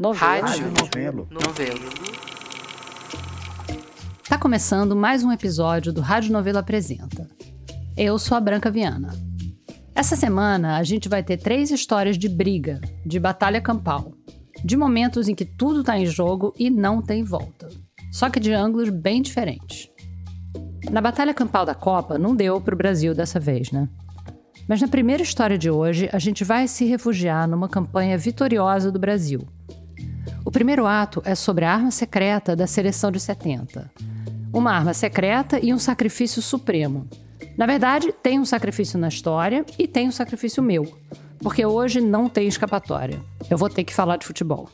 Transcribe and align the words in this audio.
Novelo. 0.00 0.46
Rádio 0.46 0.72
Novelo. 0.80 1.28
Novelo. 1.30 1.90
Tá 4.26 4.38
começando 4.38 4.96
mais 4.96 5.22
um 5.22 5.30
episódio 5.30 5.92
do 5.92 6.00
Rádio 6.00 6.32
Novelo 6.32 6.56
Apresenta. 6.56 7.28
Eu 7.98 8.18
sou 8.18 8.34
a 8.34 8.40
Branca 8.40 8.70
Viana. 8.70 9.10
Essa 9.94 10.16
semana 10.16 10.78
a 10.78 10.82
gente 10.84 11.06
vai 11.06 11.22
ter 11.22 11.36
três 11.36 11.70
histórias 11.70 12.16
de 12.16 12.30
briga, 12.30 12.80
de 13.04 13.20
batalha 13.20 13.60
campal, 13.60 14.14
de 14.64 14.74
momentos 14.74 15.28
em 15.28 15.34
que 15.34 15.44
tudo 15.44 15.84
tá 15.84 15.98
em 15.98 16.06
jogo 16.06 16.54
e 16.58 16.70
não 16.70 17.02
tem 17.02 17.22
volta. 17.22 17.68
Só 18.10 18.30
que 18.30 18.40
de 18.40 18.54
ângulos 18.54 18.88
bem 18.88 19.20
diferentes. 19.20 19.90
Na 20.90 21.02
batalha 21.02 21.34
campal 21.34 21.66
da 21.66 21.74
Copa 21.74 22.16
não 22.16 22.34
deu 22.34 22.58
pro 22.58 22.74
Brasil 22.74 23.14
dessa 23.14 23.38
vez, 23.38 23.70
né? 23.70 23.86
Mas 24.66 24.80
na 24.80 24.88
primeira 24.88 25.22
história 25.22 25.58
de 25.58 25.70
hoje, 25.70 26.08
a 26.10 26.18
gente 26.18 26.42
vai 26.42 26.66
se 26.68 26.86
refugiar 26.86 27.46
numa 27.46 27.68
campanha 27.68 28.16
vitoriosa 28.16 28.90
do 28.90 28.98
Brasil. 28.98 29.46
O 30.50 30.52
primeiro 30.52 30.84
ato 30.84 31.22
é 31.24 31.36
sobre 31.36 31.64
a 31.64 31.72
arma 31.72 31.92
secreta 31.92 32.56
da 32.56 32.66
seleção 32.66 33.12
de 33.12 33.20
70. 33.20 33.88
Uma 34.52 34.72
arma 34.72 34.92
secreta 34.92 35.64
e 35.64 35.72
um 35.72 35.78
sacrifício 35.78 36.42
supremo. 36.42 37.08
Na 37.56 37.66
verdade, 37.66 38.12
tem 38.20 38.40
um 38.40 38.44
sacrifício 38.44 38.98
na 38.98 39.06
história 39.06 39.64
e 39.78 39.86
tem 39.86 40.08
um 40.08 40.10
sacrifício 40.10 40.60
meu. 40.60 40.92
Porque 41.38 41.64
hoje 41.64 42.00
não 42.00 42.28
tem 42.28 42.48
escapatória. 42.48 43.22
Eu 43.48 43.56
vou 43.56 43.70
ter 43.70 43.84
que 43.84 43.94
falar 43.94 44.16
de 44.16 44.26
futebol. 44.26 44.68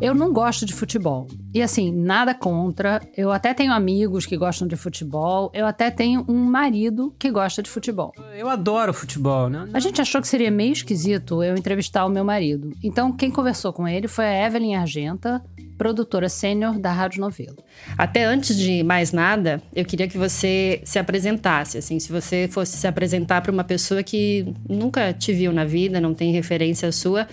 Eu 0.00 0.14
não 0.14 0.32
gosto 0.32 0.64
de 0.64 0.72
futebol. 0.72 1.26
E 1.52 1.60
assim, 1.60 1.92
nada 1.92 2.34
contra. 2.34 3.02
Eu 3.14 3.30
até 3.30 3.52
tenho 3.52 3.70
amigos 3.70 4.24
que 4.24 4.34
gostam 4.34 4.66
de 4.66 4.74
futebol. 4.74 5.50
Eu 5.52 5.66
até 5.66 5.90
tenho 5.90 6.24
um 6.26 6.38
marido 6.38 7.14
que 7.18 7.30
gosta 7.30 7.62
de 7.62 7.68
futebol. 7.68 8.12
Eu 8.34 8.48
adoro 8.48 8.94
futebol, 8.94 9.50
né? 9.50 9.68
A 9.74 9.78
gente 9.78 10.00
achou 10.00 10.22
que 10.22 10.28
seria 10.28 10.50
meio 10.50 10.72
esquisito 10.72 11.42
eu 11.42 11.54
entrevistar 11.54 12.06
o 12.06 12.08
meu 12.08 12.24
marido. 12.24 12.72
Então, 12.82 13.12
quem 13.12 13.30
conversou 13.30 13.74
com 13.74 13.86
ele 13.86 14.08
foi 14.08 14.24
a 14.24 14.46
Evelyn 14.46 14.76
Argenta, 14.76 15.42
produtora 15.76 16.30
sênior 16.30 16.78
da 16.78 16.92
Rádio 16.92 17.20
Novelo. 17.20 17.56
Até 17.98 18.24
antes 18.24 18.56
de 18.56 18.82
mais 18.82 19.12
nada, 19.12 19.62
eu 19.74 19.84
queria 19.84 20.08
que 20.08 20.16
você 20.16 20.80
se 20.84 20.98
apresentasse, 20.98 21.78
assim, 21.78 21.98
se 21.98 22.10
você 22.10 22.48
fosse 22.50 22.76
se 22.76 22.86
apresentar 22.86 23.40
para 23.40 23.52
uma 23.52 23.64
pessoa 23.64 24.02
que 24.02 24.54
nunca 24.68 25.12
te 25.12 25.32
viu 25.32 25.52
na 25.52 25.64
vida, 25.64 26.00
não 26.00 26.14
tem 26.14 26.32
referência 26.32 26.90
sua, 26.92 27.26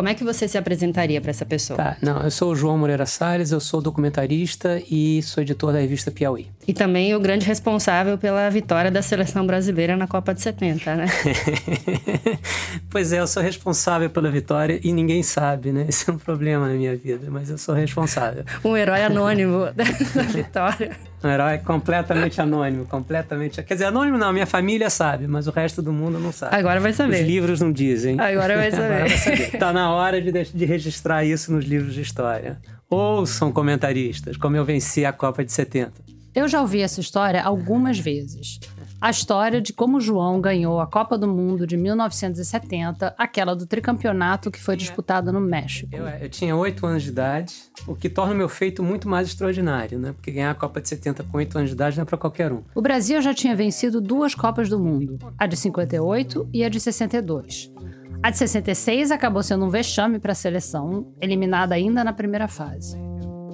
como 0.00 0.08
é 0.08 0.14
que 0.14 0.24
você 0.24 0.48
se 0.48 0.56
apresentaria 0.56 1.20
para 1.20 1.28
essa 1.28 1.44
pessoa? 1.44 1.76
Tá, 1.76 1.94
não, 2.00 2.22
eu 2.22 2.30
sou 2.30 2.52
o 2.52 2.56
João 2.56 2.78
Moreira 2.78 3.04
Salles, 3.04 3.52
eu 3.52 3.60
sou 3.60 3.82
documentarista 3.82 4.82
e 4.90 5.22
sou 5.22 5.42
editor 5.42 5.74
da 5.74 5.78
revista 5.78 6.10
Piauí. 6.10 6.48
E 6.68 6.74
também 6.74 7.14
o 7.14 7.20
grande 7.20 7.46
responsável 7.46 8.18
pela 8.18 8.48
vitória 8.50 8.90
da 8.90 9.00
seleção 9.00 9.46
brasileira 9.46 9.96
na 9.96 10.06
Copa 10.06 10.34
de 10.34 10.42
70, 10.42 10.94
né? 10.94 11.06
pois 12.90 13.12
é, 13.12 13.20
eu 13.20 13.26
sou 13.26 13.42
responsável 13.42 14.10
pela 14.10 14.30
vitória 14.30 14.78
e 14.84 14.92
ninguém 14.92 15.22
sabe, 15.22 15.72
né? 15.72 15.86
Esse 15.88 16.08
é 16.08 16.12
um 16.12 16.18
problema 16.18 16.68
na 16.68 16.74
minha 16.74 16.94
vida, 16.94 17.28
mas 17.30 17.50
eu 17.50 17.56
sou 17.56 17.74
responsável. 17.74 18.44
um 18.62 18.76
herói 18.76 19.02
anônimo 19.02 19.68
da 19.74 19.84
vitória. 20.22 20.96
Um 21.24 21.28
herói 21.28 21.58
completamente 21.58 22.40
anônimo, 22.40 22.86
completamente. 22.86 23.62
Quer 23.62 23.74
dizer, 23.74 23.86
anônimo 23.86 24.18
não, 24.18 24.32
minha 24.32 24.46
família 24.46 24.90
sabe, 24.90 25.26
mas 25.26 25.46
o 25.46 25.50
resto 25.50 25.80
do 25.80 25.92
mundo 25.92 26.18
não 26.18 26.30
sabe. 26.30 26.54
Agora 26.54 26.78
vai 26.78 26.92
saber. 26.92 27.22
Os 27.22 27.26
livros 27.26 27.60
não 27.60 27.72
dizem. 27.72 28.20
Agora 28.20 28.56
vai 28.56 28.70
saber. 28.70 28.84
Agora 28.84 29.08
vai 29.08 29.18
saber. 29.18 29.58
Tá 29.58 29.72
na 29.72 29.90
hora 29.92 30.20
de, 30.20 30.30
de 30.30 30.64
registrar 30.66 31.24
isso 31.24 31.52
nos 31.52 31.64
livros 31.64 31.94
de 31.94 32.02
história. 32.02 32.58
Ouçam 32.88 33.50
comentaristas, 33.50 34.36
como 34.36 34.56
eu 34.56 34.64
venci 34.64 35.04
a 35.04 35.12
Copa 35.12 35.44
de 35.44 35.52
70. 35.52 36.19
Eu 36.34 36.46
já 36.46 36.60
ouvi 36.60 36.80
essa 36.80 37.00
história 37.00 37.42
algumas 37.42 37.98
vezes. 37.98 38.60
A 39.00 39.10
história 39.10 39.60
de 39.60 39.72
como 39.72 40.00
João 40.00 40.40
ganhou 40.40 40.78
a 40.78 40.86
Copa 40.86 41.16
do 41.16 41.26
Mundo 41.26 41.66
de 41.66 41.76
1970, 41.76 43.14
aquela 43.16 43.56
do 43.56 43.66
tricampeonato 43.66 44.50
que 44.50 44.60
foi 44.60 44.76
disputada 44.76 45.32
no 45.32 45.40
México. 45.40 45.88
Eu, 45.90 46.06
eu 46.06 46.28
tinha 46.28 46.54
oito 46.54 46.86
anos 46.86 47.02
de 47.02 47.08
idade, 47.08 47.54
o 47.86 47.96
que 47.96 48.08
torna 48.10 48.34
o 48.34 48.36
meu 48.36 48.48
feito 48.48 48.82
muito 48.82 49.08
mais 49.08 49.28
extraordinário, 49.28 49.98
né? 49.98 50.12
Porque 50.12 50.30
ganhar 50.30 50.50
a 50.50 50.54
Copa 50.54 50.80
de 50.80 50.88
70 50.88 51.24
com 51.24 51.38
oito 51.38 51.56
anos 51.56 51.70
de 51.70 51.74
idade 51.74 51.96
não 51.96 52.02
é 52.02 52.04
para 52.04 52.18
qualquer 52.18 52.52
um. 52.52 52.62
O 52.74 52.82
Brasil 52.82 53.20
já 53.22 53.32
tinha 53.32 53.56
vencido 53.56 54.00
duas 54.00 54.34
Copas 54.34 54.68
do 54.68 54.78
Mundo, 54.78 55.18
a 55.38 55.46
de 55.46 55.56
58 55.56 56.48
e 56.52 56.62
a 56.62 56.68
de 56.68 56.78
62. 56.78 57.72
A 58.22 58.30
de 58.30 58.36
66 58.36 59.10
acabou 59.10 59.42
sendo 59.42 59.64
um 59.64 59.70
vexame 59.70 60.18
para 60.18 60.32
a 60.32 60.34
seleção, 60.34 61.12
eliminada 61.20 61.74
ainda 61.74 62.04
na 62.04 62.12
primeira 62.12 62.46
fase. 62.46 62.98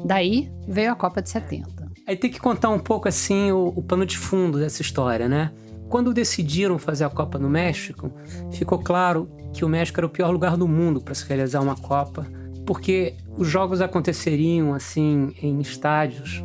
Daí 0.05 0.51
veio 0.67 0.91
a 0.91 0.97
Copa 0.97 1.23
de 1.23 1.31
70. 1.31 1.86
Aí 2.07 2.17
tem 2.17 2.31
que 2.31 2.39
contar 2.39 2.69
um 2.69 2.79
pouco 2.79 3.09
assim 3.09 3.51
o, 3.51 3.73
o 3.75 3.83
pano 3.83 4.07
de 4.07 4.17
fundo 4.17 4.59
dessa 4.59 4.81
história, 4.81 5.29
né? 5.29 5.53
Quando 5.89 6.15
decidiram 6.15 6.79
fazer 6.79 7.05
a 7.05 7.11
Copa 7.11 7.39
no 7.39 7.49
México, 7.49 8.13
ficou 8.53 8.79
claro 8.79 9.29
que 9.53 9.65
o 9.65 9.69
México 9.69 9.99
era 9.99 10.07
o 10.07 10.11
pior 10.11 10.31
lugar 10.31 10.57
do 10.57 10.69
mundo 10.69 11.01
para 11.01 11.15
se 11.15 11.27
realizar 11.27 11.61
uma 11.61 11.77
Copa, 11.77 12.27
porque 12.65 13.15
os 13.37 13.49
jogos 13.49 13.81
aconteceriam 13.81 14.75
assim 14.75 15.33
em 15.43 15.61
estádios 15.61 16.45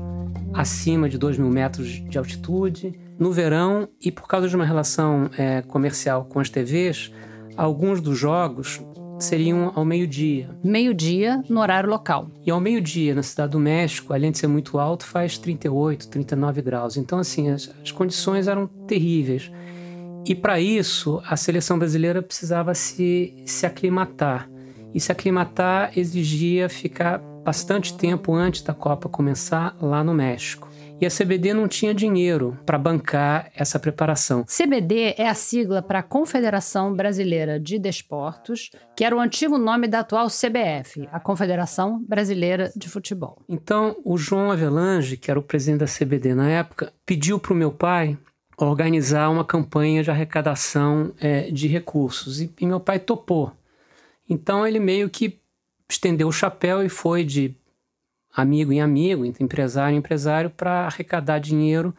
acima 0.53 1.07
de 1.07 1.17
2 1.17 1.38
mil 1.38 1.49
metros 1.49 1.88
de 1.88 2.17
altitude, 2.17 2.99
no 3.17 3.31
verão, 3.31 3.88
e 4.01 4.11
por 4.11 4.28
causa 4.28 4.49
de 4.49 4.55
uma 4.55 4.66
relação 4.66 5.29
é, 5.38 5.61
comercial 5.61 6.25
com 6.25 6.39
as 6.39 6.49
TVs, 6.49 7.11
alguns 7.55 8.01
dos 8.01 8.17
jogos 8.17 8.81
seriam 9.22 9.72
ao 9.76 9.86
meio-dia. 9.86 10.50
Meio-dia 10.64 11.44
no 11.50 11.59
horário 11.59 11.90
local. 11.90 12.28
E 12.46 12.52
ao 12.52 12.59
meio-dia, 12.59 13.14
na 13.14 13.24
Cidade 13.24 13.52
do 13.52 13.59
México, 13.59 14.14
além 14.14 14.32
de 14.32 14.38
ser 14.38 14.48
muito 14.48 14.80
alto, 14.80 15.06
faz 15.06 15.38
38, 15.38 16.08
39 16.09 16.62
graus. 16.62 16.98
Então, 16.98 17.20
assim, 17.20 17.50
as, 17.50 17.74
as 17.82 17.92
condições 17.92 18.48
eram 18.48 18.68
terríveis. 18.88 19.52
E 20.26 20.36
para 20.36 20.59
isso, 20.59 21.22
a 21.26 21.36
seleção 21.36 21.78
brasileira 21.78 22.22
precisava 22.22 22.74
se, 22.74 23.34
se 23.46 23.66
aclimatar. 23.66 24.50
E 24.94 25.00
se 25.00 25.12
aclimatar 25.12 25.98
exigia 25.98 26.68
ficar 26.68 27.20
bastante 27.44 27.98
tempo 27.98 28.34
antes 28.34 28.62
da 28.62 28.74
Copa 28.74 29.09
começar 29.09 29.76
lá 29.82 30.03
no 30.03 30.14
México 30.14 30.71
e 31.01 31.06
a 31.06 31.09
CBD 31.09 31.51
não 31.53 31.67
tinha 31.67 31.95
dinheiro 31.95 32.57
para 32.63 32.78
bancar 32.78 33.51
essa 33.56 33.79
preparação. 33.79 34.45
CBD 34.45 35.16
é 35.17 35.28
a 35.28 35.34
sigla 35.34 35.81
para 35.81 36.00
a 36.00 36.03
Confederação 36.03 36.94
Brasileira 36.95 37.59
de 37.59 37.79
Desportos, 37.79 38.69
que 38.95 39.03
era 39.03 39.16
o 39.16 39.19
antigo 39.19 39.57
nome 39.57 39.88
da 39.88 40.01
atual 40.01 40.28
CBF, 40.28 41.09
a 41.11 41.19
Confederação 41.19 42.03
Brasileira 42.07 42.72
de 42.75 42.88
Futebol. 42.88 43.41
Então, 43.50 43.97
o 44.06 44.16
João 44.16 44.51
Avelange, 44.51 45.17
que 45.17 45.31
era 45.31 45.40
o 45.40 45.44
presidente 45.44 45.79
da 45.79 45.88
CBD 45.88 46.35
na 46.35 46.47
época, 46.47 46.94
pediu 47.03 47.40
para 47.40 47.53
o 47.53 47.56
meu 47.56 47.72
pai 47.72 48.16
organizar 48.57 49.29
uma 49.29 49.44
campanha 49.44 50.03
de 50.03 50.11
arrecadação 50.11 51.13
é, 51.19 51.50
de 51.50 51.67
recursos 51.67 52.40
e, 52.41 52.53
e 52.59 52.66
meu 52.67 52.79
pai 52.79 53.00
topou. 53.00 53.51
Então 54.29 54.67
ele 54.67 54.79
meio 54.79 55.09
que 55.09 55.41
estendeu 55.90 56.28
o 56.28 56.31
chapéu 56.31 56.84
e 56.84 56.90
foi 56.90 57.23
de 57.23 57.56
amigo 58.36 58.72
em 58.72 58.81
amigo, 58.81 59.25
entre 59.25 59.44
empresário 59.44 59.96
em 59.96 60.00
empresário, 60.00 60.50
para 60.50 60.86
arrecadar 60.86 61.40
dinheiro 61.40 61.94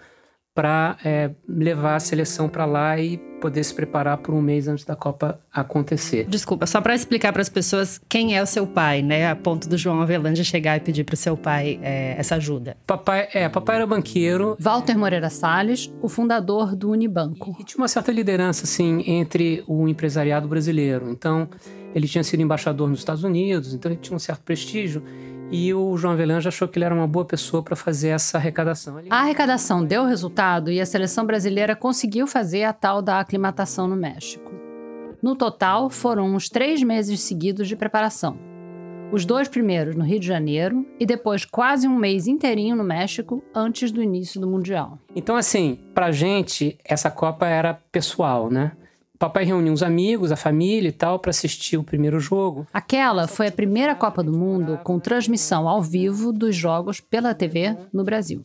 para 0.54 0.98
é, 1.02 1.30
levar 1.48 1.96
a 1.96 2.00
seleção 2.00 2.48
para 2.48 2.66
lá 2.66 2.98
e 2.98 3.16
poder 3.40 3.64
se 3.64 3.74
preparar 3.74 4.18
por 4.18 4.34
um 4.34 4.40
mês 4.40 4.68
antes 4.68 4.84
da 4.84 4.94
Copa 4.94 5.40
acontecer. 5.52 6.26
Desculpa, 6.28 6.66
só 6.66 6.80
para 6.80 6.94
explicar 6.94 7.32
para 7.32 7.40
as 7.40 7.48
pessoas 7.48 8.00
quem 8.08 8.36
é 8.36 8.42
o 8.42 8.46
seu 8.46 8.66
pai, 8.66 9.02
né? 9.02 9.30
A 9.30 9.34
ponto 9.34 9.68
do 9.68 9.78
João 9.78 10.00
Avelange 10.00 10.44
chegar 10.44 10.76
e 10.76 10.80
pedir 10.80 11.04
para 11.04 11.14
o 11.14 11.16
seu 11.16 11.36
pai 11.36 11.80
é, 11.82 12.14
essa 12.18 12.36
ajuda. 12.36 12.76
Papai, 12.86 13.28
é, 13.32 13.48
papai 13.48 13.76
era 13.76 13.86
banqueiro. 13.86 14.54
Walter 14.60 14.96
Moreira 14.96 15.30
Salles, 15.30 15.90
o 16.02 16.08
fundador 16.08 16.76
do 16.76 16.90
Unibanco. 16.90 17.56
E, 17.58 17.62
e 17.62 17.64
tinha 17.64 17.78
uma 17.80 17.88
certa 17.88 18.12
liderança, 18.12 18.64
assim, 18.64 19.02
entre 19.06 19.64
o 19.66 19.88
empresariado 19.88 20.46
brasileiro. 20.46 21.10
Então, 21.10 21.48
ele 21.94 22.06
tinha 22.06 22.22
sido 22.22 22.40
embaixador 22.40 22.88
nos 22.88 22.98
Estados 22.98 23.24
Unidos, 23.24 23.72
então 23.72 23.90
ele 23.90 24.00
tinha 24.00 24.14
um 24.14 24.20
certo 24.20 24.42
prestígio 24.42 25.02
e 25.52 25.74
o 25.74 25.94
João 25.98 26.14
Avelange 26.14 26.48
achou 26.48 26.66
que 26.66 26.78
ele 26.78 26.86
era 26.86 26.94
uma 26.94 27.06
boa 27.06 27.26
pessoa 27.26 27.62
para 27.62 27.76
fazer 27.76 28.08
essa 28.08 28.38
arrecadação. 28.38 28.96
A 29.10 29.20
arrecadação 29.20 29.84
deu 29.84 30.06
resultado 30.06 30.70
e 30.70 30.80
a 30.80 30.86
seleção 30.86 31.26
brasileira 31.26 31.76
conseguiu 31.76 32.26
fazer 32.26 32.64
a 32.64 32.72
tal 32.72 33.02
da 33.02 33.20
aclimatação 33.20 33.86
no 33.86 33.94
México. 33.94 34.50
No 35.22 35.36
total, 35.36 35.90
foram 35.90 36.34
uns 36.34 36.48
três 36.48 36.82
meses 36.82 37.20
seguidos 37.20 37.68
de 37.68 37.76
preparação. 37.76 38.38
Os 39.12 39.26
dois 39.26 39.46
primeiros 39.46 39.94
no 39.94 40.04
Rio 40.04 40.18
de 40.18 40.26
Janeiro 40.26 40.86
e 40.98 41.04
depois 41.04 41.44
quase 41.44 41.86
um 41.86 41.96
mês 41.96 42.26
inteirinho 42.26 42.74
no 42.74 42.82
México 42.82 43.44
antes 43.54 43.92
do 43.92 44.02
início 44.02 44.40
do 44.40 44.48
Mundial. 44.48 44.98
Então, 45.14 45.36
assim, 45.36 45.78
pra 45.92 46.10
gente, 46.10 46.78
essa 46.82 47.10
Copa 47.10 47.46
era 47.46 47.74
pessoal, 47.92 48.50
né? 48.50 48.72
Papai 49.22 49.44
reuniu 49.44 49.72
uns 49.72 49.84
amigos, 49.84 50.32
a 50.32 50.36
família 50.36 50.88
e 50.88 50.92
tal, 50.92 51.16
para 51.16 51.30
assistir 51.30 51.76
o 51.76 51.84
primeiro 51.84 52.18
jogo. 52.18 52.66
Aquela 52.74 53.28
foi 53.28 53.46
a 53.46 53.52
primeira 53.52 53.94
Copa 53.94 54.20
do 54.20 54.32
Mundo 54.32 54.80
com 54.82 54.98
transmissão 54.98 55.68
ao 55.68 55.80
vivo 55.80 56.32
dos 56.32 56.56
jogos 56.56 56.98
pela 56.98 57.32
TV 57.32 57.76
no 57.92 58.02
Brasil. 58.02 58.42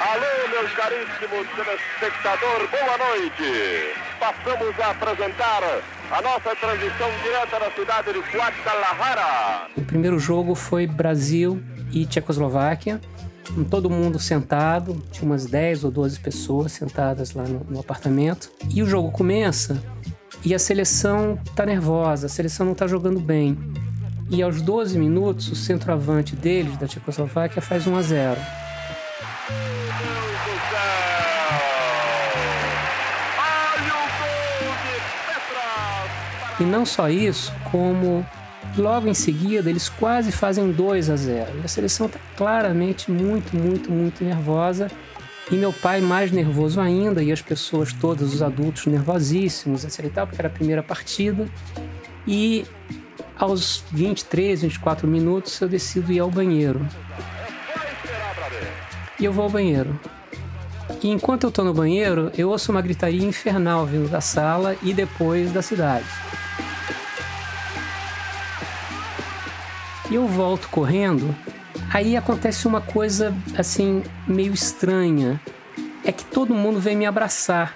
Alô, 0.00 0.48
meus 0.50 0.72
caríssimos 0.72 1.46
telespectadores, 1.54 2.68
boa 2.70 2.98
noite. 2.98 3.94
Passamos 4.18 4.80
a 4.80 4.90
apresentar 4.90 5.62
a 6.10 6.22
nossa 6.22 6.56
transmissão 6.56 7.08
direta 7.22 7.60
da 7.60 7.70
cidade 7.70 8.12
de 8.12 8.18
Guadalajara. 8.36 9.68
O 9.76 9.82
primeiro 9.82 10.18
jogo 10.18 10.56
foi 10.56 10.88
Brasil 10.88 11.62
e 11.92 12.04
Tchecoslováquia 12.04 13.00
todo 13.70 13.90
mundo 13.90 14.18
sentado, 14.18 15.02
tinha 15.10 15.24
umas 15.24 15.46
10 15.46 15.84
ou 15.84 15.90
12 15.90 16.20
pessoas 16.20 16.72
sentadas 16.72 17.32
lá 17.32 17.44
no, 17.44 17.60
no 17.68 17.80
apartamento. 17.80 18.50
E 18.72 18.82
o 18.82 18.86
jogo 18.86 19.10
começa 19.10 19.82
e 20.44 20.54
a 20.54 20.58
seleção 20.58 21.38
tá 21.54 21.66
nervosa, 21.66 22.26
a 22.26 22.28
seleção 22.28 22.66
não 22.66 22.74
tá 22.74 22.86
jogando 22.86 23.20
bem. 23.20 23.58
E 24.30 24.42
aos 24.42 24.60
12 24.60 24.98
minutos, 24.98 25.50
o 25.50 25.56
centroavante 25.56 26.36
deles, 26.36 26.76
da 26.76 26.86
Tchecoslováquia, 26.86 27.62
faz 27.62 27.86
1 27.86 27.96
a 27.96 28.02
0. 28.02 28.40
E 36.60 36.64
não 36.64 36.84
só 36.84 37.08
isso, 37.08 37.52
como 37.70 38.26
logo 38.80 39.08
em 39.08 39.14
seguida 39.14 39.68
eles 39.68 39.88
quase 39.88 40.32
fazem 40.32 40.70
2 40.72 41.10
a 41.10 41.16
0. 41.16 41.60
E 41.60 41.64
a 41.64 41.68
seleção 41.68 42.06
está 42.06 42.18
claramente 42.36 43.10
muito, 43.10 43.56
muito, 43.56 43.90
muito 43.90 44.24
nervosa. 44.24 44.90
E 45.50 45.54
meu 45.54 45.72
pai 45.72 46.00
mais 46.00 46.30
nervoso 46.30 46.78
ainda, 46.78 47.22
e 47.22 47.32
as 47.32 47.40
pessoas 47.40 47.92
todas, 47.92 48.34
os 48.34 48.42
adultos 48.42 48.84
nervosíssimos, 48.86 49.82
etc 49.82 50.04
e 50.04 50.10
tal, 50.10 50.26
porque 50.26 50.40
era 50.40 50.48
a 50.48 50.50
primeira 50.50 50.82
partida. 50.82 51.48
E 52.26 52.66
aos 53.38 53.82
23, 53.92 54.62
24 54.62 55.08
minutos 55.08 55.58
eu 55.60 55.68
decido 55.68 56.12
ir 56.12 56.18
ao 56.18 56.30
banheiro. 56.30 56.86
E 59.18 59.24
eu 59.24 59.32
vou 59.32 59.44
ao 59.44 59.50
banheiro. 59.50 59.98
E 61.02 61.08
enquanto 61.08 61.44
eu 61.44 61.48
estou 61.48 61.64
no 61.64 61.72
banheiro, 61.72 62.30
eu 62.36 62.50
ouço 62.50 62.70
uma 62.72 62.82
gritaria 62.82 63.24
infernal 63.24 63.86
vindo 63.86 64.10
da 64.10 64.20
sala 64.20 64.76
e 64.82 64.92
depois 64.92 65.52
da 65.52 65.62
cidade. 65.62 66.06
E 70.10 70.14
eu 70.14 70.26
volto 70.26 70.68
correndo. 70.68 71.34
Aí 71.92 72.16
acontece 72.16 72.66
uma 72.66 72.80
coisa 72.80 73.34
assim 73.56 74.02
meio 74.26 74.54
estranha. 74.54 75.40
É 76.04 76.10
que 76.10 76.24
todo 76.24 76.54
mundo 76.54 76.80
vem 76.80 76.96
me 76.96 77.04
abraçar, 77.04 77.74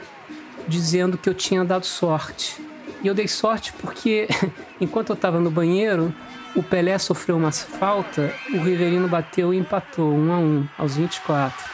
dizendo 0.67 1.19
que 1.19 1.29
eu 1.29 1.35
tinha 1.35 1.65
dado 1.65 1.85
sorte. 1.85 2.57
E 3.03 3.07
eu 3.07 3.15
dei 3.15 3.29
sorte 3.29 3.73
porque 3.75 4.29
enquanto 4.81 5.11
eu 5.11 5.15
estava 5.15 5.39
no 5.39 5.51
banheiro, 5.51 6.15
o 6.55 6.63
Pelé 6.63 6.99
sofreu 6.99 7.37
uma 7.37 7.53
falta, 7.53 8.33
o 8.55 8.59
Riverino 8.59 9.09
bateu 9.09 9.53
e 9.53 9.59
empatou, 9.59 10.13
um 10.13 10.33
a 10.33 10.39
um, 10.39 10.67
aos 10.79 10.97
24. 10.97 11.71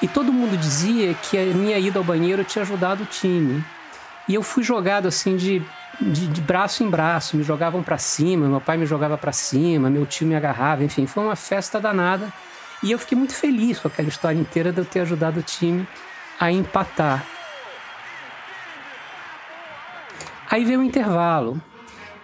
E 0.00 0.08
todo 0.08 0.32
mundo 0.32 0.56
dizia 0.56 1.14
que 1.14 1.38
a 1.38 1.44
minha 1.44 1.78
ida 1.78 1.98
ao 1.98 2.04
banheiro 2.04 2.44
tinha 2.44 2.62
ajudado 2.62 3.04
o 3.04 3.06
time. 3.06 3.64
E 4.28 4.34
eu 4.34 4.42
fui 4.42 4.62
jogado 4.62 5.06
assim 5.06 5.36
de 5.36 5.62
de, 6.10 6.26
de 6.28 6.40
braço 6.40 6.82
em 6.82 6.90
braço, 6.90 7.36
me 7.36 7.42
jogavam 7.42 7.82
para 7.82 7.98
cima, 7.98 8.48
meu 8.48 8.60
pai 8.60 8.76
me 8.76 8.86
jogava 8.86 9.16
para 9.16 9.32
cima, 9.32 9.88
meu 9.88 10.04
tio 10.06 10.26
me 10.26 10.34
agarrava, 10.34 10.82
enfim, 10.82 11.06
foi 11.06 11.22
uma 11.22 11.36
festa 11.36 11.80
danada. 11.80 12.32
E 12.82 12.90
eu 12.90 12.98
fiquei 12.98 13.16
muito 13.16 13.34
feliz 13.34 13.78
com 13.78 13.88
aquela 13.88 14.08
história 14.08 14.38
inteira 14.38 14.72
de 14.72 14.78
eu 14.78 14.84
ter 14.84 15.00
ajudado 15.00 15.40
o 15.40 15.42
time 15.42 15.86
a 16.40 16.50
empatar. 16.50 17.24
Aí 20.50 20.64
veio 20.64 20.80
o 20.80 20.82
intervalo. 20.82 21.60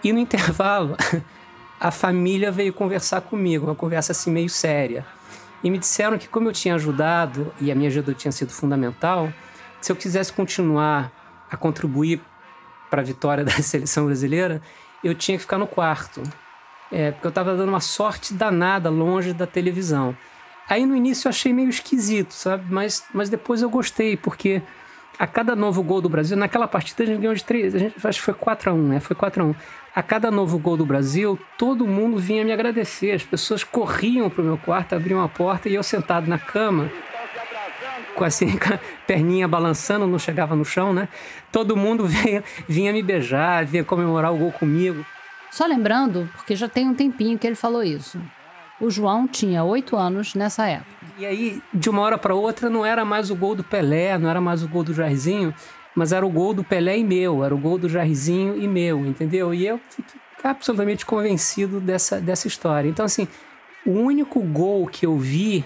E 0.03 0.11
no 0.11 0.19
intervalo, 0.19 0.97
a 1.79 1.91
família 1.91 2.51
veio 2.51 2.73
conversar 2.73 3.21
comigo, 3.21 3.67
uma 3.67 3.75
conversa 3.75 4.11
assim 4.11 4.31
meio 4.31 4.49
séria. 4.49 5.05
E 5.63 5.69
me 5.69 5.77
disseram 5.77 6.17
que, 6.17 6.27
como 6.27 6.47
eu 6.47 6.53
tinha 6.53 6.75
ajudado 6.75 7.53
e 7.59 7.71
a 7.71 7.75
minha 7.75 7.89
ajuda 7.89 8.13
tinha 8.13 8.31
sido 8.31 8.51
fundamental, 8.51 9.31
se 9.81 9.91
eu 9.91 9.95
quisesse 9.95 10.31
continuar 10.31 11.11
a 11.49 11.57
contribuir 11.57 12.21
para 12.89 13.01
a 13.01 13.05
vitória 13.05 13.43
da 13.45 13.51
seleção 13.51 14.05
brasileira, 14.05 14.61
eu 15.03 15.13
tinha 15.13 15.37
que 15.37 15.41
ficar 15.41 15.57
no 15.57 15.67
quarto. 15.67 16.21
É, 16.91 17.11
porque 17.11 17.27
eu 17.27 17.29
estava 17.29 17.55
dando 17.55 17.69
uma 17.69 17.79
sorte 17.79 18.33
danada 18.33 18.89
longe 18.89 19.31
da 19.33 19.45
televisão. 19.45 20.17
Aí 20.67 20.85
no 20.85 20.95
início 20.95 21.27
eu 21.27 21.29
achei 21.29 21.53
meio 21.53 21.69
esquisito, 21.69 22.33
sabe? 22.33 22.65
Mas, 22.69 23.03
mas 23.13 23.29
depois 23.29 23.61
eu 23.61 23.69
gostei, 23.69 24.17
porque 24.17 24.61
a 25.17 25.27
cada 25.27 25.55
novo 25.55 25.83
gol 25.83 25.99
do 25.99 26.07
Brasil, 26.07 26.37
naquela 26.37 26.67
partida 26.67 27.03
a 27.03 27.05
gente 27.05 27.19
ganhou 27.19 27.33
de 27.33 27.43
três, 27.43 27.75
a 27.75 27.77
gente, 27.77 27.95
acho 28.07 28.19
que 28.19 28.25
foi 28.25 28.33
4 28.33 28.69
a 28.69 28.73
1 28.73 28.87
né? 28.87 28.99
Foi 28.99 29.15
4 29.15 29.43
a 29.43 29.45
1 29.47 29.55
A 29.95 30.01
cada 30.01 30.31
novo 30.31 30.57
gol 30.57 30.77
do 30.77 30.85
Brasil, 30.85 31.37
todo 31.57 31.85
mundo 31.85 32.17
vinha 32.17 32.45
me 32.45 32.51
agradecer. 32.51 33.11
As 33.11 33.23
pessoas 33.23 33.63
corriam 33.63 34.29
para 34.29 34.41
o 34.41 34.45
meu 34.45 34.57
quarto, 34.57 34.95
abriam 34.95 35.21
a 35.21 35.27
porta 35.27 35.67
e 35.67 35.75
eu 35.75 35.83
sentado 35.83 36.27
na 36.27 36.39
cama, 36.39 36.89
com 38.19 38.25
assim, 38.25 38.55
com 38.59 38.73
a 38.73 38.79
perninha 39.07 39.47
balançando, 39.47 40.05
não 40.05 40.19
chegava 40.19 40.55
no 40.55 40.65
chão, 40.65 40.93
né? 40.93 41.07
Todo 41.51 41.77
mundo 41.77 42.05
vinha, 42.05 42.43
vinha 42.67 42.91
me 42.91 43.01
beijar, 43.01 43.65
vinha 43.65 43.83
comemorar 43.83 44.33
o 44.33 44.37
gol 44.37 44.51
comigo. 44.51 45.05
Só 45.49 45.65
lembrando, 45.65 46.29
porque 46.35 46.55
já 46.55 46.67
tem 46.67 46.87
um 46.87 46.93
tempinho 46.93 47.39
que 47.39 47.47
ele 47.47 47.55
falou 47.55 47.81
isso. 47.81 48.21
O 48.79 48.89
João 48.89 49.27
tinha 49.27 49.63
oito 49.63 49.97
anos 49.97 50.35
nessa 50.35 50.67
época. 50.67 50.91
E 51.17 51.25
aí, 51.25 51.61
de 51.73 51.89
uma 51.89 52.01
hora 52.01 52.17
para 52.17 52.35
outra, 52.35 52.69
não 52.69 52.85
era 52.85 53.03
mais 53.03 53.31
o 53.31 53.35
gol 53.35 53.55
do 53.55 53.63
Pelé, 53.63 54.17
não 54.17 54.29
era 54.29 54.39
mais 54.39 54.63
o 54.63 54.67
gol 54.67 54.83
do 54.83 54.93
Jairzinho, 54.93 55.53
mas 55.95 56.13
era 56.13 56.25
o 56.25 56.29
gol 56.29 56.53
do 56.53 56.63
Pelé 56.63 56.99
e 56.99 57.03
meu, 57.03 57.43
era 57.43 57.53
o 57.53 57.57
gol 57.57 57.77
do 57.77 57.89
Jairzinho 57.89 58.57
e 58.57 58.67
meu, 58.67 59.05
entendeu? 59.05 59.53
E 59.53 59.65
eu 59.65 59.81
fiquei 59.89 60.21
absolutamente 60.43 61.05
convencido 61.05 61.81
dessa, 61.81 62.21
dessa 62.21 62.47
história. 62.47 62.87
Então, 62.87 63.05
assim, 63.05 63.27
o 63.85 63.91
único 63.91 64.39
gol 64.41 64.87
que 64.87 65.05
eu 65.05 65.17
vi 65.17 65.65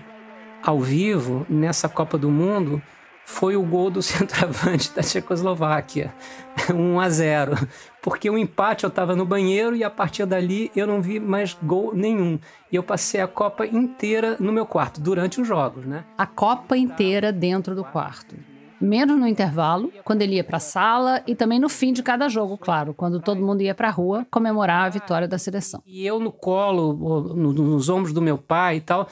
ao 0.63 0.79
vivo 0.79 1.45
nessa 1.49 1.89
Copa 1.89 2.17
do 2.17 2.31
Mundo 2.31 2.81
foi 3.25 3.55
o 3.55 3.63
gol 3.63 3.89
do 3.89 4.01
centroavante 4.03 4.93
da 4.93 5.01
Tchecoslováquia, 5.01 6.13
1 6.73 6.99
a 6.99 7.09
0, 7.09 7.67
porque 8.01 8.29
o 8.29 8.37
empate 8.37 8.83
eu 8.83 8.89
estava 8.89 9.15
no 9.15 9.25
banheiro 9.25 9.75
e 9.75 9.83
a 9.83 9.89
partir 9.89 10.25
dali 10.25 10.71
eu 10.75 10.87
não 10.87 11.01
vi 11.01 11.19
mais 11.19 11.57
gol 11.61 11.93
nenhum. 11.93 12.39
E 12.71 12.75
eu 12.75 12.83
passei 12.83 13.21
a 13.21 13.27
Copa 13.27 13.65
inteira 13.65 14.37
no 14.39 14.51
meu 14.51 14.65
quarto 14.65 14.99
durante 14.99 15.39
os 15.39 15.47
jogos, 15.47 15.85
né? 15.85 16.03
A 16.17 16.25
Copa 16.25 16.77
inteira 16.77 17.31
dentro 17.31 17.75
do 17.75 17.83
quarto. 17.83 18.35
Menos 18.79 19.17
no 19.17 19.25
intervalo, 19.25 19.93
quando 20.03 20.23
ele 20.23 20.35
ia 20.35 20.43
para 20.43 20.57
a 20.57 20.59
sala 20.59 21.23
e 21.25 21.33
também 21.33 21.57
no 21.57 21.69
fim 21.69 21.93
de 21.93 22.03
cada 22.03 22.27
jogo, 22.27 22.57
claro, 22.57 22.93
quando 22.93 23.21
todo 23.21 23.39
mundo 23.39 23.61
ia 23.61 23.73
para 23.73 23.87
a 23.87 23.91
rua 23.91 24.27
comemorar 24.29 24.85
a 24.85 24.89
vitória 24.89 25.25
da 25.25 25.37
seleção. 25.37 25.81
E 25.85 26.05
eu 26.05 26.19
no 26.19 26.33
colo, 26.33 27.33
nos 27.33 27.87
ombros 27.87 28.11
do 28.11 28.21
meu 28.21 28.37
pai 28.37 28.77
e 28.77 28.81
tal, 28.81 29.07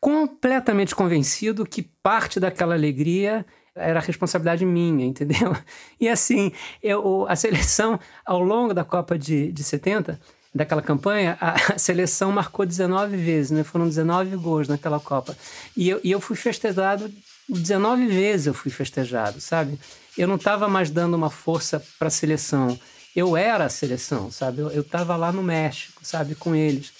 completamente 0.00 0.94
convencido 0.94 1.66
que 1.66 1.82
parte 1.82 2.40
daquela 2.40 2.74
alegria 2.74 3.44
era 3.74 4.00
responsabilidade 4.00 4.64
minha, 4.64 5.04
entendeu? 5.06 5.56
E 6.00 6.08
assim, 6.08 6.50
eu, 6.82 7.26
a 7.28 7.36
seleção, 7.36 8.00
ao 8.24 8.40
longo 8.40 8.72
da 8.72 8.82
Copa 8.82 9.18
de, 9.18 9.52
de 9.52 9.62
70, 9.62 10.18
daquela 10.54 10.80
campanha, 10.80 11.36
a, 11.40 11.78
seleção 11.78 12.32
marcou 12.32 12.64
19 12.64 13.16
vezes, 13.16 13.50
né? 13.50 13.62
Foram 13.62 13.86
19 13.86 14.36
gols 14.36 14.66
naquela 14.66 14.98
Copa. 14.98 15.36
E 15.76 15.88
eu, 15.88 16.00
e 16.02 16.10
eu 16.10 16.20
fui 16.20 16.36
festejado 16.36 17.12
19 17.48 18.06
vezes, 18.06 18.46
eu 18.46 18.54
fui 18.54 18.70
festejado, 18.70 19.40
sabe? 19.40 19.78
Eu 20.16 20.26
não 20.26 20.36
estava 20.36 20.68
mais 20.68 20.90
dando 20.90 21.14
uma 21.14 21.30
força 21.30 21.82
para 21.98 22.08
a 22.08 22.10
seleção. 22.10 22.78
Eu 23.14 23.36
era 23.36 23.64
a 23.64 23.68
seleção, 23.68 24.30
sabe? 24.30 24.60
Eu 24.60 24.80
estava 24.80 25.16
lá 25.16 25.32
no 25.32 25.42
México, 25.42 26.00
sabe? 26.02 26.34
Com 26.34 26.54
eles. 26.54 26.92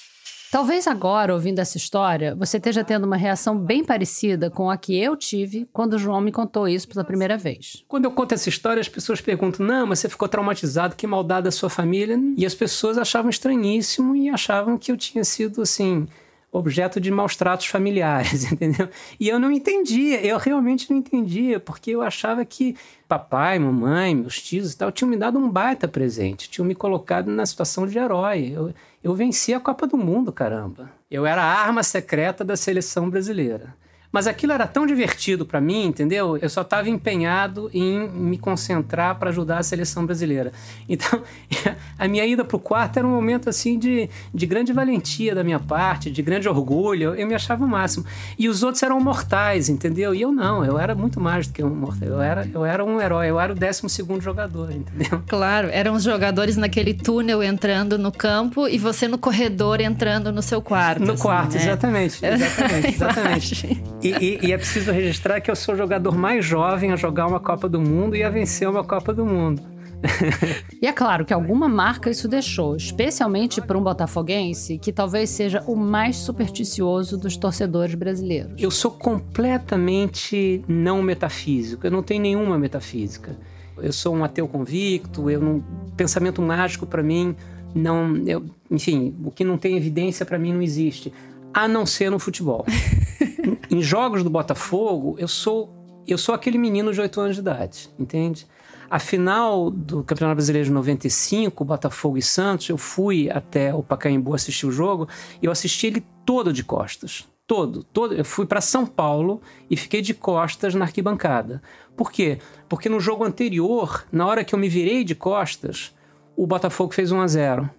Talvez 0.51 0.89
agora, 0.89 1.33
ouvindo 1.33 1.61
essa 1.61 1.77
história, 1.77 2.35
você 2.35 2.57
esteja 2.57 2.83
tendo 2.83 3.05
uma 3.05 3.17
reação 3.17 3.57
bem 3.57 3.85
parecida 3.85 4.51
com 4.51 4.69
a 4.69 4.77
que 4.77 4.99
eu 4.99 5.17
tive 5.17 5.69
quando 5.73 5.95
o 5.95 5.99
João 5.99 6.21
me 6.21 6.33
contou 6.33 6.67
isso 6.67 6.89
pela 6.89 7.05
primeira 7.05 7.39
vez. 7.39 7.85
Quando 7.87 8.07
eu 8.07 8.11
conto 8.11 8.35
essa 8.35 8.49
história, 8.49 8.81
as 8.81 8.89
pessoas 8.89 9.21
perguntam: 9.21 9.65
não, 9.65 9.87
mas 9.87 10.01
você 10.01 10.09
ficou 10.09 10.27
traumatizado, 10.29 10.97
que 10.97 11.07
maldade 11.07 11.45
da 11.45 11.53
sua 11.53 11.71
família. 11.71 12.19
E 12.37 12.45
as 12.45 12.55
pessoas 12.55 12.99
achavam 12.99 13.31
estranhíssimo 13.31 14.17
e 14.17 14.29
achavam 14.29 14.77
que 14.77 14.91
eu 14.91 14.97
tinha 14.97 15.23
sido 15.23 15.63
assim 15.63 16.09
objeto 16.53 17.01
de 17.01 17.11
maus 17.11 17.37
tratos 17.37 17.67
familiares, 17.67 18.45
entendeu? 18.51 18.89
E 19.19 19.29
eu 19.29 19.39
não 19.39 19.51
entendia, 19.51 20.25
eu 20.25 20.37
realmente 20.39 20.91
não 20.91 20.99
entendia, 20.99 21.61
porque 21.61 21.91
eu 21.93 22.03
achava 22.03 22.45
que 22.45 22.77
papai, 23.07 23.59
mamãe, 23.59 24.15
meus 24.15 24.41
tios 24.41 24.73
e 24.73 24.77
tal 24.77 24.91
tinham 24.91 25.11
me 25.11 25.17
dado 25.17 25.39
um 25.39 25.49
baita 25.49 25.87
presente, 25.87 26.51
tinham 26.51 26.67
me 26.67 26.75
colocado 26.75 27.31
na 27.31 27.47
situação 27.47 27.87
de 27.87 27.99
herói. 27.99 28.53
Eu, 28.55 28.75
eu 29.03 29.15
venci 29.15 29.55
a 29.55 29.61
Copa 29.61 29.87
do 29.87 29.97
Mundo, 29.97 30.33
caramba. 30.33 30.91
Eu 31.11 31.27
era 31.27 31.43
a 31.43 31.61
arma 31.61 31.83
secreta 31.83 32.45
da 32.45 32.57
seleção 32.57 33.09
brasileira. 33.09 33.75
Mas 34.13 34.27
aquilo 34.27 34.53
era 34.53 34.67
tão 34.67 34.87
divertido 34.87 35.47
para 35.47 35.61
mim, 35.61 35.87
entendeu? 35.87 36.37
Eu 36.37 36.49
só 36.49 36.63
estava 36.63 36.89
empenhado 36.89 37.71
em 37.73 38.09
me 38.09 38.39
concentrar 38.39 39.19
para 39.19 39.31
ajudar 39.31 39.59
a 39.59 39.63
seleção 39.63 40.05
brasileira. 40.05 40.53
Então, 40.89 41.23
a 41.99 42.09
minha 42.09 42.27
ida 42.27 42.45
para 42.45 42.57
o 42.57 42.61
quarto 42.61 42.99
era 42.99 43.07
um 43.07 43.11
momento 43.11 43.49
assim 43.49 43.79
de, 43.79 44.11
de 44.35 44.47
grande 44.47 44.73
valentia 44.73 45.35
da 45.35 45.45
minha 45.45 45.61
parte, 45.61 46.11
de 46.11 46.23
grande 46.23 46.49
orgulho. 46.49 47.15
Eu 47.15 47.27
me 47.27 47.35
achava 47.35 47.65
o 47.65 47.69
máximo. 47.69 48.05
E 48.39 48.49
os 48.49 48.63
outros 48.63 48.83
eram 48.83 49.01
mortais, 49.01 49.69
entendeu? 49.69 50.15
E 50.15 50.21
eu 50.21 50.33
não, 50.33 50.65
eu 50.65 50.79
era 50.79 50.95
muito 50.95 51.21
mais 51.21 51.47
do 51.47 51.53
que 51.53 51.63
um 51.63 51.71
mortal. 51.71 52.09
Eu 52.09 52.21
era, 52.21 52.49
eu 52.53 52.65
era 52.65 52.85
um 52.85 53.01
herói, 53.01 53.31
eu 53.31 53.39
era 53.39 53.53
o 53.53 53.55
12 53.55 53.83
jogador, 54.21 54.73
entendeu? 54.73 55.23
Claro, 55.31 55.69
eram 55.71 55.95
os 55.95 56.03
jogadores 56.03 56.57
naquele 56.57 56.93
túnel 56.93 57.43
entrando 57.43 57.97
no 57.97 58.11
campo 58.11 58.67
e 58.67 58.77
você 58.79 59.07
no 59.07 59.17
corredor 59.17 59.81
entrando 59.81 60.33
no 60.33 60.43
seu 60.43 60.61
quarto. 60.61 61.05
No 61.05 61.13
assim, 61.13 61.23
quarto, 61.23 61.55
né? 61.55 61.63
exatamente. 61.63 62.27
Exatamente, 62.27 62.89
exatamente. 62.95 63.83
E, 64.03 64.09
e, 64.09 64.47
e, 64.47 64.53
é 64.53 64.57
preciso 64.57 64.91
registrar 64.93 65.41
que 65.41 65.51
eu 65.51 65.57
sou 65.57 65.75
o 65.75 65.79
jogador 65.79 66.17
mais 66.17 66.45
jovem 66.45 66.93
a 66.93 66.97
jogar 66.97 67.27
uma 67.27 67.41
Copa 67.41 67.69
do 67.69 67.81
Mundo 67.81 68.17
e 68.17 68.23
a 68.23 68.31
vencer 68.31 68.69
uma 68.69 68.83
Copa 68.83 69.13
do 69.13 69.27
Mundo. 69.27 69.63
e 70.81 70.87
é 70.87 70.93
claro 70.93 71.27
que 71.27 71.35
alguma 71.35 71.69
marca 71.69 72.09
isso 72.09 72.27
deixou, 72.27 72.75
especialmente 72.75 73.61
para 73.61 73.77
um 73.77 73.83
botafoguense 73.83 74.79
que 74.79 74.93
talvez 74.93 75.29
seja 75.29 75.63
o 75.67 75.77
mais 75.77 76.17
supersticioso 76.17 77.19
dos 77.19 77.37
torcedores 77.37 77.95
brasileiros. 77.95 78.55
Eu 78.57 78.71
sou 78.71 78.91
completamente 78.91 80.65
não 80.67 81.03
metafísico, 81.03 81.87
eu 81.87 81.91
não 81.91 82.03
tenho 82.03 82.23
nenhuma 82.23 82.59
metafísica. 82.59 83.37
Eu 83.77 83.93
sou 83.93 84.15
um 84.15 84.25
ateu 84.25 84.49
convicto, 84.49 85.31
eu 85.31 85.41
não... 85.41 85.63
pensamento 85.97 86.41
mágico 86.41 86.87
para 86.87 87.03
mim 87.03 87.37
não, 87.75 88.17
eu, 88.27 88.45
enfim, 88.71 89.15
o 89.25 89.31
que 89.31 89.45
não 89.45 89.57
tem 89.57 89.77
evidência 89.77 90.27
para 90.27 90.39
mim 90.39 90.53
não 90.53 90.63
existe, 90.63 91.13
a 91.53 91.69
não 91.69 91.87
ser 91.87 92.11
no 92.11 92.19
futebol. 92.19 92.65
em, 93.71 93.83
jogos 93.83 94.23
do 94.23 94.31
Botafogo, 94.31 95.17
eu 95.19 95.29
sou 95.29 95.79
eu 96.07 96.19
sou 96.19 96.35
aquele 96.35 96.59
menino 96.59 96.93
de 96.93 97.01
8 97.01 97.21
anos 97.21 97.37
de 97.37 97.41
idade, 97.41 97.91
entende? 97.99 98.47
A 98.91 98.99
final 98.99 99.71
do 99.71 100.03
Campeonato 100.03 100.37
Brasileiro 100.37 100.67
de 100.67 100.73
95, 100.73 101.65
Botafogo 101.65 102.19
e 102.19 102.23
Santos, 102.23 102.69
eu 102.69 102.77
fui 102.77 103.31
até 103.31 103.73
o 103.73 103.83
Pacaembu 103.83 104.35
assistir 104.35 104.67
o 104.67 104.73
jogo 104.73 105.09
e 105.41 105.47
eu 105.47 105.53
assisti 105.53 105.87
ele 105.87 106.05
todo 106.27 106.53
de 106.53 106.65
costas. 106.65 107.29
Todo, 107.47 107.85
todo. 107.85 108.15
Eu 108.15 108.25
fui 108.25 108.47
para 108.47 108.61
São 108.61 108.85
Paulo 108.85 109.41
e 109.69 109.77
fiquei 109.77 110.03
de 110.03 110.15
costas 110.15 110.75
na 110.75 110.87
arquibancada. 110.87 111.63
Por 111.97 112.11
quê? 112.11 112.39
Porque 112.69 112.89
no 112.89 112.99
jogo 112.99 113.25
anterior, 113.25 114.05
na 114.11 114.27
hora 114.27 114.43
que 114.43 114.55
eu 114.55 114.59
me 114.59 114.69
virei 114.69 115.05
de 115.05 115.15
costas, 115.15 115.95
o 116.37 116.47
Botafogo 116.47 116.93
fez 116.93 117.13
1 117.13 117.21
a 117.21 117.27
0 117.29 117.71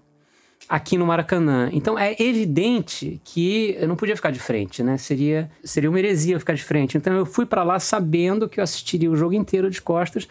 aqui 0.68 0.98
no 0.98 1.06
Maracanã. 1.06 1.70
Então 1.72 1.98
é 1.98 2.16
evidente 2.20 3.20
que 3.24 3.76
eu 3.80 3.88
não 3.88 3.96
podia 3.96 4.16
ficar 4.16 4.32
de 4.32 4.40
frente, 4.40 4.82
né? 4.82 4.98
Seria, 4.98 5.50
seria 5.64 5.90
uma 5.90 6.00
heresia 6.00 6.40
ficar 6.40 6.54
de 6.54 6.64
frente. 6.64 6.98
Então 6.98 7.14
eu 7.14 7.26
fui 7.26 7.46
para 7.46 7.64
lá 7.64 7.80
sabendo 7.80 8.48
que 8.48 8.60
eu 8.60 8.64
assistiria 8.64 9.12
o 9.12 9.16
jogo 9.16 9.34
inteiro 9.34 9.70
de 9.70 9.82
costas 9.82 10.28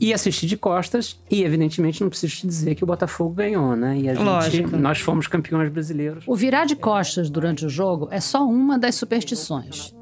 e 0.00 0.12
assisti 0.12 0.46
de 0.46 0.56
costas 0.56 1.18
e 1.30 1.42
evidentemente 1.42 2.00
não 2.02 2.08
preciso 2.08 2.36
te 2.36 2.46
dizer 2.46 2.74
que 2.74 2.84
o 2.84 2.86
Botafogo 2.86 3.34
ganhou, 3.34 3.74
né? 3.74 3.98
E 3.98 4.08
a 4.08 4.14
gente, 4.14 4.24
Lógico. 4.24 4.76
nós 4.76 5.00
fomos 5.00 5.26
campeões 5.26 5.70
brasileiros. 5.70 6.24
O 6.26 6.36
virar 6.36 6.66
de 6.66 6.76
costas 6.76 7.28
durante 7.28 7.66
o 7.66 7.68
jogo 7.68 8.08
é 8.10 8.20
só 8.20 8.46
uma 8.46 8.78
das 8.78 8.94
superstições. 8.94 9.94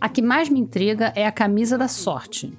A 0.00 0.08
que 0.08 0.22
mais 0.22 0.48
me 0.48 0.58
intriga 0.58 1.12
é 1.14 1.26
a 1.26 1.32
camisa 1.32 1.76
da 1.76 1.86
sorte. 1.86 2.52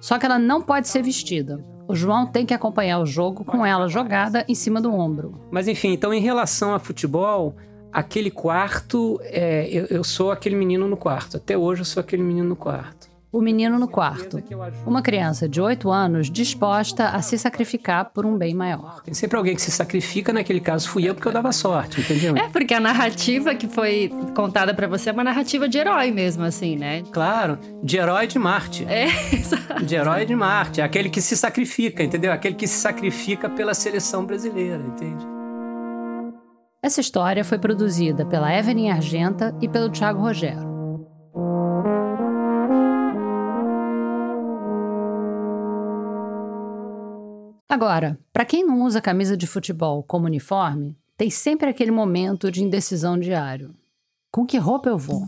Só 0.00 0.18
que 0.18 0.26
ela 0.26 0.38
não 0.38 0.60
pode 0.60 0.88
ser 0.88 1.02
vestida. 1.02 1.64
O 1.86 1.94
João 1.94 2.26
tem 2.26 2.46
que 2.46 2.54
acompanhar 2.54 2.98
o 2.98 3.06
jogo 3.06 3.44
com 3.44 3.64
ela 3.64 3.88
jogada 3.88 4.44
em 4.48 4.54
cima 4.54 4.80
do 4.80 4.92
ombro. 4.92 5.40
Mas 5.50 5.68
enfim, 5.68 5.92
então 5.92 6.14
em 6.14 6.20
relação 6.20 6.74
a 6.74 6.78
futebol, 6.78 7.54
aquele 7.92 8.30
quarto, 8.30 9.20
é, 9.22 9.68
eu, 9.70 9.86
eu 9.86 10.04
sou 10.04 10.30
aquele 10.30 10.56
menino 10.56 10.88
no 10.88 10.96
quarto. 10.96 11.36
Até 11.36 11.56
hoje 11.56 11.82
eu 11.82 11.84
sou 11.84 12.00
aquele 12.00 12.22
menino 12.22 12.48
no 12.48 12.56
quarto. 12.56 13.13
O 13.34 13.40
menino 13.40 13.80
no 13.80 13.88
quarto. 13.88 14.40
Uma 14.86 15.02
criança 15.02 15.48
de 15.48 15.60
8 15.60 15.90
anos 15.90 16.30
disposta 16.30 17.08
a 17.08 17.20
se 17.20 17.36
sacrificar 17.36 18.12
por 18.14 18.24
um 18.24 18.38
bem 18.38 18.54
maior. 18.54 19.02
Tem 19.02 19.12
sempre 19.12 19.36
alguém 19.36 19.56
que 19.56 19.60
se 19.60 19.72
sacrifica, 19.72 20.32
naquele 20.32 20.60
caso 20.60 20.88
fui 20.88 21.08
eu 21.08 21.16
porque 21.16 21.26
eu 21.26 21.32
dava 21.32 21.50
sorte, 21.50 22.00
entendeu? 22.00 22.36
É, 22.36 22.48
porque 22.48 22.72
a 22.72 22.78
narrativa 22.78 23.52
que 23.56 23.66
foi 23.66 24.12
contada 24.36 24.72
pra 24.72 24.86
você 24.86 25.10
é 25.10 25.12
uma 25.12 25.24
narrativa 25.24 25.68
de 25.68 25.76
herói 25.76 26.12
mesmo, 26.12 26.44
assim, 26.44 26.76
né? 26.76 27.02
Claro, 27.10 27.58
de 27.82 27.96
herói 27.96 28.28
de 28.28 28.38
Marte. 28.38 28.86
É, 28.88 29.06
exato. 29.34 29.84
De 29.84 29.96
herói 29.96 30.24
de 30.24 30.36
Marte, 30.36 30.80
aquele 30.80 31.08
que 31.08 31.20
se 31.20 31.36
sacrifica, 31.36 32.04
entendeu? 32.04 32.30
Aquele 32.30 32.54
que 32.54 32.68
se 32.68 32.78
sacrifica 32.78 33.50
pela 33.50 33.74
seleção 33.74 34.24
brasileira, 34.24 34.80
entende? 34.80 35.26
Essa 36.80 37.00
história 37.00 37.44
foi 37.44 37.58
produzida 37.58 38.24
pela 38.24 38.56
Evelyn 38.56 38.92
Argenta 38.92 39.52
e 39.60 39.68
pelo 39.68 39.90
Thiago 39.90 40.20
Rogero. 40.20 40.73
Agora, 47.74 48.16
para 48.32 48.44
quem 48.44 48.64
não 48.64 48.82
usa 48.82 49.00
camisa 49.00 49.36
de 49.36 49.48
futebol 49.48 50.04
como 50.04 50.26
uniforme, 50.26 50.96
tem 51.16 51.28
sempre 51.28 51.68
aquele 51.68 51.90
momento 51.90 52.48
de 52.48 52.62
indecisão 52.62 53.18
diário. 53.18 53.74
Com 54.30 54.46
que 54.46 54.56
roupa 54.58 54.90
eu 54.90 54.96
vou? 54.96 55.26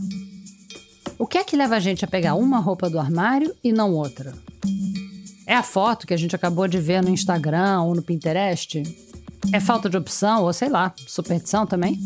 O 1.19 1.27
que 1.27 1.39
é 1.39 1.43
que 1.43 1.57
leva 1.57 1.75
a 1.75 1.81
gente 1.81 2.05
a 2.05 2.09
pegar 2.09 2.37
uma 2.37 2.61
roupa 2.61 2.89
do 2.89 3.01
armário 3.01 3.53
e 3.65 3.73
não 3.73 3.93
outra? 3.93 4.33
É 5.45 5.57
a 5.57 5.63
foto 5.65 6.07
que 6.07 6.15
a 6.15 6.17
gente 6.17 6.37
acabou 6.37 6.69
de 6.69 6.79
ver 6.79 7.03
no 7.03 7.11
Instagram 7.11 7.83
ou 7.83 7.97
no 7.97 8.03
Pinterest? 8.03 8.81
É 9.53 9.59
falta 9.59 9.91
de 9.91 9.97
opção 9.97 10.45
ou 10.45 10.53
sei 10.53 10.69
lá, 10.69 10.95
superstição 11.05 11.67
também? 11.67 11.99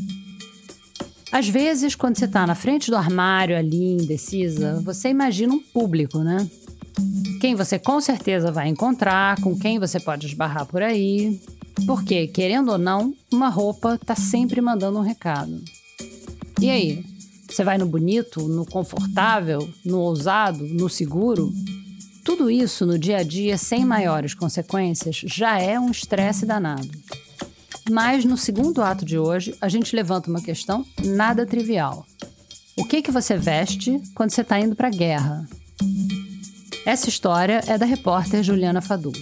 Às 1.31 1.51
vezes, 1.51 1.95
quando 1.95 2.17
você 2.17 2.25
está 2.25 2.47
na 2.47 2.55
frente 2.55 2.91
do 2.91 2.97
armário 2.97 3.59
ali, 3.59 3.93
indecisa, 3.93 4.81
você 4.81 5.11
imagina 5.11 5.53
um 5.53 5.61
público, 5.61 6.21
né? 6.21 6.49
Quem 7.41 7.55
você 7.55 7.79
com 7.79 8.01
certeza 8.01 8.53
vai 8.53 8.69
encontrar, 8.69 9.41
com 9.41 9.59
quem 9.59 9.79
você 9.79 9.99
pode 9.99 10.27
esbarrar 10.27 10.67
por 10.67 10.83
aí. 10.83 11.41
Porque, 11.87 12.27
querendo 12.27 12.73
ou 12.73 12.79
não, 12.79 13.15
uma 13.33 13.49
roupa 13.49 13.99
tá 14.05 14.15
sempre 14.15 14.61
mandando 14.61 14.99
um 14.99 15.03
recado. 15.03 15.63
E 16.61 16.69
aí? 16.69 17.05
Você 17.49 17.65
vai 17.65 17.79
no 17.79 17.87
bonito, 17.87 18.47
no 18.47 18.65
confortável, 18.65 19.69
no 19.85 19.99
ousado, 19.99 20.63
no 20.65 20.89
seguro? 20.89 21.53
Tudo 22.25 22.51
isso 22.51 22.87
no 22.87 22.99
dia 22.99 23.19
a 23.19 23.23
dia, 23.23 23.59
sem 23.59 23.85
maiores 23.85 24.35
consequências, 24.35 25.17
já 25.25 25.59
é 25.59 25.81
um 25.81 25.91
estresse 25.91 26.47
danado. 26.47 26.89
Mas 27.91 28.25
no 28.25 28.37
segundo 28.37 28.83
ato 28.83 29.05
de 29.05 29.19
hoje, 29.19 29.55
a 29.61 29.69
gente 29.69 29.97
levanta 29.97 30.31
uma 30.31 30.41
questão 30.41 30.87
nada 31.05 31.45
trivial. 31.45 32.07
O 32.77 32.85
que 32.85 33.03
que 33.03 33.11
você 33.11 33.37
veste 33.37 34.01
quando 34.15 34.31
você 34.31 34.43
está 34.43 34.61
indo 34.61 34.77
para 34.77 34.89
a 34.89 34.93
guerra? 34.93 35.49
Essa 36.87 37.09
história 37.09 37.61
é 37.67 37.77
da 37.77 37.85
repórter 37.85 38.43
Juliana 38.43 38.81
Fadu. 38.81 39.13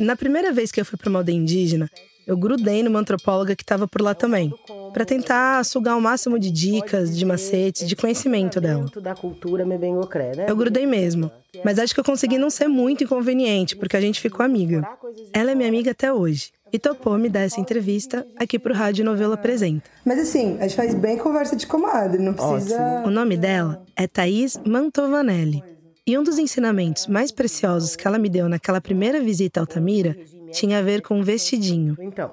Na 0.00 0.16
primeira 0.16 0.52
vez 0.52 0.72
que 0.72 0.80
eu 0.80 0.84
fui 0.84 0.98
para 0.98 1.08
uma 1.10 1.20
aldeia 1.20 1.36
indígena, 1.36 1.88
eu 2.26 2.36
grudei 2.36 2.82
numa 2.82 2.98
antropóloga 2.98 3.54
que 3.54 3.62
estava 3.62 3.86
por 3.86 4.00
lá 4.00 4.14
também, 4.14 4.52
para 4.92 5.04
tentar 5.04 5.62
sugar 5.64 5.96
o 5.96 6.00
máximo 6.00 6.38
de 6.38 6.50
dicas, 6.50 7.16
de 7.16 7.24
macetes, 7.24 7.86
de 7.86 7.94
conhecimento 7.94 8.60
dela. 8.60 8.86
da 9.00 9.14
cultura 9.14 9.64
mebengocré, 9.64 10.32
né? 10.34 10.46
Eu 10.48 10.56
grudei 10.56 10.86
mesmo, 10.86 11.30
mas 11.62 11.78
acho 11.78 11.94
que 11.94 12.00
eu 12.00 12.04
consegui 12.04 12.38
não 12.38 12.50
ser 12.50 12.68
muito 12.68 13.04
inconveniente, 13.04 13.76
porque 13.76 13.96
a 13.96 14.00
gente 14.00 14.20
ficou 14.20 14.44
amiga. 14.44 14.88
Ela 15.32 15.52
é 15.52 15.54
minha 15.54 15.68
amiga 15.68 15.90
até 15.90 16.12
hoje 16.12 16.50
e 16.74 16.78
topou 16.80 17.16
me 17.16 17.28
dar 17.28 17.42
essa 17.42 17.60
entrevista 17.60 18.26
aqui 18.36 18.58
pro 18.58 18.74
Rádio 18.74 19.04
Novela 19.04 19.36
Apresenta. 19.36 19.88
Mas 20.04 20.18
assim, 20.18 20.56
a 20.58 20.62
gente 20.62 20.74
faz 20.74 20.92
bem 20.92 21.16
conversa 21.16 21.54
de 21.54 21.68
comadre, 21.68 22.20
não 22.20 22.34
precisa. 22.34 23.04
O 23.06 23.10
nome 23.10 23.36
dela 23.36 23.84
é 23.94 24.08
Thaís 24.08 24.58
Mantovanelli. 24.66 25.62
E 26.04 26.18
um 26.18 26.24
dos 26.24 26.36
ensinamentos 26.36 27.06
mais 27.06 27.30
preciosos 27.30 27.94
que 27.94 28.08
ela 28.08 28.18
me 28.18 28.28
deu 28.28 28.48
naquela 28.48 28.80
primeira 28.80 29.20
visita 29.20 29.60
a 29.60 29.62
Altamira 29.62 30.16
tinha 30.50 30.80
a 30.80 30.82
ver 30.82 31.00
com 31.00 31.20
um 31.20 31.22
vestidinho. 31.22 31.96
Então, 32.00 32.32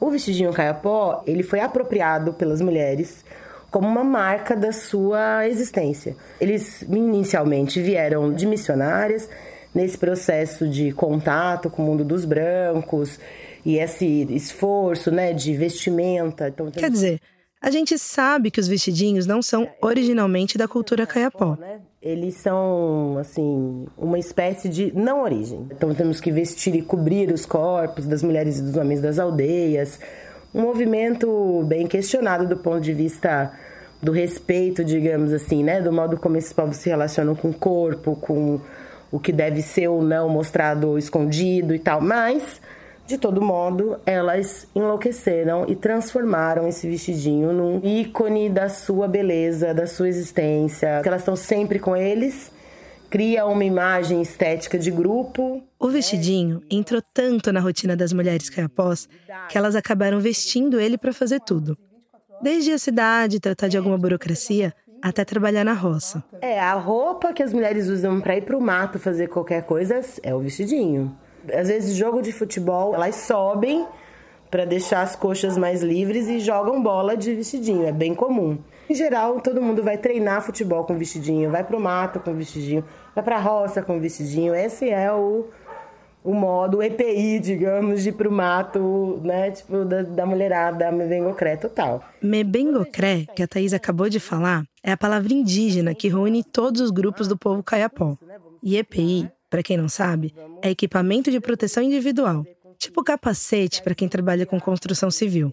o 0.00 0.10
vestidinho 0.10 0.52
caiapó, 0.52 1.22
ele 1.24 1.44
foi 1.44 1.60
apropriado 1.60 2.32
pelas 2.32 2.60
mulheres 2.60 3.24
como 3.70 3.86
uma 3.86 4.02
marca 4.02 4.56
da 4.56 4.72
sua 4.72 5.46
existência. 5.46 6.16
Eles 6.40 6.82
inicialmente 6.82 7.80
vieram 7.80 8.32
de 8.32 8.46
missionárias 8.46 9.28
nesse 9.72 9.96
processo 9.96 10.66
de 10.66 10.90
contato 10.90 11.70
com 11.70 11.84
o 11.84 11.86
mundo 11.86 12.02
dos 12.02 12.24
brancos 12.24 13.20
e 13.66 13.78
esse 13.78 14.06
esforço, 14.30 15.10
né, 15.10 15.32
de 15.32 15.52
vestimenta. 15.56 16.46
Então, 16.46 16.70
Quer 16.70 16.88
dizer, 16.88 17.20
a 17.60 17.68
gente 17.68 17.98
sabe 17.98 18.48
que 18.48 18.60
os 18.60 18.68
vestidinhos 18.68 19.26
não 19.26 19.42
são 19.42 19.68
originalmente 19.82 20.56
da 20.56 20.68
cultura 20.68 21.04
caiapó. 21.04 21.56
né? 21.56 21.80
Eles 22.00 22.36
são, 22.36 23.18
assim, 23.18 23.86
uma 23.98 24.20
espécie 24.20 24.68
de 24.68 24.92
não 24.94 25.20
origem. 25.24 25.66
Então 25.72 25.92
temos 25.92 26.20
que 26.20 26.30
vestir 26.30 26.76
e 26.76 26.82
cobrir 26.82 27.32
os 27.32 27.44
corpos 27.44 28.06
das 28.06 28.22
mulheres 28.22 28.60
e 28.60 28.62
dos 28.62 28.76
homens 28.76 29.00
das 29.00 29.18
aldeias. 29.18 29.98
Um 30.54 30.62
movimento 30.62 31.64
bem 31.66 31.88
questionado 31.88 32.46
do 32.46 32.56
ponto 32.56 32.80
de 32.80 32.92
vista 32.92 33.50
do 34.00 34.12
respeito, 34.12 34.84
digamos 34.84 35.32
assim, 35.32 35.64
né? 35.64 35.80
Do 35.80 35.92
modo 35.92 36.16
como 36.16 36.36
esses 36.36 36.52
povos 36.52 36.76
se 36.76 36.88
relacionam 36.88 37.34
com 37.34 37.48
o 37.50 37.54
corpo, 37.54 38.14
com 38.14 38.60
o 39.10 39.18
que 39.18 39.32
deve 39.32 39.60
ser 39.60 39.88
ou 39.88 40.02
não 40.02 40.28
mostrado 40.28 40.96
escondido 40.96 41.74
e 41.74 41.80
tal. 41.80 42.00
Mas, 42.00 42.60
de 43.06 43.16
todo 43.16 43.40
modo, 43.40 43.98
elas 44.04 44.66
enlouqueceram 44.74 45.64
e 45.68 45.76
transformaram 45.76 46.66
esse 46.66 46.88
vestidinho 46.88 47.52
num 47.52 47.80
ícone 47.84 48.50
da 48.50 48.68
sua 48.68 49.06
beleza, 49.06 49.72
da 49.72 49.86
sua 49.86 50.08
existência. 50.08 51.02
Elas 51.04 51.20
estão 51.20 51.36
sempre 51.36 51.78
com 51.78 51.96
eles, 51.96 52.50
cria 53.08 53.46
uma 53.46 53.64
imagem 53.64 54.20
estética 54.20 54.76
de 54.76 54.90
grupo. 54.90 55.62
O 55.78 55.88
vestidinho 55.88 56.60
entrou 56.68 57.00
tanto 57.14 57.52
na 57.52 57.60
rotina 57.60 57.96
das 57.96 58.12
mulheres 58.12 58.50
caiapós 58.50 59.08
que 59.48 59.56
elas 59.56 59.76
acabaram 59.76 60.18
vestindo 60.18 60.80
ele 60.80 60.98
para 60.98 61.12
fazer 61.12 61.40
tudo. 61.40 61.78
Desde 62.42 62.72
a 62.72 62.78
cidade, 62.78 63.40
tratar 63.40 63.68
de 63.68 63.78
alguma 63.78 63.96
burocracia, 63.96 64.74
até 65.00 65.24
trabalhar 65.24 65.64
na 65.64 65.72
roça. 65.72 66.24
É, 66.40 66.58
a 66.58 66.74
roupa 66.74 67.32
que 67.32 67.42
as 67.42 67.52
mulheres 67.52 67.86
usam 67.86 68.20
pra 68.20 68.36
ir 68.36 68.42
pro 68.42 68.60
mato 68.60 68.98
fazer 68.98 69.28
qualquer 69.28 69.62
coisa 69.62 70.00
é 70.22 70.34
o 70.34 70.40
vestidinho. 70.40 71.16
Às 71.52 71.68
vezes, 71.68 71.96
jogo 71.96 72.22
de 72.22 72.32
futebol, 72.32 72.94
elas 72.94 73.14
sobem 73.16 73.86
pra 74.50 74.64
deixar 74.64 75.02
as 75.02 75.16
coxas 75.16 75.56
mais 75.56 75.82
livres 75.82 76.28
e 76.28 76.40
jogam 76.40 76.82
bola 76.82 77.16
de 77.16 77.34
vestidinho, 77.34 77.86
é 77.86 77.92
bem 77.92 78.14
comum. 78.14 78.58
Em 78.88 78.94
geral, 78.94 79.40
todo 79.40 79.60
mundo 79.60 79.82
vai 79.82 79.98
treinar 79.98 80.42
futebol 80.42 80.84
com 80.84 80.96
vestidinho, 80.96 81.50
vai 81.50 81.64
pro 81.64 81.80
mato 81.80 82.20
com 82.20 82.32
vestidinho, 82.34 82.84
vai 83.14 83.24
pra 83.24 83.38
roça 83.38 83.82
com 83.82 83.98
vestidinho. 83.98 84.54
Esse 84.54 84.88
é 84.88 85.12
o, 85.12 85.46
o 86.22 86.32
modo, 86.32 86.82
EPI, 86.82 87.40
digamos, 87.40 88.02
de 88.02 88.10
ir 88.10 88.12
pro 88.12 88.30
mato, 88.30 89.20
né? 89.24 89.50
Tipo, 89.50 89.84
da, 89.84 90.02
da 90.02 90.24
mulherada, 90.24 90.92
mebengocré 90.92 91.56
total. 91.56 92.02
Mebengocré, 92.22 93.26
que 93.34 93.42
a 93.42 93.48
Thaís 93.48 93.72
acabou 93.72 94.08
de 94.08 94.20
falar, 94.20 94.64
é 94.82 94.92
a 94.92 94.96
palavra 94.96 95.34
indígena 95.34 95.94
que 95.94 96.08
reúne 96.08 96.44
todos 96.44 96.80
os 96.80 96.90
grupos 96.90 97.26
do 97.26 97.36
povo 97.36 97.62
caiapó. 97.62 98.16
E 98.62 98.76
EPI 98.76 99.30
para 99.48 99.62
quem 99.62 99.76
não 99.76 99.88
sabe, 99.88 100.34
é 100.62 100.70
equipamento 100.70 101.30
de 101.30 101.40
proteção 101.40 101.82
individual, 101.82 102.44
tipo 102.78 103.02
capacete 103.02 103.82
para 103.82 103.94
quem 103.94 104.08
trabalha 104.08 104.46
com 104.46 104.60
construção 104.60 105.10
civil. 105.10 105.52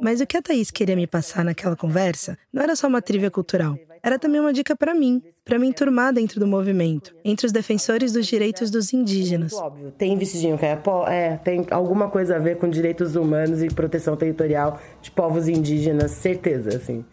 Mas 0.00 0.20
o 0.20 0.26
que 0.26 0.36
a 0.36 0.42
Thaís 0.42 0.70
queria 0.70 0.96
me 0.96 1.06
passar 1.06 1.44
naquela 1.44 1.76
conversa 1.76 2.36
não 2.52 2.62
era 2.62 2.76
só 2.76 2.86
uma 2.86 3.00
trivia 3.00 3.30
cultural, 3.30 3.78
era 4.02 4.18
também 4.18 4.40
uma 4.40 4.52
dica 4.52 4.76
para 4.76 4.94
mim, 4.94 5.22
para 5.44 5.58
me 5.58 5.66
enturmar 5.66 6.12
dentro 6.12 6.38
do 6.38 6.46
movimento, 6.46 7.14
entre 7.24 7.46
os 7.46 7.52
defensores 7.52 8.12
dos 8.12 8.26
direitos 8.26 8.70
dos 8.70 8.92
indígenas. 8.92 9.52
Óbvio, 9.52 9.90
tem 9.90 10.16
vestidinho 10.16 10.58
que 10.58 10.64
é, 10.64 10.80
é, 11.08 11.36
tem 11.38 11.66
alguma 11.70 12.08
coisa 12.08 12.36
a 12.36 12.38
ver 12.38 12.56
com 12.56 12.68
direitos 12.68 13.16
humanos 13.16 13.62
e 13.62 13.68
proteção 13.68 14.16
territorial 14.16 14.80
de 15.00 15.10
povos 15.10 15.48
indígenas, 15.48 16.10
certeza, 16.12 16.76
assim. 16.76 17.04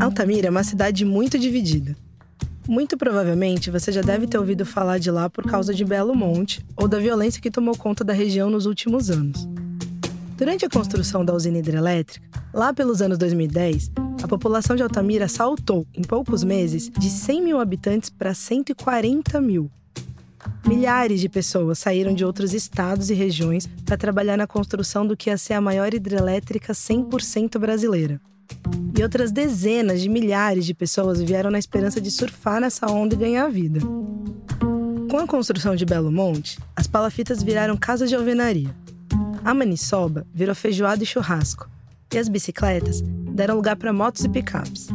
Altamira 0.00 0.48
é 0.48 0.50
uma 0.50 0.64
cidade 0.64 1.04
muito 1.04 1.38
dividida. 1.38 1.96
Muito 2.68 2.96
provavelmente 2.96 3.70
você 3.70 3.92
já 3.92 4.02
deve 4.02 4.26
ter 4.26 4.38
ouvido 4.38 4.66
falar 4.66 4.98
de 4.98 5.10
lá 5.10 5.30
por 5.30 5.44
causa 5.44 5.72
de 5.72 5.84
Belo 5.84 6.14
Monte 6.16 6.64
ou 6.76 6.88
da 6.88 6.98
violência 6.98 7.40
que 7.40 7.50
tomou 7.50 7.76
conta 7.76 8.02
da 8.02 8.12
região 8.12 8.50
nos 8.50 8.66
últimos 8.66 9.08
anos. 9.08 9.46
Durante 10.36 10.66
a 10.66 10.68
construção 10.68 11.24
da 11.24 11.32
usina 11.32 11.58
hidrelétrica, 11.58 12.26
lá 12.52 12.74
pelos 12.74 13.00
anos 13.00 13.16
2010, 13.18 13.92
a 14.22 14.28
população 14.28 14.74
de 14.74 14.82
Altamira 14.82 15.28
saltou, 15.28 15.86
em 15.94 16.02
poucos 16.02 16.42
meses, 16.42 16.90
de 16.90 17.08
100 17.08 17.42
mil 17.42 17.60
habitantes 17.60 18.10
para 18.10 18.34
140 18.34 19.40
mil. 19.40 19.70
Milhares 20.66 21.20
de 21.20 21.28
pessoas 21.28 21.78
saíram 21.78 22.12
de 22.12 22.24
outros 22.24 22.52
estados 22.52 23.10
e 23.10 23.14
regiões 23.14 23.68
para 23.84 23.96
trabalhar 23.96 24.36
na 24.36 24.46
construção 24.46 25.06
do 25.06 25.16
que 25.16 25.30
ia 25.30 25.38
ser 25.38 25.54
a 25.54 25.60
maior 25.60 25.94
hidrelétrica 25.94 26.72
100% 26.72 27.58
brasileira. 27.58 28.20
E 28.98 29.02
outras 29.02 29.30
dezenas 29.30 30.00
de 30.00 30.08
milhares 30.08 30.64
de 30.64 30.72
pessoas 30.72 31.20
vieram 31.20 31.50
na 31.50 31.58
esperança 31.58 32.00
de 32.00 32.10
surfar 32.10 32.60
nessa 32.60 32.90
onda 32.90 33.14
e 33.14 33.18
ganhar 33.18 33.48
vida. 33.48 33.80
Com 35.10 35.18
a 35.18 35.26
construção 35.26 35.76
de 35.76 35.84
Belo 35.84 36.10
Monte, 36.10 36.58
as 36.74 36.86
palafitas 36.86 37.42
viraram 37.42 37.76
casas 37.76 38.08
de 38.08 38.16
alvenaria. 38.16 38.74
A 39.44 39.54
maniçoba 39.54 40.26
virou 40.34 40.54
feijoada 40.54 41.02
e 41.02 41.06
churrasco. 41.06 41.70
E 42.12 42.18
as 42.18 42.28
bicicletas 42.28 43.02
deram 43.32 43.56
lugar 43.56 43.76
para 43.76 43.92
motos 43.92 44.24
e 44.24 44.28
picapes. 44.28 44.88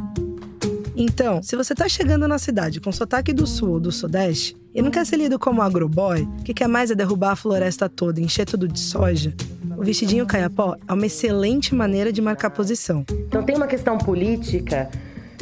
Então, 1.03 1.41
se 1.41 1.55
você 1.55 1.73
está 1.73 1.89
chegando 1.89 2.27
na 2.27 2.37
cidade 2.37 2.79
com 2.79 2.91
sotaque 2.91 3.33
do 3.33 3.47
sul 3.47 3.71
ou 3.71 3.79
do 3.79 3.91
sudeste 3.91 4.55
e 4.71 4.83
não 4.83 4.91
quer 4.91 5.03
ser 5.03 5.17
lido 5.17 5.39
como 5.39 5.59
agroboy, 5.59 6.27
que 6.45 6.53
quer 6.53 6.67
mais 6.67 6.91
é 6.91 6.95
derrubar 6.95 7.31
a 7.31 7.35
floresta 7.35 7.89
toda 7.89 8.21
e 8.21 8.23
encher 8.23 8.45
tudo 8.45 8.67
de 8.67 8.79
soja, 8.79 9.33
o 9.75 9.83
vestidinho 9.83 10.27
caiapó 10.27 10.75
é 10.87 10.93
uma 10.93 11.07
excelente 11.07 11.73
maneira 11.73 12.13
de 12.13 12.21
marcar 12.21 12.51
posição. 12.51 13.03
Então 13.27 13.41
tem 13.41 13.55
uma 13.55 13.65
questão 13.65 13.97
política 13.97 14.91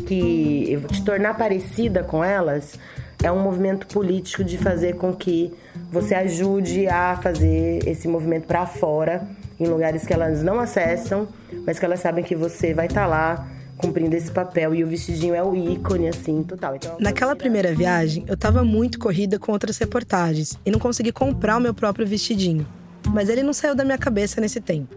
que 0.07 0.81
te 0.93 1.03
tornar 1.03 1.33
parecida 1.37 2.05
com 2.05 2.23
elas 2.23 2.79
é 3.21 3.29
um 3.29 3.43
movimento 3.43 3.85
político 3.87 4.45
de 4.45 4.57
fazer 4.57 4.95
com 4.95 5.13
que 5.13 5.53
você 5.91 6.15
ajude 6.15 6.87
a 6.87 7.19
fazer 7.21 7.85
esse 7.85 8.07
movimento 8.07 8.47
para 8.47 8.65
fora, 8.65 9.27
em 9.59 9.67
lugares 9.67 10.05
que 10.05 10.13
elas 10.13 10.41
não 10.41 10.57
acessam, 10.57 11.27
mas 11.67 11.77
que 11.77 11.83
elas 11.83 11.99
sabem 11.99 12.23
que 12.23 12.33
você 12.33 12.73
vai 12.73 12.85
estar 12.85 13.01
tá 13.01 13.07
lá 13.07 13.58
cumprindo 13.79 14.15
esse 14.15 14.29
papel 14.29 14.75
e 14.75 14.83
o 14.83 14.87
vestidinho 14.87 15.33
é 15.33 15.41
o 15.41 15.55
ícone 15.55 16.09
assim 16.09 16.43
total. 16.43 16.75
Então, 16.75 16.97
Naquela 16.99 17.35
primeira 17.35 17.73
viagem, 17.73 18.25
eu 18.27 18.33
estava 18.33 18.63
muito 18.63 18.99
corrida 18.99 19.39
com 19.39 19.51
outras 19.53 19.77
reportagens 19.77 20.59
e 20.65 20.69
não 20.69 20.77
consegui 20.77 21.11
comprar 21.11 21.57
o 21.57 21.61
meu 21.61 21.73
próprio 21.73 22.05
vestidinho. 22.05 22.67
Mas 23.07 23.29
ele 23.29 23.41
não 23.41 23.53
saiu 23.53 23.73
da 23.73 23.85
minha 23.85 23.97
cabeça 23.97 24.41
nesse 24.41 24.59
tempo. 24.59 24.93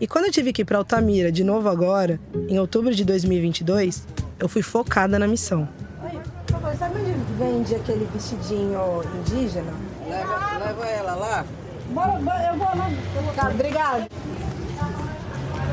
E 0.00 0.06
quando 0.06 0.24
eu 0.24 0.32
tive 0.32 0.50
que 0.52 0.62
ir 0.62 0.64
para 0.64 0.78
Altamira 0.78 1.30
de 1.30 1.44
novo 1.44 1.68
agora, 1.68 2.18
em 2.48 2.58
outubro 2.58 2.94
de 2.94 3.04
2022, 3.04 4.06
eu 4.38 4.48
fui 4.48 4.62
focada 4.62 5.18
na 5.18 5.28
missão. 5.28 5.68
Oi, 6.02 6.76
sabe 6.78 7.00
onde 7.00 7.12
vende 7.38 7.74
aquele 7.74 8.08
vestidinho 8.14 8.80
indígena? 9.18 9.72
Leva, 10.08 10.58
leva 10.58 10.86
ela 10.86 11.14
lá. 11.14 11.44
Bora, 11.90 12.12
bora, 12.12 12.50
eu 12.50 12.58
vou 12.58 12.66
lá. 12.66 12.90
Tá, 13.36 13.50
obrigado. 13.50 14.06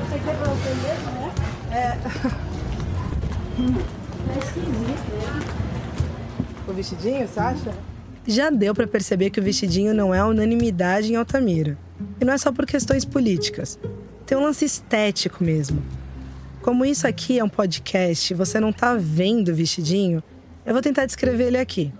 Isso 0.05 0.15
aqui 0.15 0.29
é 0.29 0.33
pra 0.33 0.49
você 0.49 0.69
mesmo, 0.69 1.11
né? 1.21 1.56
É. 1.71 1.97
É 4.29 4.39
esquisito, 4.39 5.11
né? 5.15 5.39
O 6.67 6.73
vestidinho, 6.73 7.27
você 7.27 7.39
acha? 7.39 7.73
Já 8.25 8.49
deu 8.49 8.75
para 8.75 8.85
perceber 8.85 9.29
que 9.29 9.39
o 9.39 9.43
vestidinho 9.43 9.93
não 9.93 10.13
é 10.13 10.23
unanimidade 10.23 11.11
em 11.11 11.15
Altamira. 11.15 11.77
E 12.19 12.25
não 12.25 12.33
é 12.33 12.37
só 12.37 12.51
por 12.51 12.65
questões 12.65 13.05
políticas. 13.05 13.79
Tem 14.25 14.37
um 14.37 14.43
lance 14.43 14.65
estético 14.65 15.43
mesmo. 15.43 15.81
Como 16.61 16.83
isso 16.83 17.07
aqui 17.07 17.39
é 17.39 17.43
um 17.43 17.49
podcast, 17.49 18.33
você 18.33 18.59
não 18.59 18.73
tá 18.73 18.95
vendo 18.95 19.49
o 19.49 19.55
vestidinho, 19.55 20.21
eu 20.65 20.73
vou 20.73 20.81
tentar 20.81 21.05
descrever 21.05 21.45
ele 21.45 21.57
aqui. 21.57 21.93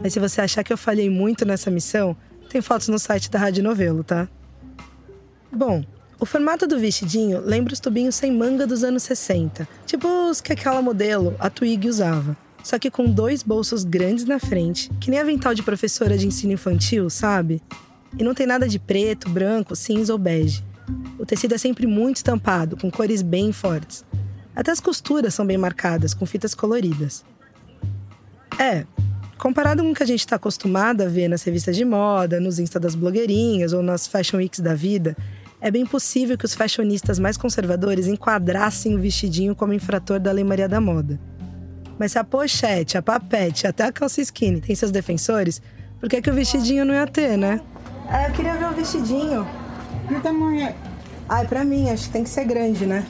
Mas 0.00 0.12
se 0.12 0.20
você 0.20 0.40
achar 0.40 0.62
que 0.62 0.72
eu 0.72 0.78
falhei 0.78 1.10
muito 1.10 1.44
nessa 1.44 1.70
missão, 1.70 2.16
tem 2.48 2.60
fotos 2.60 2.86
no 2.86 2.98
site 2.98 3.28
da 3.28 3.38
Rádio 3.38 3.64
Novelo, 3.64 4.04
tá? 4.04 4.28
Bom, 5.50 5.84
o 6.18 6.24
formato 6.24 6.66
do 6.66 6.78
vestidinho 6.78 7.40
lembra 7.40 7.74
os 7.74 7.80
tubinhos 7.80 8.14
sem 8.14 8.32
manga 8.32 8.66
dos 8.66 8.82
anos 8.82 9.02
60, 9.02 9.68
tipo 9.84 10.08
os 10.30 10.40
que 10.40 10.52
aquela 10.52 10.80
modelo, 10.80 11.34
a 11.38 11.50
Twig, 11.50 11.88
usava. 11.88 12.36
Só 12.62 12.78
que 12.78 12.90
com 12.90 13.04
dois 13.04 13.42
bolsos 13.42 13.84
grandes 13.84 14.24
na 14.24 14.40
frente, 14.40 14.90
que 15.00 15.10
nem 15.10 15.20
avental 15.20 15.54
de 15.54 15.62
professora 15.62 16.16
de 16.16 16.26
ensino 16.26 16.54
infantil, 16.54 17.08
sabe? 17.10 17.62
E 18.18 18.24
não 18.24 18.34
tem 18.34 18.46
nada 18.46 18.66
de 18.66 18.78
preto, 18.78 19.28
branco, 19.28 19.76
cinza 19.76 20.12
ou 20.12 20.18
bege. 20.18 20.64
O 21.18 21.26
tecido 21.26 21.54
é 21.54 21.58
sempre 21.58 21.86
muito 21.86 22.16
estampado, 22.16 22.76
com 22.76 22.90
cores 22.90 23.20
bem 23.20 23.52
fortes. 23.52 24.04
Até 24.54 24.70
as 24.70 24.80
costuras 24.80 25.34
são 25.34 25.46
bem 25.46 25.58
marcadas, 25.58 26.14
com 26.14 26.24
fitas 26.24 26.54
coloridas. 26.54 27.24
É, 28.58 28.86
comparado 29.36 29.82
com 29.82 29.90
o 29.90 29.94
que 29.94 30.02
a 30.02 30.06
gente 30.06 30.20
está 30.20 30.36
acostumado 30.36 31.02
a 31.02 31.06
ver 31.06 31.28
nas 31.28 31.42
revistas 31.42 31.76
de 31.76 31.84
moda, 31.84 32.40
nos 32.40 32.58
Insta 32.58 32.80
das 32.80 32.94
blogueirinhas 32.94 33.74
ou 33.74 33.82
nas 33.82 34.06
Fashion 34.06 34.38
Weeks 34.38 34.60
da 34.60 34.74
vida, 34.74 35.14
é 35.66 35.70
bem 35.70 35.84
possível 35.84 36.38
que 36.38 36.44
os 36.44 36.54
fashionistas 36.54 37.18
mais 37.18 37.36
conservadores 37.36 38.06
enquadrassem 38.06 38.94
o 38.94 39.00
vestidinho 39.00 39.56
como 39.56 39.72
infrator 39.72 40.20
da 40.20 40.30
Lei 40.30 40.44
Maria 40.44 40.68
da 40.68 40.80
Moda. 40.80 41.18
Mas 41.98 42.12
se 42.12 42.20
a 42.20 42.22
pochete, 42.24 42.96
a 42.96 43.02
papete, 43.02 43.66
até 43.66 43.82
a 43.84 43.90
calça 43.90 44.20
skinny 44.20 44.60
tem 44.60 44.76
seus 44.76 44.92
defensores, 44.92 45.60
por 45.98 46.08
que, 46.08 46.22
que 46.22 46.30
o 46.30 46.34
vestidinho 46.34 46.84
não 46.84 46.94
ia 46.94 47.06
ter, 47.06 47.36
né? 47.36 47.60
É, 48.08 48.28
eu 48.28 48.32
queria 48.32 48.54
ver 48.54 48.66
o 48.66 48.74
vestidinho. 48.74 49.44
Que 50.06 50.20
tamanho 50.20 50.60
é? 50.60 50.74
Ai, 51.28 51.44
pra 51.48 51.64
mim, 51.64 51.90
acho 51.90 52.04
que 52.04 52.10
tem 52.10 52.22
que 52.22 52.30
ser 52.30 52.44
grande, 52.44 52.86
né? 52.86 53.04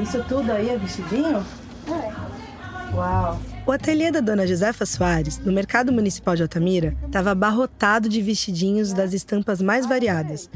Isso 0.00 0.24
tudo 0.26 0.50
aí 0.52 0.70
é 0.70 0.78
vestidinho? 0.78 1.44
É. 1.86 2.94
Uau! 2.96 3.38
O 3.70 3.72
ateliê 3.72 4.10
da 4.10 4.18
dona 4.18 4.48
Josefa 4.48 4.84
Soares, 4.84 5.38
no 5.38 5.52
Mercado 5.52 5.92
Municipal 5.92 6.34
de 6.34 6.42
Altamira, 6.42 6.96
estava 7.06 7.30
abarrotado 7.30 8.08
de 8.08 8.20
vestidinhos 8.20 8.92
das 8.92 9.12
estampas 9.12 9.62
mais 9.62 9.86
variadas 9.86 10.50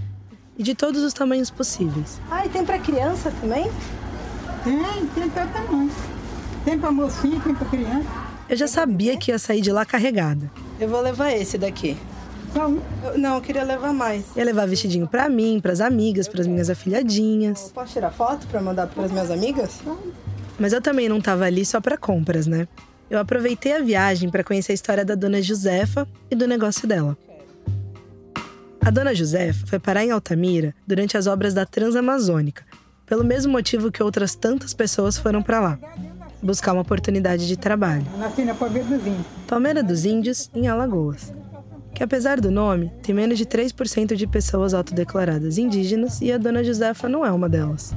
e 0.59 0.64
de 0.64 0.74
todos 0.74 1.00
os 1.00 1.12
tamanhos 1.12 1.48
possíveis. 1.48 2.20
Ah, 2.29 2.44
e 2.44 2.48
tem 2.48 2.64
para 2.64 2.77
criança 2.81 3.33
também? 3.40 3.70
Tem, 4.64 5.07
tem 5.14 5.31
todo 5.31 5.53
tamanho. 5.53 5.92
Tem 6.64 6.77
para 6.77 6.90
mocinha, 6.90 7.38
tem 7.38 7.55
para 7.55 7.68
criança. 7.68 8.09
Eu 8.48 8.57
já 8.57 8.66
sabia 8.66 9.16
que 9.16 9.31
ia 9.31 9.38
sair 9.38 9.61
de 9.61 9.70
lá 9.70 9.87
carregada. 9.87 10.50
Eu 10.81 10.88
vou 10.88 11.00
levar 11.00 11.31
esse 11.31 11.57
daqui. 11.57 11.96
Só 12.53 12.66
um? 12.66 12.81
Eu, 13.05 13.16
não, 13.16 13.37
eu 13.37 13.40
queria 13.40 13.62
levar 13.62 13.92
mais. 13.92 14.24
Ia 14.35 14.44
levar 14.44 14.66
vestidinho 14.66 15.07
para 15.07 15.29
mim, 15.29 15.61
para 15.62 15.70
as 15.70 15.81
amigas, 15.81 16.27
para 16.27 16.40
as 16.40 16.48
minhas 16.48 16.68
afilhadinhas. 16.68 17.70
Posso 17.72 17.92
tirar 17.92 18.11
foto 18.11 18.44
para 18.48 18.61
mandar 18.61 18.88
para 18.88 19.05
as 19.05 19.12
minhas 19.12 19.31
amigas? 19.31 19.79
Mas 20.59 20.72
eu 20.72 20.83
também 20.83 21.09
não 21.09 21.18
estava 21.18 21.44
ali 21.44 21.64
só 21.64 21.81
para 21.81 21.96
compras, 21.96 22.48
né? 22.48 22.66
Eu 23.11 23.19
aproveitei 23.19 23.73
a 23.73 23.83
viagem 23.83 24.31
para 24.31 24.45
conhecer 24.45 24.73
a 24.73 24.75
história 24.75 25.05
da 25.05 25.14
dona 25.14 25.43
Josefa 25.43 26.07
e 26.31 26.35
do 26.35 26.47
negócio 26.47 26.88
dela. 26.88 27.17
A 28.81 28.90
dona 28.90 29.14
Josefa 29.14 29.67
foi 29.67 29.79
parar 29.79 30.05
em 30.05 30.11
Altamira 30.11 30.75
durante 30.87 31.17
as 31.17 31.27
obras 31.27 31.55
da 31.55 31.64
Transamazônica, 31.64 32.64
pelo 33.07 33.25
mesmo 33.25 33.53
motivo 33.53 33.90
que 33.90 34.03
outras 34.03 34.35
tantas 34.35 34.75
pessoas 34.75 35.17
foram 35.17 35.43
para 35.43 35.61
lá 35.61 35.79
buscar 36.45 36.75
uma 36.75 36.83
oportunidade 36.83 37.49
de 37.49 37.57
trabalho. 37.57 38.05
Nasci 38.19 38.45
na 38.45 38.55
Palmeira 38.55 38.87
dos 38.87 39.07
Índios. 39.07 39.27
Palmeira 39.49 39.83
dos 39.83 40.05
Índios, 40.05 40.51
em 40.55 40.69
Alagoas. 40.69 41.33
Que 41.95 42.03
apesar 42.03 42.38
do 42.38 42.51
nome, 42.51 42.93
tem 43.03 43.14
menos 43.14 43.38
de 43.38 43.47
3% 43.47 44.14
de 44.14 44.27
pessoas 44.27 44.75
autodeclaradas 44.75 45.57
indígenas 45.57 46.21
e 46.21 46.31
a 46.31 46.37
dona 46.37 46.62
Josefa 46.62 47.09
não 47.09 47.25
é 47.25 47.33
uma 47.33 47.49
delas. 47.49 47.95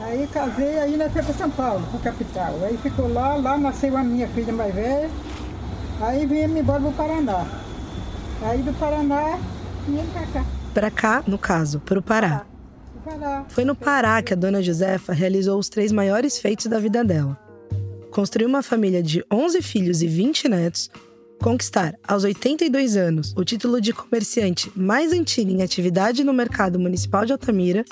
Aí 0.00 0.26
casei, 0.26 0.78
aí 0.78 0.96
nasci 0.96 1.22
para 1.22 1.34
São 1.34 1.50
Paulo, 1.50 1.86
para 1.90 2.12
capital. 2.12 2.58
Aí 2.62 2.76
ficou 2.78 3.12
lá, 3.12 3.36
lá 3.36 3.56
nasceu 3.56 3.96
a 3.96 4.02
minha 4.02 4.28
filha 4.28 4.52
mais 4.52 4.74
velha. 4.74 5.10
Aí 6.00 6.26
viemos 6.26 6.58
embora 6.58 6.80
para 6.80 6.88
o 6.88 6.92
Paraná. 6.92 7.46
Aí 8.42 8.62
do 8.62 8.72
Paraná, 8.78 9.38
viemos 9.86 10.12
para 10.12 10.26
cá. 10.26 10.44
Para 10.74 10.90
cá, 10.90 11.24
no 11.26 11.38
caso, 11.38 11.80
para 11.80 11.98
o 11.98 12.02
Pará. 12.02 12.44
Pará. 13.04 13.44
Foi 13.48 13.64
no 13.64 13.74
Pará 13.74 14.22
que 14.22 14.32
a 14.32 14.36
dona 14.36 14.62
Josefa 14.62 15.12
realizou 15.12 15.58
os 15.58 15.68
três 15.68 15.92
maiores 15.92 16.38
feitos 16.38 16.66
da 16.66 16.78
vida 16.78 17.04
dela. 17.04 17.38
Construir 18.10 18.46
uma 18.46 18.62
família 18.62 19.02
de 19.02 19.24
11 19.30 19.60
filhos 19.60 20.02
e 20.02 20.06
20 20.06 20.48
netos, 20.48 20.90
conquistar, 21.40 21.94
aos 22.06 22.24
82 22.24 22.96
anos, 22.96 23.34
o 23.36 23.44
título 23.44 23.80
de 23.80 23.92
comerciante 23.92 24.72
mais 24.74 25.12
antigo 25.12 25.50
em 25.50 25.62
atividade 25.62 26.24
no 26.24 26.32
mercado 26.32 26.78
municipal 26.78 27.26
de 27.26 27.32
Altamira 27.32 27.84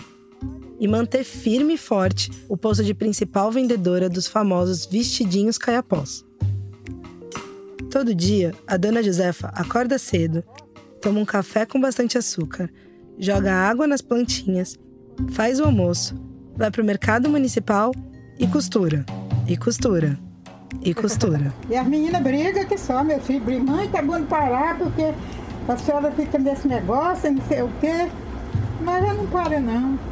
e 0.82 0.88
manter 0.88 1.22
firme 1.22 1.74
e 1.74 1.78
forte 1.78 2.28
o 2.48 2.56
posto 2.56 2.82
de 2.82 2.92
principal 2.92 3.52
vendedora 3.52 4.08
dos 4.08 4.26
famosos 4.26 4.84
vestidinhos 4.84 5.56
caiapós. 5.56 6.24
Todo 7.88 8.12
dia, 8.12 8.52
a 8.66 8.76
dona 8.76 9.00
Josefa 9.00 9.52
acorda 9.54 9.96
cedo, 9.96 10.42
toma 11.00 11.20
um 11.20 11.24
café 11.24 11.64
com 11.64 11.80
bastante 11.80 12.18
açúcar, 12.18 12.68
joga 13.16 13.54
água 13.54 13.86
nas 13.86 14.02
plantinhas, 14.02 14.76
faz 15.30 15.60
o 15.60 15.64
almoço, 15.64 16.16
vai 16.56 16.68
pro 16.68 16.84
mercado 16.84 17.28
municipal 17.28 17.92
e 18.36 18.48
costura. 18.48 19.06
E 19.46 19.56
costura. 19.56 20.18
E 20.82 20.92
costura. 20.92 21.54
E 21.70 21.76
as 21.76 21.86
meninas 21.86 22.20
brigam 22.20 22.64
que 22.64 22.76
só, 22.76 23.04
meu 23.04 23.20
filho. 23.20 23.44
Briga, 23.44 23.62
mãe, 23.62 23.88
tá 23.88 24.02
bom 24.02 24.18
de 24.18 24.26
parar, 24.26 24.76
porque 24.78 25.14
a 25.68 25.76
senhora 25.76 26.10
fica 26.10 26.40
nesse 26.40 26.66
negócio, 26.66 27.30
não 27.30 27.42
sei 27.46 27.62
o 27.62 27.70
quê. 27.80 28.10
Mas 28.80 29.08
eu 29.08 29.14
não 29.14 29.26
paro, 29.28 29.60
não. 29.60 30.12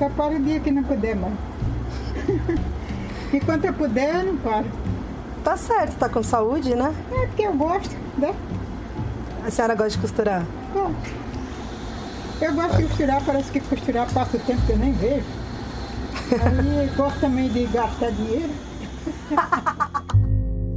Só 0.00 0.08
paro 0.08 0.36
o 0.36 0.40
dia 0.40 0.58
que 0.60 0.70
não 0.70 0.82
puder 0.82 1.14
mais. 1.14 1.34
Enquanto 3.34 3.66
eu 3.66 3.72
puder, 3.74 4.24
eu 4.24 4.32
não 4.32 4.36
paro. 4.38 4.64
Tá 5.44 5.58
certo, 5.58 5.98
tá 5.98 6.08
com 6.08 6.22
saúde, 6.22 6.74
né? 6.74 6.90
É 7.12 7.26
porque 7.26 7.42
eu 7.42 7.52
gosto, 7.52 7.94
né? 8.16 8.34
A 9.46 9.50
senhora 9.50 9.74
gosta 9.74 9.90
de 9.90 9.98
costurar? 9.98 10.46
Bom, 10.72 10.94
eu 12.40 12.54
gosto 12.54 12.78
de 12.78 12.84
costurar, 12.84 13.22
parece 13.26 13.52
que 13.52 13.60
costurar 13.60 14.10
passa 14.10 14.38
o 14.38 14.40
tempo 14.40 14.62
que 14.62 14.72
eu 14.72 14.78
nem 14.78 14.92
vejo. 14.94 15.26
Aí 16.32 16.88
eu 16.88 16.94
gosto 16.96 17.20
também 17.20 17.50
de 17.50 17.66
gastar 17.66 18.10
dinheiro. 18.12 18.54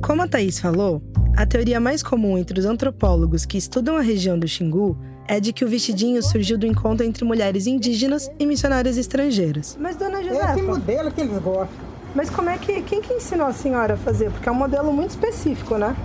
Como 0.05 0.21
a 0.21 0.27
Thaís 0.27 0.59
falou, 0.59 1.01
a 1.37 1.45
teoria 1.45 1.79
mais 1.79 2.03
comum 2.03 2.37
entre 2.37 2.59
os 2.59 2.65
antropólogos 2.65 3.45
que 3.45 3.57
estudam 3.57 3.95
a 3.95 4.01
região 4.01 4.37
do 4.37 4.49
Xingu 4.49 4.97
é 5.27 5.39
de 5.39 5.53
que 5.53 5.63
o 5.63 5.67
vestidinho 5.67 6.21
surgiu 6.21 6.57
do 6.57 6.65
encontro 6.65 7.05
entre 7.05 7.23
mulheres 7.23 7.67
indígenas 7.67 8.29
e 8.39 8.45
missionárias 8.45 8.97
estrangeiras. 8.97 9.77
Mas, 9.79 9.95
dona 9.95 10.21
Esse 10.21 10.61
modelo 10.61 11.11
que 11.11 11.21
eles 11.21 11.41
gostam. 11.41 11.69
mas 12.15 12.29
como 12.29 12.49
é 12.49 12.57
que. 12.57 12.81
Quem 12.81 13.01
que 13.01 13.13
ensinou 13.13 13.47
a 13.47 13.53
senhora 13.53 13.95
a 13.95 13.97
fazer? 13.97 14.31
Porque 14.31 14.47
é 14.47 14.51
um 14.51 14.55
modelo 14.55 14.91
muito 14.91 15.11
específico, 15.11 15.77
né? 15.77 15.95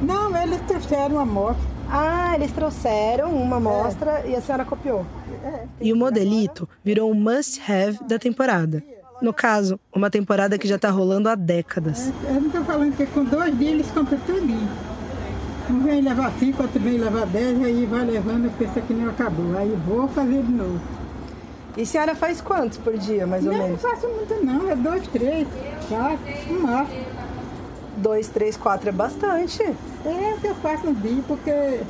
Não, 0.00 0.36
eles 0.36 0.60
trouxeram 0.62 1.16
uma 1.16 1.24
moto. 1.24 1.58
Ah, 1.90 2.34
eles 2.34 2.52
trouxeram 2.52 3.30
uma 3.30 3.56
amostra 3.56 4.22
e 4.26 4.36
a 4.36 4.40
senhora 4.40 4.64
copiou. 4.64 5.06
E 5.80 5.92
o 5.92 5.96
modelito 5.96 6.68
virou 6.84 7.10
um 7.10 7.14
must-have 7.14 7.98
da 8.06 8.18
temporada. 8.18 8.82
No 9.22 9.32
caso, 9.32 9.80
uma 9.92 10.10
temporada 10.10 10.58
que 10.58 10.68
já 10.68 10.78
tá 10.78 10.90
rolando 10.90 11.28
há 11.28 11.34
décadas. 11.34 12.12
Eu 12.28 12.40
não 12.40 12.50
tô 12.50 12.62
falando 12.62 12.96
que 12.96 13.06
com 13.06 13.24
dois 13.24 13.56
dias 13.58 13.72
eles 13.72 13.90
compram 13.90 14.18
tudinho. 14.20 14.68
Um 15.70 15.80
vem 15.80 16.00
levar 16.00 16.32
cinco, 16.38 16.62
outro 16.62 16.80
vem 16.80 16.96
levar 16.98 17.26
dez, 17.26 17.62
aí 17.62 17.84
vai 17.86 18.04
levando, 18.04 18.50
pensa 18.58 18.80
que 18.80 18.94
não 18.94 19.10
acabou. 19.10 19.56
Aí 19.56 19.76
vou 19.86 20.08
fazer 20.08 20.42
de 20.42 20.52
novo. 20.52 20.80
E 21.76 21.82
a 21.82 21.86
senhora 21.86 22.14
faz 22.14 22.40
quantos 22.40 22.78
por 22.78 22.96
dia, 22.96 23.26
mais 23.26 23.44
ou 23.46 23.52
Não, 23.52 23.58
não 23.58 23.66
menos? 23.66 23.82
faço 23.82 24.08
muito 24.08 24.34
não, 24.44 24.70
é 24.70 24.74
dois, 24.74 25.06
três, 25.08 25.46
quatro, 25.88 26.18
um 26.50 26.60
máximo. 26.60 27.04
Dois, 27.98 28.28
três, 28.28 28.56
quatro 28.56 28.88
é 28.88 28.92
bastante. 28.92 29.62
É 29.62 30.34
o 30.36 30.40
que 30.40 30.46
eu 30.46 30.54
faço 30.56 30.86
no 30.86 30.94
dia, 30.94 31.22
porque 31.26 31.80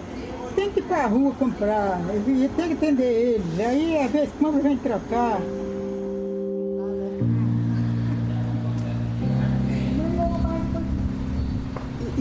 tem 0.55 0.71
que 0.71 0.81
ir 0.81 0.83
pra 0.83 1.07
rua 1.07 1.33
comprar, 1.39 2.01
tem 2.57 2.69
que 2.69 2.73
atender 2.75 3.05
eles. 3.05 3.61
Aí 3.61 3.97
às 4.03 4.11
vezes 4.11 4.31
quando 4.41 4.61
vem 4.63 4.77
trocar, 4.77 5.39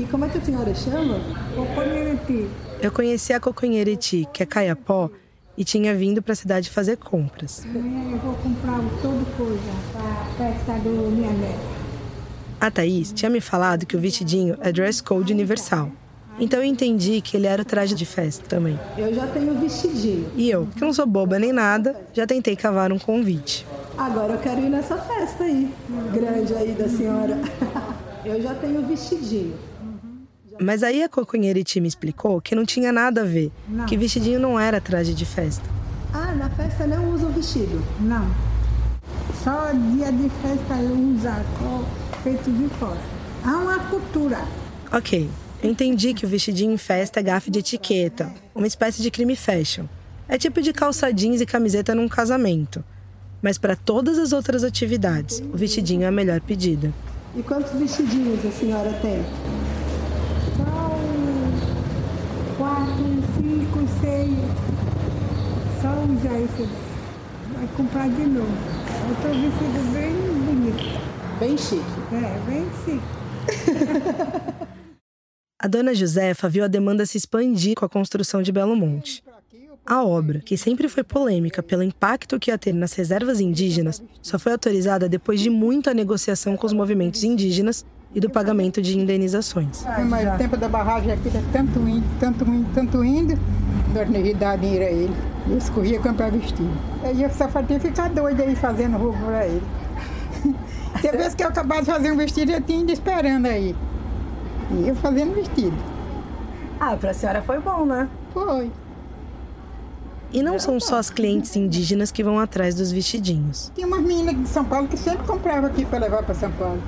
como 0.10 0.26
é 0.26 0.30
que 0.30 0.38
a 0.38 0.42
senhora 0.42 0.74
chama? 0.74 1.20
Coconhiriti. 1.56 2.48
Eu 2.82 2.92
conheci 2.92 3.34
a 3.34 3.40
Coconheriti, 3.40 4.28
que 4.32 4.44
é 4.44 4.46
caiapó, 4.46 5.10
e 5.58 5.64
tinha 5.64 5.96
vindo 5.96 6.22
para 6.22 6.34
a 6.34 6.36
cidade 6.36 6.70
fazer 6.70 6.98
compras. 6.98 7.66
Amanhã 7.66 8.12
eu 8.12 8.18
vou 8.20 8.34
comprar 8.36 8.80
toda 9.02 9.26
coisa 9.36 9.62
para 9.92 10.04
a 10.04 10.52
festa 10.52 10.74
do 10.84 11.12
minha 11.12 11.32
neta. 11.32 11.78
A 12.62 12.72
Thaís 12.72 13.12
tinha 13.12 13.30
me 13.30 13.42
falado 13.42 13.86
que 13.86 13.96
o 13.96 14.00
vestidinho 14.00 14.58
é 14.62 14.72
dress 14.72 15.02
code 15.02 15.34
universal. 15.34 15.92
Então 16.40 16.60
eu 16.60 16.66
entendi 16.66 17.20
que 17.20 17.36
ele 17.36 17.48
era 17.48 17.64
o 17.64 17.66
traje 17.66 17.96
de 17.96 18.06
festa 18.06 18.46
também. 18.48 18.80
Eu 18.96 19.14
já 19.14 19.26
tenho 19.28 19.60
vestidinho. 19.60 20.30
E 20.36 20.50
eu, 20.50 20.68
que 20.76 20.82
não 20.82 20.94
sou 20.94 21.08
boba 21.08 21.40
nem 21.40 21.52
nada, 21.52 22.00
já 22.14 22.28
tentei 22.28 22.56
cavar 22.56 22.92
um 22.92 23.00
convite. 23.00 23.66
Agora 23.98 24.34
eu 24.34 24.40
quero 24.40 24.62
ir 24.62 24.70
nessa 24.70 24.96
festa 24.98 25.44
aí, 25.44 25.74
grande 26.14 26.54
aí 26.54 26.74
da 26.74 26.88
senhora. 26.88 27.40
Eu 28.26 28.42
já 28.42 28.54
tenho 28.56 28.86
vestidinho. 28.86 29.54
Mas 30.60 30.84
aí 30.84 31.04
a 31.04 31.10
Coconheriti 31.10 31.80
me 31.80 31.88
explicou 31.88 32.42
que 32.42 32.56
não 32.56 32.66
tinha 32.66 32.92
nada 32.92 33.22
a 33.22 33.26
ver, 33.26 33.52
que 33.88 33.98
vestidinho 33.98 34.40
não 34.40 34.60
era 34.60 34.82
traje 34.82 35.14
de 35.14 35.26
festa. 35.26 35.64
Ah, 36.14 36.34
na 36.34 36.50
festa 36.50 36.88
não 36.88 37.14
usa 37.14 37.28
o 37.28 37.32
vestido. 37.32 37.84
Não. 38.00 38.28
Só 39.44 39.72
dia 39.72 40.12
de 40.12 40.30
festa 40.42 40.76
cor 41.60 41.86
feito 42.24 42.52
de 42.52 42.68
fora. 42.76 43.00
Há 43.44 43.58
uma 43.58 43.80
cultura. 43.90 44.46
Ok, 44.92 45.30
eu 45.64 45.70
entendi 45.70 46.14
que 46.14 46.26
o 46.26 46.30
vestidinho 46.30 46.74
em 46.74 46.78
festa 46.78 47.20
é 47.20 47.24
gafe 47.24 47.52
de 47.52 47.60
etiqueta, 47.60 48.34
uma 48.56 48.68
espécie 48.68 49.02
de 49.02 49.12
crime 49.12 49.36
fashion. 49.36 49.86
É 50.28 50.38
tipo 50.38 50.62
de 50.62 50.74
calça 50.74 51.12
jeans 51.14 51.40
e 51.40 51.46
camiseta 51.46 51.96
num 51.96 52.08
casamento. 52.08 52.84
Mas 53.42 53.58
para 53.58 53.76
todas 53.76 54.18
as 54.18 54.34
outras 54.34 54.64
atividades, 54.64 55.42
o 55.54 55.56
vestidinho 55.56 56.04
é 56.04 56.08
a 56.08 56.12
melhor 56.12 56.42
pedida. 56.42 56.92
E 57.36 57.44
quantos 57.44 57.72
vestidinhos 57.74 58.44
a 58.46 58.52
senhora 58.52 58.92
tem? 59.02 59.24
Só 62.68 62.76
quatro, 62.76 63.08
cinco, 63.38 63.80
seis. 64.02 64.30
Só 65.82 65.88
usar 66.04 66.38
esse. 66.42 66.68
Vai 67.54 67.68
comprar 67.78 68.10
de 68.10 68.26
novo. 68.26 68.52
Eu 69.08 69.16
tô 69.22 69.30
vestido 69.30 69.94
bem 69.94 70.14
bonito. 70.44 70.84
Bem 71.40 71.58
chique. 71.58 71.86
É, 72.12 72.40
bem 72.46 72.66
chique. 72.84 73.08
A 75.60 75.68
dona 75.68 75.96
Josefa 75.96 76.50
viu 76.50 76.64
a 76.64 76.68
demanda 76.68 77.04
se 77.06 77.18
expandir 77.18 77.74
com 77.76 77.84
a 77.84 77.90
construção 77.90 78.44
de 78.44 78.52
Belo 78.52 78.76
Monte. 78.76 79.24
A 79.84 80.04
obra, 80.04 80.40
que 80.40 80.56
sempre 80.56 80.88
foi 80.88 81.04
polêmica 81.04 81.64
pelo 81.64 81.82
impacto 81.82 82.40
que 82.40 82.52
ia 82.52 82.58
ter 82.60 82.74
nas 82.74 82.94
reservas 82.94 83.40
indígenas, 83.40 84.04
só 84.22 84.38
foi 84.38 84.52
autorizada 84.52 85.10
depois 85.10 85.40
de 85.40 85.50
muita 85.50 85.96
negociação 85.96 86.56
com 86.56 86.68
os 86.68 86.74
movimentos 86.74 87.24
indígenas 87.24 87.84
e 88.14 88.20
do 88.20 88.30
pagamento 88.30 88.82
de 88.82 88.98
indenizações. 88.98 89.86
Mas 90.08 90.34
o 90.34 90.38
tempo 90.38 90.58
da 90.58 90.68
barragem 90.68 91.12
aqui 91.12 91.30
é 91.30 91.44
tanto 91.52 91.80
indo, 91.80 92.06
tanto 92.20 92.46
indo, 92.46 92.74
tanto 92.74 93.04
indo. 93.04 93.40
Nós 93.94 94.10
não 94.10 94.20
ia 94.20 94.36
dar 94.36 94.58
dinheiro 94.58 94.86
a 94.86 94.90
ele. 94.90 95.16
E 95.48 95.52
eles 95.52 95.70
corriam 95.70 96.02
comprar 96.02 96.32
vestido. 96.32 96.72
Aí 97.04 97.22
eu 97.22 97.30
só 97.30 97.48
falei 97.48 97.80
ficar 97.80 98.10
doida 98.10 98.44
aí 98.44 98.56
fazendo 98.56 98.98
roupa 98.98 99.20
pra 99.20 99.46
ele. 99.46 99.64
Tem 101.02 101.12
vezes 101.12 101.36
que 101.36 101.44
eu 101.44 101.48
acabava 101.48 101.82
de 101.82 101.92
fazer 101.92 102.12
um 102.12 102.18
vestido, 102.18 102.52
eu 102.52 102.62
tinha 102.62 102.82
ido 102.82 102.92
esperando 102.92 103.46
aí. 103.46 103.76
E 104.72 104.88
eu 104.88 104.96
fazendo 104.96 105.34
vestido. 105.34 105.78
Ah, 106.80 106.96
pra 106.98 107.14
senhora 107.14 107.42
foi 107.42 107.60
bom, 107.60 107.86
né? 107.86 108.08
Foi. 108.34 108.72
E 110.32 110.44
não 110.44 110.60
são 110.60 110.80
só 110.80 110.98
as 110.98 111.10
clientes 111.10 111.56
indígenas 111.56 112.12
que 112.12 112.24
vão 112.24 112.38
atrás 112.38 112.76
dos 112.76 112.92
vestidinhos. 112.92 113.72
Tinha 113.74 113.88
umas 113.88 114.02
meninas 114.02 114.36
de 114.36 114.48
São 114.50 114.66
Paulo 114.66 114.88
que 114.88 114.98
sempre 114.98 115.26
compravam 115.26 115.70
aqui 115.70 115.86
para 115.86 116.00
levar 116.00 116.24
para 116.24 116.36
São 116.36 116.52
Paulo. 116.52 116.82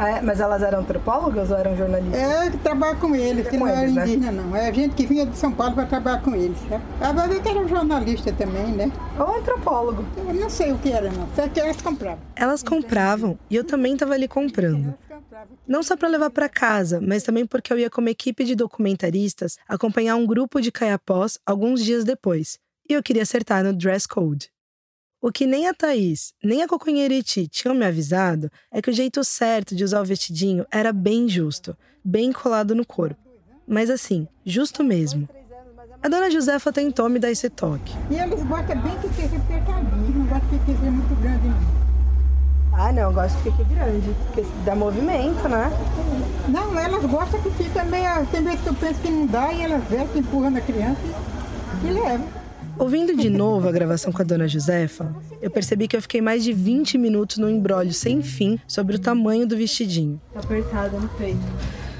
Ah, 0.00 0.22
mas 0.22 0.38
elas 0.38 0.62
eram 0.62 0.78
antropólogas 0.78 1.50
ou 1.50 1.56
eram 1.56 1.76
jornalistas? 1.76 2.20
É, 2.20 2.50
que 2.50 2.58
trabalha 2.58 2.94
com 2.94 3.16
eles, 3.16 3.48
que 3.48 3.58
Com 3.58 3.64
não 3.64 3.72
era 3.72 3.82
eles, 3.82 3.94
né? 3.96 4.06
indígena 4.06 4.30
não. 4.30 4.54
É 4.54 4.72
gente 4.72 4.94
que 4.94 5.04
vinha 5.04 5.26
de 5.26 5.36
São 5.36 5.50
Paulo 5.50 5.74
para 5.74 5.86
trabalhar 5.86 6.22
com 6.22 6.36
eles. 6.36 6.60
Né? 6.70 6.80
Agora 7.00 7.26
ver 7.26 7.42
que 7.42 7.48
era 7.48 7.66
jornalista 7.66 8.32
também, 8.32 8.68
né? 8.68 8.92
Ou 9.18 9.38
antropólogo. 9.38 10.04
Eu 10.16 10.34
não 10.34 10.48
sei 10.48 10.70
o 10.70 10.78
que 10.78 10.92
era 10.92 11.10
não, 11.10 11.28
só 11.34 11.48
que 11.48 11.58
elas 11.58 11.82
compravam. 11.82 12.20
Elas 12.36 12.62
compravam 12.62 13.36
e 13.50 13.56
eu 13.56 13.64
também 13.64 13.94
estava 13.94 14.14
ali 14.14 14.28
comprando. 14.28 14.94
Não 15.66 15.82
só 15.82 15.96
para 15.96 16.08
levar 16.08 16.30
para 16.30 16.48
casa, 16.48 17.00
mas 17.00 17.24
também 17.24 17.44
porque 17.44 17.72
eu 17.72 17.78
ia 17.78 17.90
como 17.90 18.08
equipe 18.08 18.44
de 18.44 18.54
documentaristas 18.54 19.56
acompanhar 19.68 20.14
um 20.14 20.24
grupo 20.26 20.60
de 20.60 20.70
caiapós 20.70 21.40
alguns 21.44 21.84
dias 21.84 22.04
depois. 22.04 22.56
E 22.88 22.92
eu 22.92 23.02
queria 23.02 23.22
acertar 23.22 23.64
no 23.64 23.72
dress 23.72 24.06
code. 24.06 24.48
O 25.20 25.32
que 25.32 25.48
nem 25.48 25.66
a 25.66 25.74
Thaís, 25.74 26.32
nem 26.44 26.62
a 26.62 26.68
Coconheriti 26.68 27.48
tinham 27.48 27.74
me 27.74 27.84
avisado 27.84 28.48
é 28.70 28.80
que 28.80 28.88
o 28.88 28.92
jeito 28.92 29.24
certo 29.24 29.74
de 29.74 29.82
usar 29.82 30.00
o 30.00 30.04
vestidinho 30.04 30.64
era 30.70 30.92
bem 30.92 31.28
justo, 31.28 31.76
bem 32.04 32.30
colado 32.30 32.72
no 32.72 32.86
corpo. 32.86 33.20
Mas 33.66 33.90
assim, 33.90 34.28
justo 34.44 34.84
mesmo. 34.84 35.28
A 36.00 36.08
dona 36.08 36.30
Josefa 36.30 36.72
tentou 36.72 37.08
me 37.08 37.18
dar 37.18 37.32
esse 37.32 37.50
toque. 37.50 37.92
E 38.08 38.14
eles 38.14 38.40
botam 38.44 38.80
bem 38.80 38.96
que 39.00 39.08
seja 39.08 39.36
apertadinho, 39.36 40.18
não 40.18 40.26
gosta 40.26 40.46
que 40.46 40.72
seja 40.72 40.90
muito 40.90 41.20
grande 41.20 41.48
não. 41.48 41.88
Ah, 42.80 42.92
não, 42.92 43.02
eu 43.02 43.12
gosto 43.12 43.42
que 43.42 43.50
fique 43.50 43.64
grande, 43.74 44.14
porque 44.26 44.46
dá 44.64 44.76
movimento, 44.76 45.48
né? 45.48 45.68
Não, 46.46 46.78
elas 46.78 47.04
gostam 47.06 47.42
que 47.42 47.50
fica 47.50 47.82
meio. 47.82 48.24
Tem 48.26 48.44
vezes 48.44 48.60
que 48.60 48.68
eu 48.68 48.74
penso 48.74 49.00
que 49.00 49.10
não 49.10 49.26
dá 49.26 49.52
e 49.52 49.62
elas 49.62 49.82
vestem, 49.88 50.20
empurram 50.20 50.56
a 50.56 50.60
criança 50.60 51.00
e 51.82 51.90
levam. 51.90 52.47
Ouvindo 52.78 53.16
de 53.16 53.28
novo 53.28 53.68
a 53.68 53.72
gravação 53.72 54.12
com 54.12 54.22
a 54.22 54.24
dona 54.24 54.46
Josefa, 54.46 55.12
eu 55.42 55.50
percebi 55.50 55.88
que 55.88 55.96
eu 55.96 56.02
fiquei 56.02 56.20
mais 56.20 56.44
de 56.44 56.52
20 56.52 56.96
minutos 56.96 57.36
num 57.38 57.48
embrólio 57.48 57.92
sem 57.92 58.22
fim 58.22 58.58
sobre 58.68 58.94
o 58.94 58.98
tamanho 59.00 59.46
do 59.46 59.56
vestidinho. 59.56 60.20
Tá 60.32 60.40
apertada 60.40 60.96
no 60.96 61.08
peito. 61.08 61.40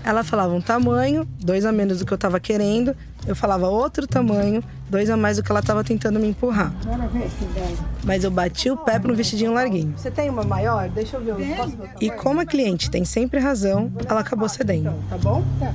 Ela 0.04 0.22
falava 0.22 0.54
um 0.54 0.60
tamanho, 0.60 1.26
dois 1.40 1.64
a 1.64 1.72
menos 1.72 1.98
do 1.98 2.06
que 2.06 2.12
eu 2.12 2.16
tava 2.16 2.38
querendo, 2.38 2.94
eu 3.26 3.34
falava 3.34 3.68
outro 3.68 4.06
tamanho, 4.06 4.62
dois 4.88 5.10
a 5.10 5.16
mais 5.16 5.36
do 5.36 5.42
que 5.42 5.50
ela 5.50 5.60
tava 5.60 5.82
tentando 5.82 6.20
me 6.20 6.28
empurrar. 6.28 6.72
Mas 8.04 8.22
eu 8.22 8.30
bati 8.30 8.70
o 8.70 8.76
pé 8.76 9.00
pro 9.00 9.14
vestidinho 9.14 9.52
larguinho. 9.52 9.92
Você 9.96 10.10
tem 10.12 10.30
uma 10.30 10.44
maior? 10.44 10.88
Deixa 10.88 11.16
eu 11.16 11.24
ver. 11.24 11.50
Eu 11.50 11.56
posso 11.56 11.76
botar? 11.76 11.96
E 12.00 12.10
como 12.10 12.40
a 12.40 12.46
cliente 12.46 12.88
tem 12.88 13.04
sempre 13.04 13.40
razão, 13.40 13.92
ela 14.08 14.20
acabou 14.20 14.48
cedendo. 14.48 14.94
Tá 15.10 15.18
bom? 15.18 15.44
Tá. 15.58 15.74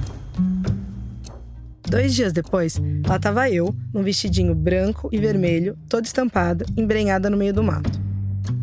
Dois 1.93 2.15
dias 2.15 2.33
depois, 2.33 2.81
lá 3.07 3.19
tava 3.19 3.51
eu, 3.51 3.71
num 3.93 4.01
vestidinho 4.01 4.55
branco 4.55 5.09
e 5.11 5.19
vermelho, 5.19 5.77
todo 5.87 6.05
estampado, 6.05 6.65
embrenhada 6.75 7.29
no 7.29 7.37
meio 7.37 7.53
do 7.53 7.61
mato. 7.61 8.01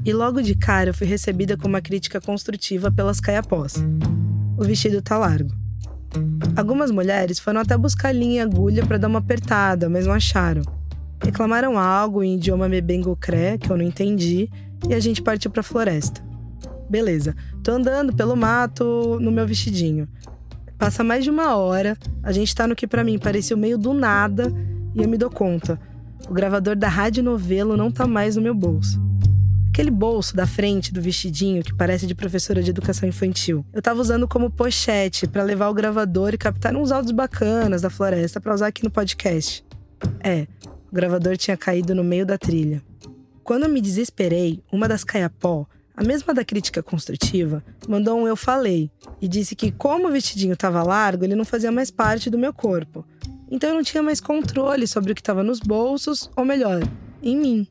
E 0.05 0.13
logo 0.13 0.43
de 0.43 0.57
cara 0.57 0.91
eu 0.91 0.95
fui 0.95 1.07
recebida 1.07 1.57
com 1.57 1.69
uma 1.69 1.81
crítica 1.81 2.21
construtiva 2.21 2.91
pelas 2.91 3.21
caiapós. 3.21 3.75
O 4.59 4.65
vestido 4.65 5.01
tá 5.01 5.17
largo. 5.17 5.53
Algumas 6.57 6.91
mulheres 6.91 7.39
foram 7.39 7.61
até 7.61 7.79
buscar 7.79 8.11
linha 8.11 8.39
e 8.39 8.41
agulha 8.41 8.85
para 8.85 8.99
dar 8.99 9.07
uma 9.07 9.21
apertada, 9.21 9.89
mas 9.89 10.09
não 10.09 10.13
acharam. 10.13 10.63
Reclamaram 11.23 11.79
algo 11.79 12.25
em 12.25 12.35
idioma 12.35 12.69
mebengocré, 12.69 13.57
que 13.59 13.71
eu 13.71 13.77
não 13.77 13.85
entendi, 13.85 14.51
e 14.89 14.93
a 14.93 14.99
gente 14.99 15.23
partiu 15.23 15.53
pra 15.53 15.63
floresta. 15.63 16.21
Beleza, 16.91 17.37
tô 17.63 17.71
andando 17.71 18.13
pelo 18.13 18.35
mato 18.35 19.21
no 19.21 19.31
meu 19.31 19.47
vestidinho. 19.47 20.09
Passa 20.81 21.05
mais 21.05 21.23
de 21.23 21.29
uma 21.29 21.55
hora, 21.57 21.95
a 22.23 22.33
gente 22.33 22.55
tá 22.55 22.67
no 22.67 22.75
que 22.75 22.87
para 22.87 23.05
mim 23.05 23.19
parecia 23.19 23.55
o 23.55 23.59
meio 23.59 23.77
do 23.77 23.93
nada, 23.93 24.51
e 24.95 25.03
eu 25.03 25.09
me 25.11 25.19
dou 25.19 25.29
conta. 25.29 25.79
O 26.27 26.33
gravador 26.33 26.75
da 26.75 26.89
rádio 26.89 27.23
novelo 27.23 27.77
não 27.77 27.91
tá 27.91 28.07
mais 28.07 28.35
no 28.35 28.41
meu 28.41 28.55
bolso. 28.55 28.99
Aquele 29.69 29.91
bolso 29.91 30.35
da 30.35 30.47
frente 30.47 30.91
do 30.91 31.03
vestidinho 31.03 31.63
que 31.63 31.75
parece 31.75 32.07
de 32.07 32.15
professora 32.15 32.63
de 32.63 32.71
educação 32.71 33.07
infantil. 33.07 33.63
Eu 33.75 33.83
tava 33.83 34.01
usando 34.01 34.27
como 34.27 34.51
pochete 34.51 35.29
para 35.29 35.43
levar 35.43 35.69
o 35.69 35.75
gravador 35.75 36.33
e 36.33 36.39
captar 36.39 36.75
uns 36.75 36.91
áudios 36.91 37.13
bacanas 37.13 37.83
da 37.83 37.91
floresta 37.91 38.41
para 38.41 38.55
usar 38.55 38.69
aqui 38.69 38.83
no 38.83 38.91
podcast. 38.91 39.63
É, 40.25 40.47
o 40.91 40.95
gravador 40.95 41.37
tinha 41.37 41.59
caído 41.59 41.95
no 41.95 42.03
meio 42.03 42.25
da 42.25 42.39
trilha. 42.39 42.83
Quando 43.45 43.65
eu 43.65 43.69
me 43.69 43.83
desesperei, 43.83 44.63
uma 44.73 44.89
das 44.89 45.05
caiapó, 45.05 45.67
a 46.01 46.03
mesma 46.03 46.33
da 46.33 46.43
crítica 46.43 46.83
construtiva, 46.83 47.63
mandou 47.87 48.19
um 48.19 48.27
eu 48.27 48.35
falei 48.35 48.91
e 49.21 49.29
disse 49.29 49.55
que 49.55 49.71
como 49.71 50.09
o 50.09 50.11
vestidinho 50.11 50.55
estava 50.55 50.83
largo, 50.83 51.25
ele 51.25 51.35
não 51.35 51.45
fazia 51.45 51.71
mais 51.71 51.91
parte 51.91 52.31
do 52.31 52.39
meu 52.39 52.55
corpo. 52.55 53.05
Então 53.51 53.69
eu 53.69 53.75
não 53.75 53.83
tinha 53.83 54.03
mais 54.03 54.19
controle 54.19 54.87
sobre 54.87 55.13
o 55.13 55.15
que 55.15 55.21
estava 55.21 55.43
nos 55.43 55.61
bolsos, 55.61 56.31
ou 56.35 56.43
melhor, 56.43 56.81
em 57.23 57.37
mim. 57.37 57.69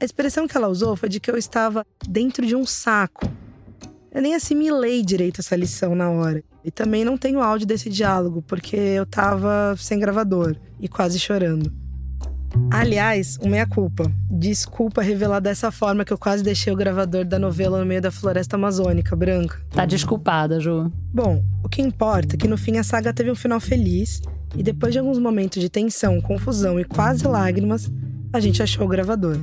A 0.00 0.04
expressão 0.04 0.46
que 0.46 0.56
ela 0.56 0.68
usou 0.68 0.94
foi 0.94 1.08
de 1.08 1.18
que 1.18 1.28
eu 1.28 1.36
estava 1.36 1.84
dentro 2.08 2.46
de 2.46 2.54
um 2.54 2.64
saco. 2.64 3.28
Eu 4.12 4.22
nem 4.22 4.36
assimilei 4.36 5.02
direito 5.02 5.40
essa 5.40 5.56
lição 5.56 5.96
na 5.96 6.08
hora. 6.10 6.44
E 6.64 6.70
também 6.70 7.04
não 7.04 7.18
tenho 7.18 7.40
áudio 7.40 7.66
desse 7.66 7.90
diálogo, 7.90 8.40
porque 8.40 8.76
eu 8.76 9.02
estava 9.02 9.74
sem 9.76 9.98
gravador 9.98 10.54
e 10.78 10.86
quase 10.86 11.18
chorando. 11.18 11.72
Aliás, 12.70 13.38
uma 13.40 13.50
meia-culpa. 13.52 14.10
Desculpa 14.30 15.02
revelar 15.02 15.40
dessa 15.40 15.70
forma 15.70 16.04
que 16.04 16.12
eu 16.12 16.18
quase 16.18 16.42
deixei 16.42 16.72
o 16.72 16.76
gravador 16.76 17.24
da 17.24 17.38
novela 17.38 17.78
no 17.78 17.86
meio 17.86 18.00
da 18.00 18.10
floresta 18.10 18.56
amazônica, 18.56 19.14
branca. 19.16 19.60
Tá 19.70 19.84
desculpada, 19.84 20.60
Ju. 20.60 20.92
Bom, 21.12 21.42
o 21.62 21.68
que 21.68 21.82
importa 21.82 22.34
é 22.34 22.38
que 22.38 22.48
no 22.48 22.56
fim 22.56 22.78
a 22.78 22.84
saga 22.84 23.12
teve 23.12 23.30
um 23.30 23.34
final 23.34 23.60
feliz 23.60 24.22
e 24.56 24.62
depois 24.62 24.92
de 24.92 24.98
alguns 24.98 25.18
momentos 25.18 25.60
de 25.60 25.68
tensão, 25.68 26.20
confusão 26.20 26.78
e 26.78 26.84
quase 26.84 27.26
lágrimas, 27.26 27.90
a 28.32 28.40
gente 28.40 28.62
achou 28.62 28.84
o 28.84 28.88
gravador. 28.88 29.36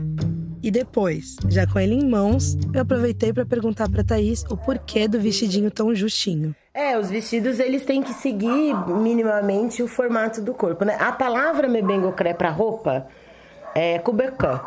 E 0.65 0.71
depois, 0.71 1.36
já 1.47 1.67
com 1.67 1.80
ele 1.80 1.93
em 1.93 2.10
mãos, 2.10 2.58
eu 2.73 2.82
aproveitei 2.82 3.32
para 3.32 3.45
perguntar 3.45 3.88
para 3.88 4.04
Thaís 4.04 4.43
o 4.49 4.58
porquê 4.58 5.08
do 5.08 5.19
vestidinho 5.19 5.69
tão 5.69 5.93
justinho. 5.93 6.56
É, 6.73 6.97
os 6.97 7.08
vestidos 7.08 7.60
eles 7.60 7.86
têm 7.86 8.01
que 8.01 8.12
seguir 8.12 8.73
minimamente 8.88 9.84
o 9.84 9.88
formato 9.88 10.41
do 10.41 10.56
corpo, 10.56 10.84
né? 10.84 10.97
A 10.99 11.12
palavra 11.12 11.67
mebengocré 11.67 12.34
para 12.34 12.49
roupa 12.49 13.06
é 13.75 13.99
kubekã. 13.99 14.60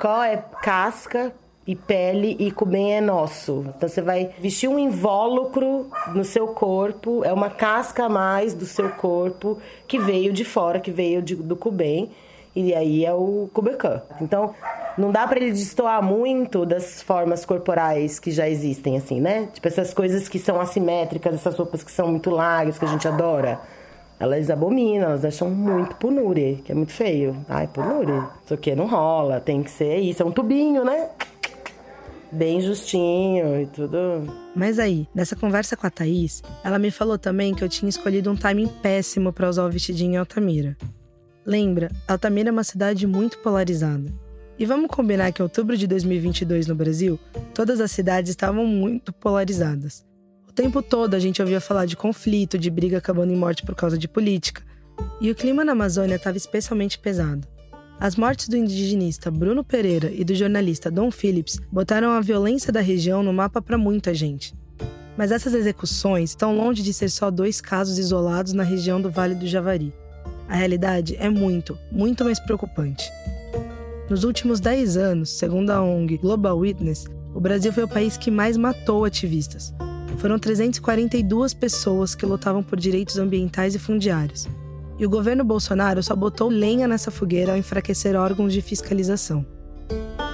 Có 0.00 0.24
é 0.24 0.38
casca 0.64 1.32
e 1.64 1.76
pele 1.76 2.34
e 2.36 2.50
cubem 2.50 2.96
é 2.96 3.00
nosso. 3.00 3.66
Então 3.76 3.88
você 3.88 4.02
vai 4.02 4.30
vestir 4.40 4.68
um 4.68 4.80
invólucro 4.80 5.88
no 6.12 6.24
seu 6.24 6.48
corpo, 6.48 7.22
é 7.24 7.32
uma 7.32 7.50
casca 7.50 8.06
a 8.06 8.08
mais 8.08 8.52
do 8.52 8.66
seu 8.66 8.88
corpo 8.88 9.60
que 9.86 9.96
veio 9.96 10.32
de 10.32 10.44
fora, 10.44 10.80
que 10.80 10.90
veio 10.90 11.22
de, 11.22 11.36
do 11.36 11.54
cubem 11.54 12.10
e 12.54 12.74
aí 12.74 13.04
é 13.04 13.12
o 13.12 13.48
Kubekan. 13.52 14.02
Então, 14.20 14.54
não 14.96 15.12
dá 15.12 15.26
para 15.26 15.38
ele 15.38 15.52
destoar 15.52 16.02
muito 16.02 16.66
das 16.66 17.00
formas 17.02 17.44
corporais 17.44 18.18
que 18.18 18.30
já 18.30 18.48
existem, 18.48 18.96
assim, 18.96 19.20
né? 19.20 19.48
Tipo, 19.52 19.68
essas 19.68 19.94
coisas 19.94 20.28
que 20.28 20.38
são 20.38 20.60
assimétricas, 20.60 21.34
essas 21.34 21.56
roupas 21.56 21.84
que 21.84 21.92
são 21.92 22.08
muito 22.08 22.30
largas, 22.30 22.78
que 22.78 22.84
a 22.84 22.88
gente 22.88 23.06
adora. 23.06 23.60
Elas 24.18 24.50
abominam, 24.50 25.10
elas 25.10 25.24
acham 25.24 25.48
muito 25.48 25.94
punure, 25.94 26.60
que 26.64 26.72
é 26.72 26.74
muito 26.74 26.92
feio. 26.92 27.36
Ai, 27.48 27.68
punure. 27.68 28.24
Isso 28.44 28.54
aqui 28.54 28.74
não 28.74 28.88
rola, 28.88 29.40
tem 29.40 29.62
que 29.62 29.70
ser 29.70 29.98
isso. 29.98 30.22
É 30.22 30.26
um 30.26 30.32
tubinho, 30.32 30.84
né? 30.84 31.08
Bem 32.32 32.60
justinho 32.60 33.62
e 33.62 33.66
tudo. 33.66 33.98
Mas 34.54 34.80
aí, 34.80 35.06
nessa 35.14 35.36
conversa 35.36 35.76
com 35.76 35.86
a 35.86 35.90
Thaís, 35.90 36.42
ela 36.64 36.78
me 36.78 36.90
falou 36.90 37.16
também 37.16 37.54
que 37.54 37.62
eu 37.62 37.68
tinha 37.68 37.88
escolhido 37.88 38.30
um 38.30 38.36
timing 38.36 38.66
péssimo 38.82 39.32
para 39.32 39.48
usar 39.48 39.64
o 39.64 39.70
vestidinho 39.70 40.14
em 40.14 40.16
Altamira. 40.16 40.76
Lembra, 41.48 41.90
Altamira 42.06 42.50
é 42.50 42.52
uma 42.52 42.62
cidade 42.62 43.06
muito 43.06 43.38
polarizada. 43.38 44.12
E 44.58 44.66
vamos 44.66 44.90
combinar 44.90 45.32
que 45.32 45.40
em 45.40 45.44
outubro 45.44 45.78
de 45.78 45.86
2022 45.86 46.66
no 46.66 46.74
Brasil, 46.74 47.18
todas 47.54 47.80
as 47.80 47.90
cidades 47.90 48.28
estavam 48.28 48.66
muito 48.66 49.14
polarizadas. 49.14 50.04
O 50.46 50.52
tempo 50.52 50.82
todo 50.82 51.14
a 51.14 51.18
gente 51.18 51.40
ouvia 51.40 51.58
falar 51.58 51.86
de 51.86 51.96
conflito, 51.96 52.58
de 52.58 52.68
briga 52.68 52.98
acabando 52.98 53.32
em 53.32 53.36
morte 53.36 53.64
por 53.64 53.74
causa 53.74 53.96
de 53.96 54.06
política. 54.06 54.62
E 55.22 55.30
o 55.30 55.34
clima 55.34 55.64
na 55.64 55.72
Amazônia 55.72 56.16
estava 56.16 56.36
especialmente 56.36 56.98
pesado. 56.98 57.48
As 57.98 58.14
mortes 58.14 58.46
do 58.46 58.56
indigenista 58.58 59.30
Bruno 59.30 59.64
Pereira 59.64 60.12
e 60.12 60.24
do 60.24 60.34
jornalista 60.34 60.90
Don 60.90 61.10
Phillips 61.10 61.58
botaram 61.72 62.10
a 62.10 62.20
violência 62.20 62.70
da 62.70 62.82
região 62.82 63.22
no 63.22 63.32
mapa 63.32 63.62
para 63.62 63.78
muita 63.78 64.12
gente. 64.12 64.54
Mas 65.16 65.32
essas 65.32 65.54
execuções 65.54 66.28
estão 66.28 66.54
longe 66.54 66.82
de 66.82 66.92
ser 66.92 67.08
só 67.08 67.30
dois 67.30 67.58
casos 67.58 67.98
isolados 67.98 68.52
na 68.52 68.64
região 68.64 69.00
do 69.00 69.10
Vale 69.10 69.34
do 69.34 69.46
Javari. 69.46 69.94
A 70.48 70.56
realidade 70.56 71.14
é 71.18 71.28
muito, 71.28 71.78
muito 71.92 72.24
mais 72.24 72.40
preocupante. 72.40 73.10
Nos 74.08 74.24
últimos 74.24 74.58
10 74.58 74.96
anos, 74.96 75.30
segundo 75.30 75.70
a 75.70 75.82
ONG 75.82 76.16
Global 76.16 76.58
Witness, 76.58 77.06
o 77.34 77.40
Brasil 77.40 77.72
foi 77.72 77.84
o 77.84 77.88
país 77.88 78.16
que 78.16 78.30
mais 78.30 78.56
matou 78.56 79.04
ativistas. 79.04 79.74
Foram 80.16 80.38
342 80.38 81.52
pessoas 81.52 82.14
que 82.14 82.24
lutavam 82.24 82.62
por 82.62 82.80
direitos 82.80 83.18
ambientais 83.18 83.74
e 83.74 83.78
fundiários. 83.78 84.48
E 84.98 85.06
o 85.06 85.10
governo 85.10 85.44
Bolsonaro 85.44 86.02
só 86.02 86.16
botou 86.16 86.48
lenha 86.48 86.88
nessa 86.88 87.10
fogueira 87.10 87.52
ao 87.52 87.58
enfraquecer 87.58 88.16
órgãos 88.16 88.52
de 88.52 88.62
fiscalização. 88.62 89.46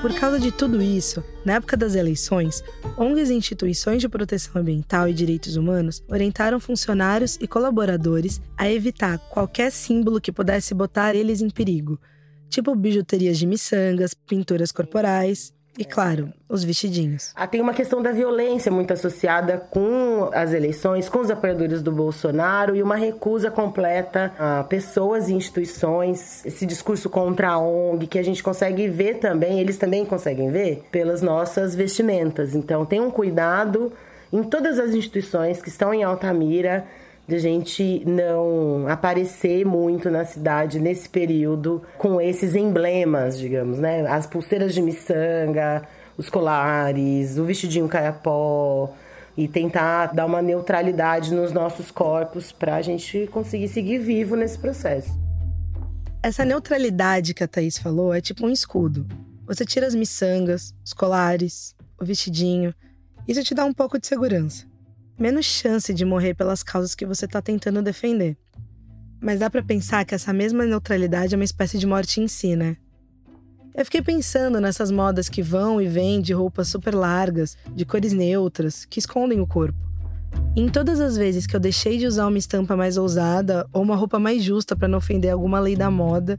Por 0.05 0.13
causa 0.13 0.39
de 0.39 0.53
tudo 0.53 0.83
isso, 0.83 1.25
na 1.47 1.55
época 1.55 1.79
das 1.79 1.95
eleições, 1.95 2.63
ONGs 2.99 3.31
e 3.31 3.33
instituições 3.33 4.03
de 4.03 4.07
proteção 4.07 4.61
ambiental 4.61 5.09
e 5.09 5.15
direitos 5.15 5.57
humanos 5.57 6.05
orientaram 6.07 6.61
funcionários 6.61 7.39
e 7.41 7.49
colaboradores 7.49 8.39
a 8.55 8.71
evitar 8.71 9.17
qualquer 9.31 9.73
símbolo 9.73 10.21
que 10.21 10.31
pudesse 10.31 10.75
botar 10.75 11.15
eles 11.15 11.41
em 11.41 11.49
perigo, 11.49 11.99
tipo 12.51 12.75
bijuterias 12.75 13.39
de 13.39 13.47
miçangas, 13.47 14.13
pinturas 14.13 14.71
corporais 14.71 15.55
e, 15.77 15.85
claro, 15.85 16.33
os 16.49 16.63
vestidinhos. 16.63 17.33
Ah, 17.35 17.49
tem 17.49 17.61
uma 17.61 17.75
questão 17.75 18.01
da 18.01 18.13
violência 18.13 18.71
muito 18.71 18.93
associada 18.93 19.59
com 19.59 20.31
as 20.33 20.53
eleições, 20.53 21.09
com 21.09 21.19
os 21.19 21.31
apoiadores 21.31 21.83
do 21.83 21.91
Bolsonaro 21.91 22.77
e 22.77 22.83
uma 22.83 22.95
recusa 22.95 23.51
completa 23.51 24.33
a 24.39 24.63
pessoas 24.65 25.29
e 25.29 25.35
instituições, 25.35 26.47
esse 26.47 26.65
discurso 26.65 27.11
contra 27.11 27.51
a 27.51 27.59
ONG 27.59 28.07
que 28.07 28.19
a 28.19 28.23
gente 28.23 28.43
consegue 28.43 28.87
ver 28.89 29.15
também, 29.15 29.59
eles 29.59 29.77
também 29.77 30.05
conseguem 30.05 30.51
ver, 30.51 30.85
pelas 30.93 31.21
nossas 31.23 31.75
vestimentas. 31.75 32.55
Então, 32.55 32.87
tem 32.87 33.01
um 33.01 33.11
cuidado 33.11 33.93
em 34.33 34.43
todas 34.45 34.79
as 34.79 34.95
instituições 34.95 35.61
que 35.61 35.69
estão 35.69 35.93
em 35.93 36.05
Altamira 36.05 36.85
de 37.27 37.39
gente 37.39 38.03
não 38.07 38.87
aparecer 38.87 39.65
muito 39.65 40.11
na 40.11 40.25
cidade 40.25 40.79
nesse 40.79 41.09
período 41.09 41.83
com 41.97 42.21
esses 42.21 42.55
emblemas, 42.55 43.39
digamos, 43.39 43.79
né? 43.79 44.07
As 44.07 44.27
pulseiras 44.27 44.75
de 44.75 44.83
miçanga, 44.83 45.89
os 46.19 46.29
colares, 46.29 47.39
o 47.39 47.45
vestidinho 47.45 47.89
caiapó 47.89 48.93
e 49.37 49.49
tentar 49.49 50.15
dar 50.15 50.27
uma 50.27 50.43
neutralidade 50.43 51.35
nos 51.35 51.51
nossos 51.51 51.91
corpos 51.91 52.53
para 52.53 52.77
a 52.77 52.83
gente 52.83 53.27
conseguir 53.33 53.69
seguir 53.69 53.99
vivo 53.99 54.37
nesse 54.37 54.59
processo. 54.59 55.19
Essa 56.23 56.45
neutralidade 56.45 57.35
que 57.35 57.43
a 57.43 57.49
Thaís 57.49 57.79
falou 57.79 58.15
é 58.15 58.21
tipo 58.21 58.47
um 58.47 58.51
escudo. 58.51 59.07
Você 59.47 59.65
tira 59.65 59.87
as 59.87 59.95
miçangas, 59.95 60.75
os 60.85 60.93
colares, 60.93 61.75
o 62.01 62.05
vestidinho, 62.05 62.75
isso 63.27 63.43
te 63.43 63.55
dá 63.55 63.65
um 63.65 63.73
pouco 63.73 63.99
de 63.99 64.07
segurança 64.07 64.74
menos 65.19 65.47
chance 65.47 65.93
de 65.93 66.05
morrer 66.05 66.35
pelas 66.35 66.63
causas 66.63 66.95
que 66.95 67.07
você 67.07 67.25
está 67.25 67.41
tentando 67.41 67.83
defender. 67.83 68.37
Mas 69.21 69.39
dá 69.39 69.49
para 69.49 69.63
pensar 69.63 70.05
que 70.05 70.15
essa 70.15 70.33
mesma 70.33 70.65
neutralidade 70.65 71.35
é 71.35 71.39
uma 71.39 71.45
espécie 71.45 71.79
de 71.79 71.87
morte 71.87 72.21
em 72.21 72.29
si, 72.29 72.57
né? 72.57 72.77
Eu 73.75 73.85
fiquei 73.85 74.03
pensando 74.03 74.61
nessas 74.61 74.91
modas 74.91 75.29
que 75.29 75.43
vão 75.43 75.81
e 75.81 75.89
vêm 75.89 76.21
de 76.21 76.33
roupas 76.33 76.69
super 76.69 76.95
largas, 76.95 77.57
de 77.75 77.85
cores 77.85 78.13
neutras, 78.13 78.85
que 78.85 79.01
escondem 79.01 79.41
o 79.41 79.47
corpo. 79.47 79.79
E 80.55 80.61
em 80.61 80.69
todas 80.69 81.01
as 81.01 81.17
vezes 81.17 81.47
que 81.47 81.57
eu 81.57 81.61
deixei 81.61 81.99
de 81.99 82.07
usar 82.07 82.29
uma 82.29 82.39
estampa 82.39 82.77
mais 82.77 82.97
ousada 82.97 83.67
ou 83.73 83.83
uma 83.83 83.97
roupa 83.97 84.19
mais 84.19 84.45
justa 84.45 84.77
para 84.77 84.87
não 84.87 84.99
ofender 84.99 85.33
alguma 85.33 85.59
lei 85.59 85.75
da 85.75 85.91
moda, 85.91 86.39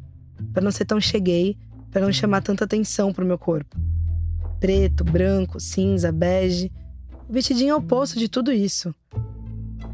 para 0.53 0.63
não 0.63 0.71
ser 0.71 0.85
tão 0.85 1.01
cheguei, 1.01 1.57
para 1.91 2.01
não 2.01 2.13
chamar 2.13 2.41
tanta 2.41 2.63
atenção 2.63 3.11
pro 3.11 3.25
meu 3.25 3.37
corpo. 3.37 3.77
Preto, 4.59 5.03
branco, 5.03 5.59
cinza, 5.59 6.11
bege, 6.11 6.71
o 7.27 7.33
vestidinho 7.33 7.71
é 7.71 7.73
o 7.73 7.79
oposto 7.79 8.19
de 8.19 8.29
tudo 8.29 8.51
isso. 8.51 8.93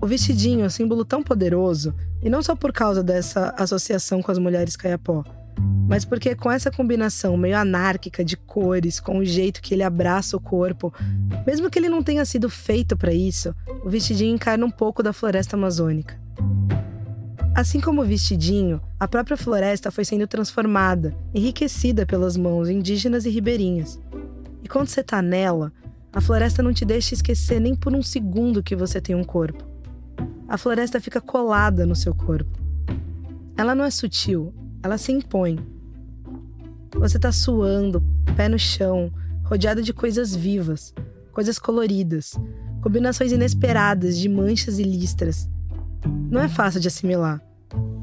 O 0.02 0.08
vestidinho 0.08 0.64
é 0.64 0.66
um 0.66 0.70
símbolo 0.70 1.06
tão 1.06 1.24
poderoso, 1.24 1.94
e 2.22 2.30
não 2.30 2.42
só 2.42 2.56
por 2.56 2.72
causa 2.72 3.04
dessa 3.04 3.54
associação 3.58 4.22
com 4.22 4.32
as 4.32 4.38
mulheres 4.38 4.76
caiapó, 4.76 5.24
mas 5.88 6.06
porque 6.06 6.36
com 6.36 6.50
essa 6.52 6.72
combinação 6.72 7.36
meio 7.36 7.58
anárquica 7.58 8.24
de 8.24 8.38
cores, 8.38 9.00
com 9.00 9.18
o 9.18 9.26
jeito 9.26 9.62
que 9.62 9.74
ele 9.74 9.84
abraça 9.84 10.38
o 10.38 10.40
corpo, 10.40 10.94
mesmo 11.46 11.70
que 11.70 11.78
ele 11.78 11.90
não 11.90 12.02
tenha 12.02 12.24
sido 12.26 12.50
feito 12.50 12.96
para 12.96 13.14
isso, 13.14 13.54
o 13.84 13.90
vestidinho 13.90 14.34
encarna 14.34 14.66
um 14.66 14.72
pouco 14.72 15.04
da 15.04 15.14
floresta 15.14 15.56
amazônica. 15.56 16.20
Assim 17.54 17.82
como 17.82 18.02
o 18.02 18.06
vestidinho, 18.06 18.82
a 18.98 19.08
própria 19.08 19.36
floresta 19.36 19.92
foi 19.92 20.06
sendo 20.06 20.26
transformada, 20.26 21.14
enriquecida 21.34 22.06
pelas 22.06 22.38
mãos 22.38 22.70
indígenas 22.70 23.26
e 23.26 23.30
ribeirinhas. 23.30 24.00
E 24.64 24.70
quando 24.70 24.88
você 24.88 25.02
está 25.02 25.22
nela, 25.22 25.74
a 26.14 26.20
floresta 26.20 26.62
não 26.62 26.74
te 26.74 26.84
deixa 26.84 27.14
esquecer 27.14 27.62
nem 27.62 27.74
por 27.74 27.96
um 27.96 28.04
segundo 28.04 28.62
que 28.62 28.76
você 28.76 29.00
tem 29.00 29.16
um 29.16 29.24
corpo. 29.24 29.66
A 30.48 30.58
floresta 30.58 31.00
fica 31.00 31.22
colada 31.22 31.86
no 31.86 31.96
seu 31.96 32.14
corpo. 32.14 32.60
Ela 33.56 33.74
não 33.74 33.86
é 33.86 33.90
sutil, 33.90 34.54
ela 34.84 34.98
se 34.98 35.14
impõe. 35.14 35.58
Você 36.96 37.16
está 37.16 37.32
suando, 37.32 38.04
pé 38.36 38.50
no 38.50 38.60
chão, 38.60 39.10
rodeado 39.46 39.82
de 39.82 39.94
coisas 39.94 40.36
vivas, 40.36 40.94
coisas 41.32 41.58
coloridas, 41.58 42.38
combinações 42.82 43.32
inesperadas 43.32 44.18
de 44.18 44.28
manchas 44.28 44.80
e 44.80 44.84
listras. 44.84 45.50
Não 46.30 46.42
é 46.42 46.50
fácil 46.50 46.82
de 46.82 46.90
assimilar. 46.90 47.42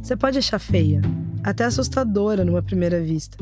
Você 0.01 0.17
pode 0.17 0.39
achar 0.39 0.59
feia, 0.59 1.03
até 1.43 1.65
assustadora 1.65 2.43
numa 2.43 2.63
primeira 2.63 3.03
vista. 3.03 3.37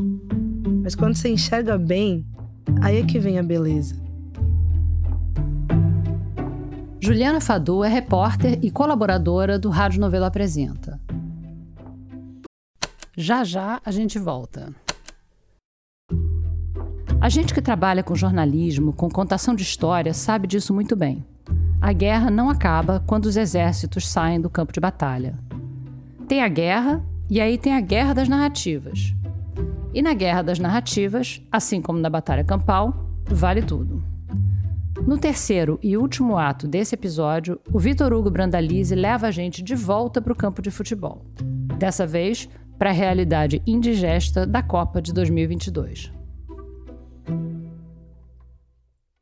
Mas 0.83 0.96
quando 0.96 1.14
você 1.14 1.29
enxerga 1.29 1.79
bem, 1.79 2.26
aí 2.81 2.96
é 2.96 3.05
que 3.05 3.20
vem 3.20 3.38
a 3.38 3.42
beleza. 3.42 4.06
Juliana 7.07 7.40
Fadu 7.40 7.85
é 7.85 7.88
repórter 7.88 8.59
e 8.61 8.69
colaboradora 8.69 9.61
do 9.61 9.71
Rádio 9.71 10.01
Novela 10.01 10.27
Apresenta. 10.27 10.99
Já 13.16 13.45
já 13.45 13.81
a 13.85 13.92
gente 13.92 14.19
volta. 14.19 14.75
A 17.21 17.29
gente 17.29 17.55
que 17.55 17.62
trabalha 17.62 18.03
com 18.03 18.16
jornalismo, 18.16 18.92
com 18.92 19.09
contação 19.09 19.55
de 19.55 19.62
histórias, 19.62 20.16
sabe 20.16 20.49
disso 20.49 20.75
muito 20.75 20.97
bem. 20.97 21.25
A 21.81 21.92
guerra 21.92 22.29
não 22.29 22.51
acaba 22.51 23.01
quando 23.07 23.27
os 23.27 23.37
exércitos 23.37 24.09
saem 24.09 24.40
do 24.40 24.51
campo 24.51 24.73
de 24.73 24.81
batalha. 24.81 25.38
Tem 26.27 26.42
a 26.42 26.49
guerra 26.49 27.05
e 27.31 27.40
aí 27.40 27.57
tem 27.57 27.73
a 27.77 27.81
guerra 27.81 28.14
das 28.14 28.29
narrativas. 28.29 29.14
E 29.95 30.03
na 30.03 30.12
guerra 30.12 30.42
das 30.42 30.59
narrativas, 30.59 31.40
assim 31.53 31.81
como 31.81 32.01
na 32.01 32.11
batalha 32.11 32.42
campal, 32.42 32.92
vale 33.31 33.62
tudo. 33.62 34.15
No 35.04 35.18
terceiro 35.18 35.78
e 35.82 35.96
último 35.96 36.38
ato 36.38 36.66
desse 36.66 36.94
episódio, 36.94 37.61
o 37.72 37.78
Vitor 37.78 38.12
Hugo 38.12 38.30
Brandalize 38.30 38.94
leva 38.94 39.26
a 39.26 39.30
gente 39.30 39.62
de 39.62 39.74
volta 39.74 40.22
para 40.22 40.32
o 40.32 40.37
campo 40.37 40.62
de 40.62 40.70
futebol. 40.70 41.24
Dessa 41.78 42.06
vez, 42.06 42.48
para 42.78 42.90
a 42.90 42.92
realidade 42.92 43.62
indigesta 43.66 44.46
da 44.46 44.62
Copa 44.62 45.00
de 45.02 45.12
2022. 45.12 46.15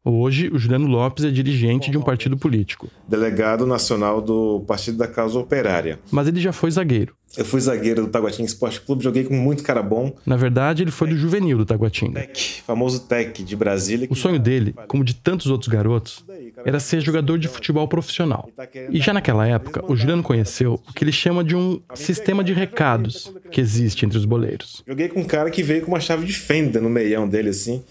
Hoje, 0.07 0.51
o 0.53 0.59
Juliano 0.59 0.87
Lopes 0.87 1.25
é 1.25 1.31
dirigente 1.31 1.91
de 1.91 1.97
um 1.97 2.03
partido 2.03 2.37
político. 2.37 2.91
Delegado 3.09 3.67
nacional 3.67 4.21
do 4.21 4.63
Partido 4.67 4.99
da 4.99 5.09
Causa 5.09 5.39
Operária. 5.39 5.99
Mas 6.11 6.29
ele 6.29 6.43
já 6.43 6.53
foi 6.53 6.71
zagueiro. 6.71 7.17
Eu 7.39 7.45
fui 7.45 7.59
zagueiro 7.59 8.03
do 8.03 8.09
Taguatinga 8.09 8.47
Esporte 8.47 8.83
Clube, 8.83 9.03
joguei 9.03 9.25
com 9.25 9.35
muito 9.35 9.63
cara 9.63 9.83
bom. 9.83 10.15
Na 10.27 10.37
verdade, 10.37 10.83
ele 10.83 10.91
foi 10.91 11.09
do 11.09 11.17
juvenil 11.17 11.57
do 11.57 11.65
Taguatinga. 11.65 12.21
Tec, 12.21 12.63
famoso 12.67 13.01
Tec 13.01 13.43
de 13.43 13.57
Brasília. 13.57 14.07
O 14.11 14.15
sonho 14.15 14.39
dele, 14.39 14.75
como 14.87 15.03
de 15.03 15.15
tantos 15.15 15.47
outros 15.47 15.69
garotos, 15.69 16.23
era 16.67 16.79
ser 16.79 17.01
jogador 17.01 17.39
de 17.39 17.49
futebol 17.49 17.89
profissional. 17.89 18.51
E 18.91 19.01
já 19.01 19.15
naquela 19.15 19.47
época, 19.49 19.83
o 19.91 19.97
Juliano 19.97 20.23
conheceu 20.23 20.75
o 20.87 20.93
que 20.93 21.03
ele 21.03 21.13
chama 21.13 21.43
de 21.43 21.57
um 21.57 21.81
sistema 21.95 22.45
de 22.45 22.53
recados 22.53 23.33
que 23.51 23.61
existe 23.61 24.05
entre 24.05 24.19
os 24.19 24.27
boleiros. 24.27 24.85
Joguei 24.87 25.09
com 25.09 25.21
um 25.21 25.25
cara 25.25 25.51
que 25.51 25.63
veio 25.63 25.81
com 25.81 25.93
uma 25.93 26.01
chave 26.01 26.27
de 26.27 26.35
fenda 26.35 26.79
no 26.79 26.91
meião 26.91 27.27
dele, 27.27 27.49
assim 27.49 27.83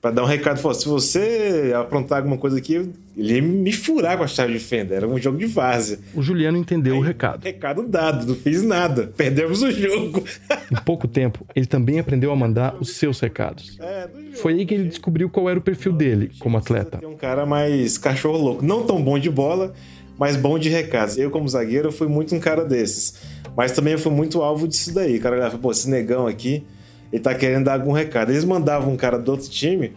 para 0.00 0.10
dar 0.10 0.22
um 0.22 0.26
recado, 0.26 0.58
falou, 0.58 0.74
se 0.74 0.86
você 0.86 1.72
aprontar 1.74 2.18
alguma 2.18 2.36
coisa 2.36 2.58
aqui, 2.58 2.74
ele 3.16 3.34
ia 3.34 3.42
me 3.42 3.72
furar 3.72 4.16
com 4.16 4.24
a 4.24 4.26
chave 4.26 4.52
de 4.52 4.58
fenda. 4.58 4.94
Era 4.94 5.08
um 5.08 5.18
jogo 5.18 5.38
de 5.38 5.46
várzea. 5.46 5.98
O 6.14 6.22
Juliano 6.22 6.56
entendeu 6.56 6.94
Aí, 6.94 7.00
o 7.00 7.02
recado. 7.02 7.42
Recado 7.42 7.82
dado, 7.88 8.26
não 8.26 8.34
fiz 8.34 8.62
nada. 8.62 9.12
Perdemos 9.16 9.62
o 9.62 9.70
jogo. 9.70 10.22
em 10.70 10.76
pouco 10.84 11.08
tempo, 11.08 11.44
ele 11.56 11.66
também 11.66 11.98
aprendeu 11.98 12.30
a 12.30 12.36
mandar 12.36 12.76
os 12.78 12.90
seus 12.90 13.18
recados. 13.18 13.78
É, 13.80 14.08
Foi 14.34 14.52
aí 14.52 14.66
que 14.66 14.74
ele 14.74 14.88
descobriu 14.88 15.28
qual 15.30 15.48
era 15.48 15.58
o 15.58 15.62
perfil 15.62 15.92
dele 15.92 16.30
como 16.38 16.56
atleta. 16.56 17.00
Um 17.06 17.16
cara 17.16 17.46
mais 17.46 17.98
cachorro 17.98 18.38
louco. 18.38 18.64
Não 18.64 18.84
tão 18.84 19.02
bom 19.02 19.18
de 19.18 19.30
bola, 19.30 19.74
mas 20.18 20.36
bom 20.36 20.58
de 20.58 20.68
recados. 20.68 21.16
Eu, 21.16 21.30
como 21.30 21.48
zagueiro, 21.48 21.90
fui 21.90 22.06
muito 22.06 22.34
um 22.34 22.38
cara 22.38 22.64
desses. 22.64 23.14
Mas 23.56 23.72
também 23.72 23.94
eu 23.94 23.98
fui 23.98 24.12
muito 24.12 24.42
alvo 24.42 24.68
disso 24.68 24.94
daí. 24.94 25.16
O 25.16 25.20
cara 25.20 25.36
olhava, 25.36 25.58
pô, 25.58 25.72
esse 25.72 25.88
negão 25.88 26.26
aqui 26.26 26.62
ele 27.12 27.22
tá 27.22 27.34
querendo 27.34 27.64
dar 27.64 27.74
algum 27.74 27.92
recado. 27.92 28.30
Eles 28.30 28.44
mandavam 28.44 28.92
um 28.92 28.96
cara 28.96 29.18
do 29.18 29.30
outro 29.30 29.48
time 29.48 29.92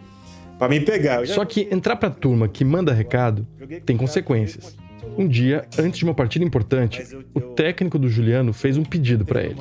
para 0.58 0.68
me 0.68 0.80
pegar. 0.80 1.24
Já... 1.24 1.34
Só 1.34 1.44
que 1.44 1.68
entrar 1.70 1.96
pra 1.96 2.10
turma 2.10 2.48
que 2.48 2.64
manda 2.64 2.92
recado 2.92 3.46
tem 3.84 3.96
consequências. 3.96 4.76
Um 5.16 5.26
dia, 5.26 5.66
antes 5.78 5.98
de 5.98 6.04
uma 6.04 6.14
partida 6.14 6.44
importante, 6.44 7.02
o 7.34 7.40
técnico 7.40 7.98
do 7.98 8.08
Juliano 8.08 8.52
fez 8.52 8.76
um 8.76 8.84
pedido 8.84 9.24
para 9.24 9.42
ele. 9.42 9.60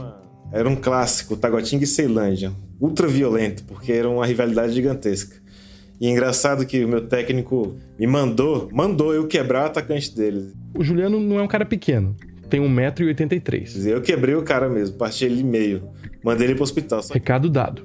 Era 0.52 0.68
um 0.68 0.76
clássico, 0.76 1.38
Taguatinga 1.38 1.84
e 1.84 1.88
Ceilândia. 1.88 2.52
Ultra 2.80 3.08
violento, 3.08 3.64
porque 3.66 3.92
era 3.92 4.10
uma 4.10 4.26
rivalidade 4.26 4.74
gigantesca. 4.74 5.36
E 6.00 6.08
é 6.08 6.10
engraçado 6.10 6.66
que 6.66 6.84
o 6.84 6.88
meu 6.88 7.08
técnico 7.08 7.76
me 8.00 8.08
mandou, 8.08 8.70
mandou 8.72 9.14
eu 9.14 9.28
quebrar 9.28 9.64
o 9.64 9.66
atacante 9.66 10.16
dele. 10.16 10.54
O 10.74 10.84
Juliano 10.84 11.20
não 11.20 11.40
é 11.40 11.44
um 11.44 11.48
cara 11.48 11.66
pequeno, 11.66 12.16
tem 12.50 12.60
1,83m. 12.62 13.86
Eu 13.86 14.02
quebrei 14.02 14.36
o 14.36 14.44
cara 14.44 14.68
mesmo, 14.68 14.98
parti 14.98 15.26
ele 15.26 15.44
meio. 15.44 15.90
Mandei 16.24 16.48
ele 16.48 16.56
pro 16.56 16.64
hospital. 16.64 17.02
Recado 17.12 17.50
dado. 17.50 17.84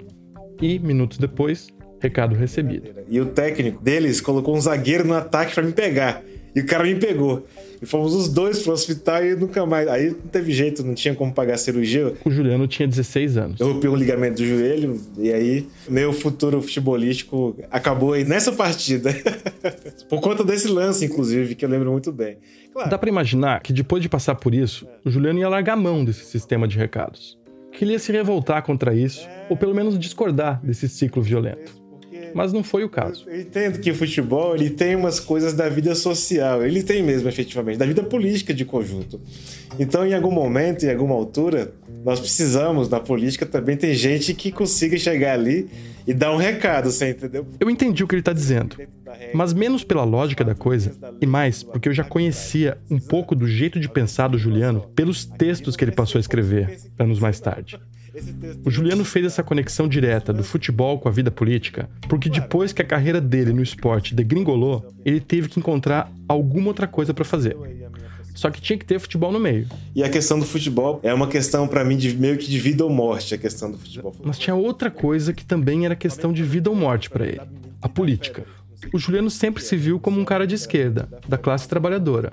E, 0.61 0.79
minutos 0.79 1.19
depois, 1.19 1.69
recado 2.01 2.35
recebido. 2.35 2.91
E 3.09 3.21
o 3.21 3.27
técnico 3.27 3.83
deles 3.83 4.21
colocou 4.21 4.57
um 4.57 4.61
zagueiro 4.61 5.07
no 5.07 5.15
ataque 5.15 5.55
para 5.55 5.63
me 5.63 5.73
pegar. 5.73 6.23
E 6.55 6.61
o 6.61 6.67
cara 6.67 6.85
me 6.85 6.95
pegou. 6.95 7.47
E 7.85 7.87
fomos 7.87 8.15
os 8.15 8.31
dois 8.31 8.63
pro 8.63 8.73
hospital 8.73 9.23
e 9.23 9.37
nunca 9.37 9.67
mais. 9.67 9.87
Aí 9.89 10.09
não 10.09 10.31
teve 10.31 10.53
jeito, 10.53 10.83
não 10.83 10.95
tinha 10.95 11.15
como 11.15 11.35
pagar 11.35 11.55
a 11.55 11.59
cirurgia. 11.59 12.15
O 12.25 12.31
Juliano 12.31 12.67
tinha 12.67 12.89
16 12.89 13.37
anos. 13.37 13.61
Eu 13.61 13.75
rompi 13.75 13.87
o 13.89 13.95
ligamento 13.95 14.37
do 14.37 14.47
joelho 14.47 14.99
e 15.19 15.31
aí 15.31 15.69
meu 15.87 16.15
futuro 16.15 16.63
futebolístico 16.63 17.55
acabou 17.71 18.15
aí 18.15 18.25
nessa 18.25 18.53
partida. 18.53 19.15
por 20.09 20.23
conta 20.23 20.43
desse 20.43 20.67
lance, 20.67 21.05
inclusive, 21.05 21.55
que 21.55 21.63
eu 21.63 21.69
lembro 21.69 21.93
muito 21.93 22.11
bem. 22.11 22.39
Claro. 22.73 22.89
Dá 22.89 22.97
para 22.97 23.11
imaginar 23.11 23.61
que 23.61 23.71
depois 23.71 24.03
de 24.03 24.09
passar 24.09 24.35
por 24.35 24.55
isso, 24.55 24.89
o 25.05 25.11
Juliano 25.11 25.39
ia 25.39 25.49
largar 25.49 25.75
a 25.75 25.77
mão 25.77 26.03
desse 26.03 26.25
sistema 26.25 26.67
de 26.67 26.79
recados 26.79 27.39
que 27.77 27.85
ele 27.85 27.93
ia 27.93 27.99
se 27.99 28.13
revoltar 28.13 28.63
contra 28.63 28.95
isso, 28.95 29.29
ou 29.51 29.57
pelo 29.57 29.75
menos 29.75 29.99
discordar 29.99 30.61
desse 30.63 30.89
ciclo 30.89 31.21
violento. 31.21 31.84
Mas 32.35 32.53
não 32.53 32.63
foi 32.63 32.85
o 32.85 32.89
caso. 32.89 33.25
Eu 33.27 33.41
entendo 33.41 33.79
que 33.81 33.91
o 33.91 33.95
futebol 33.95 34.55
ele 34.55 34.71
tem 34.71 34.97
umas 34.97 35.21
coisas 35.21 35.55
da 35.55 35.69
vida 35.69 35.95
social, 35.95 36.65
ele 36.65 36.83
tem 36.83 37.03
mesmo 37.03 37.29
efetivamente, 37.29 37.79
da 37.79 37.87
vida 37.87 38.03
política 38.03 38.53
de 38.53 38.65
conjunto. 38.65 39.21
Então, 39.79 40.07
em 40.07 40.15
algum 40.15 40.31
momento, 40.31 40.85
em 40.85 40.91
alguma 40.91 41.15
altura, 41.15 41.73
nós 42.05 42.21
precisamos, 42.21 42.89
na 42.89 43.01
política 43.01 43.47
também, 43.47 43.77
ter 43.77 43.95
gente 43.95 44.35
que 44.35 44.53
consiga 44.53 44.97
chegar 44.99 45.35
ali 45.35 45.69
e 46.07 46.13
dar 46.13 46.33
um 46.33 46.37
recado, 46.37 46.91
você 46.91 47.11
entendeu? 47.11 47.47
Eu 47.59 47.71
entendi 47.71 48.05
o 48.05 48.07
que 48.07 48.15
ele 48.15 48.21
está 48.21 48.33
dizendo, 48.33 48.77
mas 49.33 49.53
menos 49.53 49.83
pela 49.83 50.05
lógica 50.05 50.45
da 50.45 50.55
coisa 50.55 50.93
e 51.21 51.27
mais 51.27 51.63
porque 51.63 51.89
eu 51.89 51.95
já 51.95 52.05
conhecia 52.05 52.77
um 52.91 52.99
pouco 52.99 53.35
do 53.35 53.47
jeito 53.47 53.81
de 53.81 53.89
pensar 53.89 54.29
do 54.29 54.37
Juliano 54.37 54.83
pelos 54.95 55.25
textos 55.25 55.77
que 55.77 55.85
ele 55.85 55.93
passou 55.93 56.19
a 56.19 56.21
escrever 56.21 56.79
anos 56.99 57.19
mais 57.19 57.41
tarde. 57.41 57.81
O 58.65 58.71
Juliano 58.71 59.05
fez 59.05 59.27
essa 59.27 59.43
conexão 59.43 59.89
direta 59.89 60.33
do 60.33 60.45
futebol 60.45 60.99
com 60.99 61.09
a 61.09 61.13
vida 61.13 61.31
política, 61.31 61.89
porque 62.09 62.29
depois 62.29 62.73
que 62.73 62.81
a 62.81 62.85
carreira 62.85 63.21
dele 63.21 63.53
no 63.53 63.63
esporte 63.63 64.15
degringolou, 64.15 64.87
ele 65.05 65.21
teve 65.21 65.49
que 65.49 65.59
encontrar 65.59 66.11
alguma 66.29 66.69
outra 66.69 66.87
coisa 66.87 67.13
para 67.13 67.25
fazer. 67.25 67.57
Só 68.35 68.51
que 68.51 68.61
tinha 68.61 68.79
que 68.79 68.85
ter 68.85 68.99
futebol 68.99 69.31
no 69.31 69.39
meio. 69.39 69.69
E 69.95 70.03
a 70.03 70.09
questão 70.09 70.39
do 70.39 70.45
futebol 70.45 71.01
é 71.03 71.15
uma 71.15 71.29
questão 71.29 71.69
para 71.69 71.85
mim 71.85 71.97
de 71.97 72.17
meio 72.17 72.37
que 72.37 72.49
de 72.49 72.59
vida 72.59 72.85
ou 72.85 72.91
morte, 72.91 73.35
a 73.35 73.39
questão 73.39 73.71
do 73.71 73.79
futebol. 73.79 74.15
Mas 74.25 74.39
tinha 74.39 74.57
outra 74.57 74.91
coisa 74.91 75.33
que 75.33 75.45
também 75.45 75.85
era 75.85 75.95
questão 75.95 76.33
de 76.33 76.43
vida 76.43 76.69
ou 76.69 76.75
morte 76.75 77.09
para 77.09 77.27
ele: 77.27 77.41
a 77.81 77.89
política. 77.89 78.45
O 78.93 78.99
Juliano 78.99 79.31
sempre 79.31 79.63
se 79.63 79.77
viu 79.77 79.99
como 79.99 80.21
um 80.21 80.25
cara 80.25 80.47
de 80.47 80.55
esquerda, 80.55 81.09
da 81.29 81.39
classe 81.39 81.69
trabalhadora. 81.69 82.33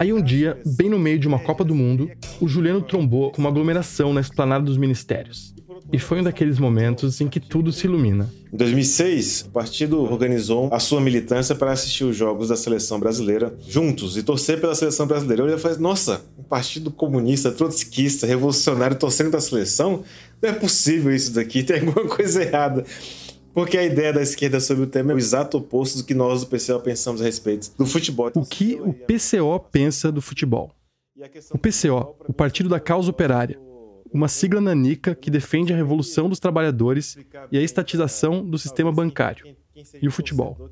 Aí 0.00 0.14
um 0.14 0.22
dia, 0.22 0.58
bem 0.64 0.88
no 0.88 0.98
meio 0.98 1.18
de 1.18 1.28
uma 1.28 1.38
Copa 1.38 1.62
do 1.62 1.74
Mundo, 1.74 2.10
o 2.40 2.48
Juliano 2.48 2.80
trombou 2.80 3.30
com 3.30 3.42
uma 3.42 3.50
aglomeração 3.50 4.14
na 4.14 4.22
esplanada 4.22 4.64
dos 4.64 4.78
ministérios. 4.78 5.54
E 5.92 5.98
foi 5.98 6.20
um 6.20 6.22
daqueles 6.22 6.58
momentos 6.58 7.20
em 7.20 7.28
que 7.28 7.38
tudo 7.38 7.70
se 7.70 7.86
ilumina. 7.86 8.32
Em 8.50 8.56
2006, 8.56 9.42
o 9.48 9.50
partido 9.50 10.00
organizou 10.00 10.72
a 10.72 10.80
sua 10.80 11.02
militância 11.02 11.54
para 11.54 11.72
assistir 11.72 12.04
os 12.04 12.16
jogos 12.16 12.48
da 12.48 12.56
seleção 12.56 12.98
brasileira 12.98 13.54
juntos 13.68 14.16
e 14.16 14.22
torcer 14.22 14.58
pela 14.58 14.74
seleção 14.74 15.06
brasileira. 15.06 15.42
Eu 15.42 15.58
falei, 15.58 15.76
nossa, 15.76 16.22
um 16.38 16.44
partido 16.44 16.90
comunista, 16.90 17.52
trotskista, 17.52 18.26
revolucionário 18.26 18.96
torcendo 18.96 19.28
pela 19.28 19.42
seleção? 19.42 20.02
Não 20.40 20.48
é 20.48 20.52
possível 20.54 21.14
isso 21.14 21.34
daqui, 21.34 21.62
tem 21.62 21.80
alguma 21.80 22.08
coisa 22.08 22.42
errada. 22.42 22.86
Porque 23.52 23.76
a 23.76 23.84
ideia 23.84 24.12
da 24.12 24.22
esquerda 24.22 24.60
sobre 24.60 24.84
o 24.84 24.86
tema 24.86 25.12
é 25.12 25.14
o 25.14 25.18
exato 25.18 25.58
oposto 25.58 25.98
do 25.98 26.04
que 26.04 26.14
nós 26.14 26.40
do 26.40 26.46
PCO 26.46 26.80
pensamos 26.80 27.20
a 27.20 27.24
respeito 27.24 27.72
do 27.76 27.86
futebol. 27.86 28.30
O 28.34 28.44
que 28.44 28.80
o 28.80 28.92
PCO 28.92 29.58
pensa 29.70 30.12
do 30.12 30.22
futebol? 30.22 30.72
O 31.52 31.58
PCO, 31.58 32.16
o 32.26 32.32
Partido 32.32 32.68
da 32.68 32.80
Causa 32.80 33.10
Operária, 33.10 33.58
uma 34.12 34.28
sigla 34.28 34.60
nanica 34.60 35.14
que 35.14 35.30
defende 35.30 35.72
a 35.72 35.76
revolução 35.76 36.28
dos 36.28 36.40
trabalhadores 36.40 37.16
e 37.50 37.58
a 37.58 37.62
estatização 37.62 38.44
do 38.44 38.58
sistema 38.58 38.90
bancário 38.90 39.54
e 40.00 40.08
o 40.08 40.10
futebol. 40.10 40.70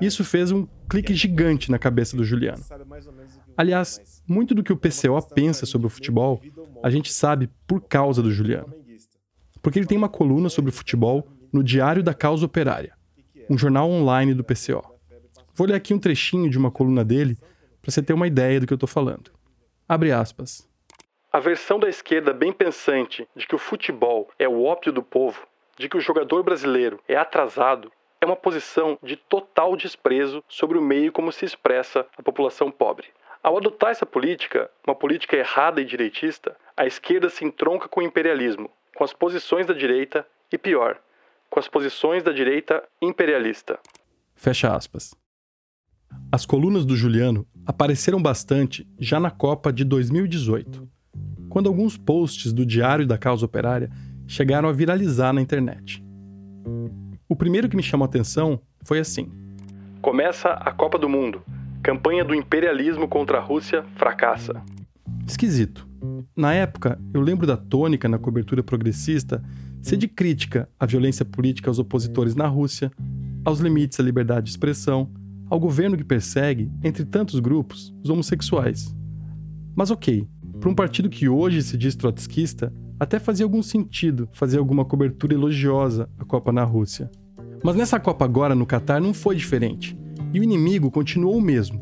Isso 0.00 0.24
fez 0.24 0.50
um 0.50 0.66
clique 0.88 1.14
gigante 1.14 1.70
na 1.70 1.78
cabeça 1.78 2.16
do 2.16 2.24
Juliano. 2.24 2.62
Aliás, 3.56 4.22
muito 4.26 4.54
do 4.54 4.62
que 4.62 4.72
o 4.72 4.76
PCO 4.76 5.20
pensa 5.34 5.66
sobre 5.66 5.86
o 5.86 5.90
futebol, 5.90 6.40
a 6.82 6.90
gente 6.90 7.12
sabe 7.12 7.48
por 7.66 7.80
causa 7.82 8.22
do 8.22 8.32
Juliano. 8.32 8.72
Porque 9.62 9.78
ele 9.78 9.86
tem 9.86 9.96
uma 9.96 10.08
coluna 10.08 10.48
sobre 10.48 10.70
futebol 10.70 11.26
no 11.54 11.62
Diário 11.62 12.02
da 12.02 12.12
Causa 12.12 12.44
Operária, 12.44 12.94
um 13.48 13.56
jornal 13.56 13.88
online 13.88 14.34
do 14.34 14.42
PCO. 14.42 14.82
Vou 15.54 15.68
ler 15.68 15.76
aqui 15.76 15.94
um 15.94 16.00
trechinho 16.00 16.50
de 16.50 16.58
uma 16.58 16.68
coluna 16.68 17.04
dele 17.04 17.36
para 17.80 17.92
você 17.92 18.02
ter 18.02 18.12
uma 18.12 18.26
ideia 18.26 18.58
do 18.58 18.66
que 18.66 18.72
eu 18.72 18.76
estou 18.76 18.88
falando. 18.88 19.30
Abre 19.88 20.10
aspas. 20.10 20.68
A 21.32 21.38
versão 21.38 21.78
da 21.78 21.88
esquerda 21.88 22.32
bem 22.32 22.52
pensante 22.52 23.28
de 23.36 23.46
que 23.46 23.54
o 23.54 23.58
futebol 23.58 24.28
é 24.36 24.48
o 24.48 24.64
ópio 24.64 24.92
do 24.92 25.00
povo, 25.00 25.46
de 25.78 25.88
que 25.88 25.96
o 25.96 26.00
jogador 26.00 26.42
brasileiro 26.42 26.98
é 27.06 27.14
atrasado, 27.14 27.92
é 28.20 28.26
uma 28.26 28.34
posição 28.34 28.98
de 29.00 29.14
total 29.14 29.76
desprezo 29.76 30.42
sobre 30.48 30.76
o 30.76 30.82
meio 30.82 31.12
como 31.12 31.30
se 31.30 31.44
expressa 31.44 32.04
a 32.18 32.22
população 32.22 32.68
pobre. 32.68 33.06
Ao 33.40 33.56
adotar 33.56 33.92
essa 33.92 34.04
política, 34.04 34.68
uma 34.84 34.96
política 34.96 35.36
errada 35.36 35.80
e 35.80 35.84
direitista, 35.84 36.56
a 36.76 36.84
esquerda 36.84 37.30
se 37.30 37.44
entronca 37.44 37.86
com 37.86 38.00
o 38.00 38.04
imperialismo, 38.04 38.68
com 38.96 39.04
as 39.04 39.12
posições 39.12 39.66
da 39.66 39.74
direita 39.74 40.26
e, 40.50 40.58
pior, 40.58 40.98
com 41.54 41.60
as 41.60 41.68
posições 41.68 42.24
da 42.24 42.32
direita 42.32 42.82
imperialista. 43.00 43.78
Fecha 44.34 44.74
aspas. 44.74 45.14
As 46.32 46.44
colunas 46.44 46.84
do 46.84 46.96
Juliano 46.96 47.46
apareceram 47.64 48.20
bastante 48.20 48.84
já 48.98 49.20
na 49.20 49.30
Copa 49.30 49.72
de 49.72 49.84
2018 49.84 50.88
quando 51.48 51.68
alguns 51.68 51.96
posts 51.96 52.52
do 52.52 52.66
Diário 52.66 53.06
da 53.06 53.16
Causa 53.16 53.46
Operária 53.46 53.88
chegaram 54.26 54.68
a 54.68 54.72
viralizar 54.72 55.32
na 55.32 55.40
internet. 55.40 56.04
O 57.28 57.36
primeiro 57.36 57.68
que 57.68 57.76
me 57.76 57.84
chamou 57.84 58.04
a 58.04 58.08
atenção 58.08 58.60
foi 58.82 58.98
assim: 58.98 59.30
Começa 60.02 60.48
a 60.48 60.72
Copa 60.72 60.98
do 60.98 61.08
Mundo. 61.08 61.40
Campanha 61.84 62.24
do 62.24 62.34
imperialismo 62.34 63.06
contra 63.06 63.38
a 63.38 63.40
Rússia 63.40 63.84
fracassa. 63.94 64.60
Esquisito. 65.24 65.86
Na 66.34 66.52
época, 66.52 66.98
eu 67.14 67.20
lembro 67.20 67.46
da 67.46 67.56
tônica 67.56 68.08
na 68.08 68.18
cobertura 68.18 68.60
progressista 68.60 69.40
ser 69.84 69.98
de 69.98 70.08
crítica 70.08 70.66
à 70.80 70.86
violência 70.86 71.26
política 71.26 71.68
aos 71.68 71.78
opositores 71.78 72.34
na 72.34 72.46
Rússia, 72.46 72.90
aos 73.44 73.60
limites 73.60 74.00
à 74.00 74.02
liberdade 74.02 74.46
de 74.46 74.50
expressão, 74.50 75.10
ao 75.50 75.60
governo 75.60 75.94
que 75.94 76.02
persegue, 76.02 76.70
entre 76.82 77.04
tantos 77.04 77.38
grupos, 77.38 77.94
os 78.02 78.08
homossexuais. 78.08 78.96
Mas 79.76 79.90
ok, 79.90 80.26
para 80.58 80.70
um 80.70 80.74
partido 80.74 81.10
que 81.10 81.28
hoje 81.28 81.62
se 81.62 81.76
diz 81.76 81.94
trotskista, 81.94 82.72
até 82.98 83.18
fazia 83.18 83.44
algum 83.44 83.62
sentido 83.62 84.26
fazer 84.32 84.58
alguma 84.58 84.86
cobertura 84.86 85.34
elogiosa 85.34 86.08
à 86.18 86.24
Copa 86.24 86.50
na 86.50 86.64
Rússia. 86.64 87.10
Mas 87.62 87.76
nessa 87.76 88.00
Copa 88.00 88.24
agora 88.24 88.54
no 88.54 88.64
Catar 88.64 89.02
não 89.02 89.12
foi 89.12 89.36
diferente, 89.36 89.94
e 90.32 90.40
o 90.40 90.42
inimigo 90.42 90.90
continuou 90.90 91.36
o 91.36 91.42
mesmo. 91.42 91.78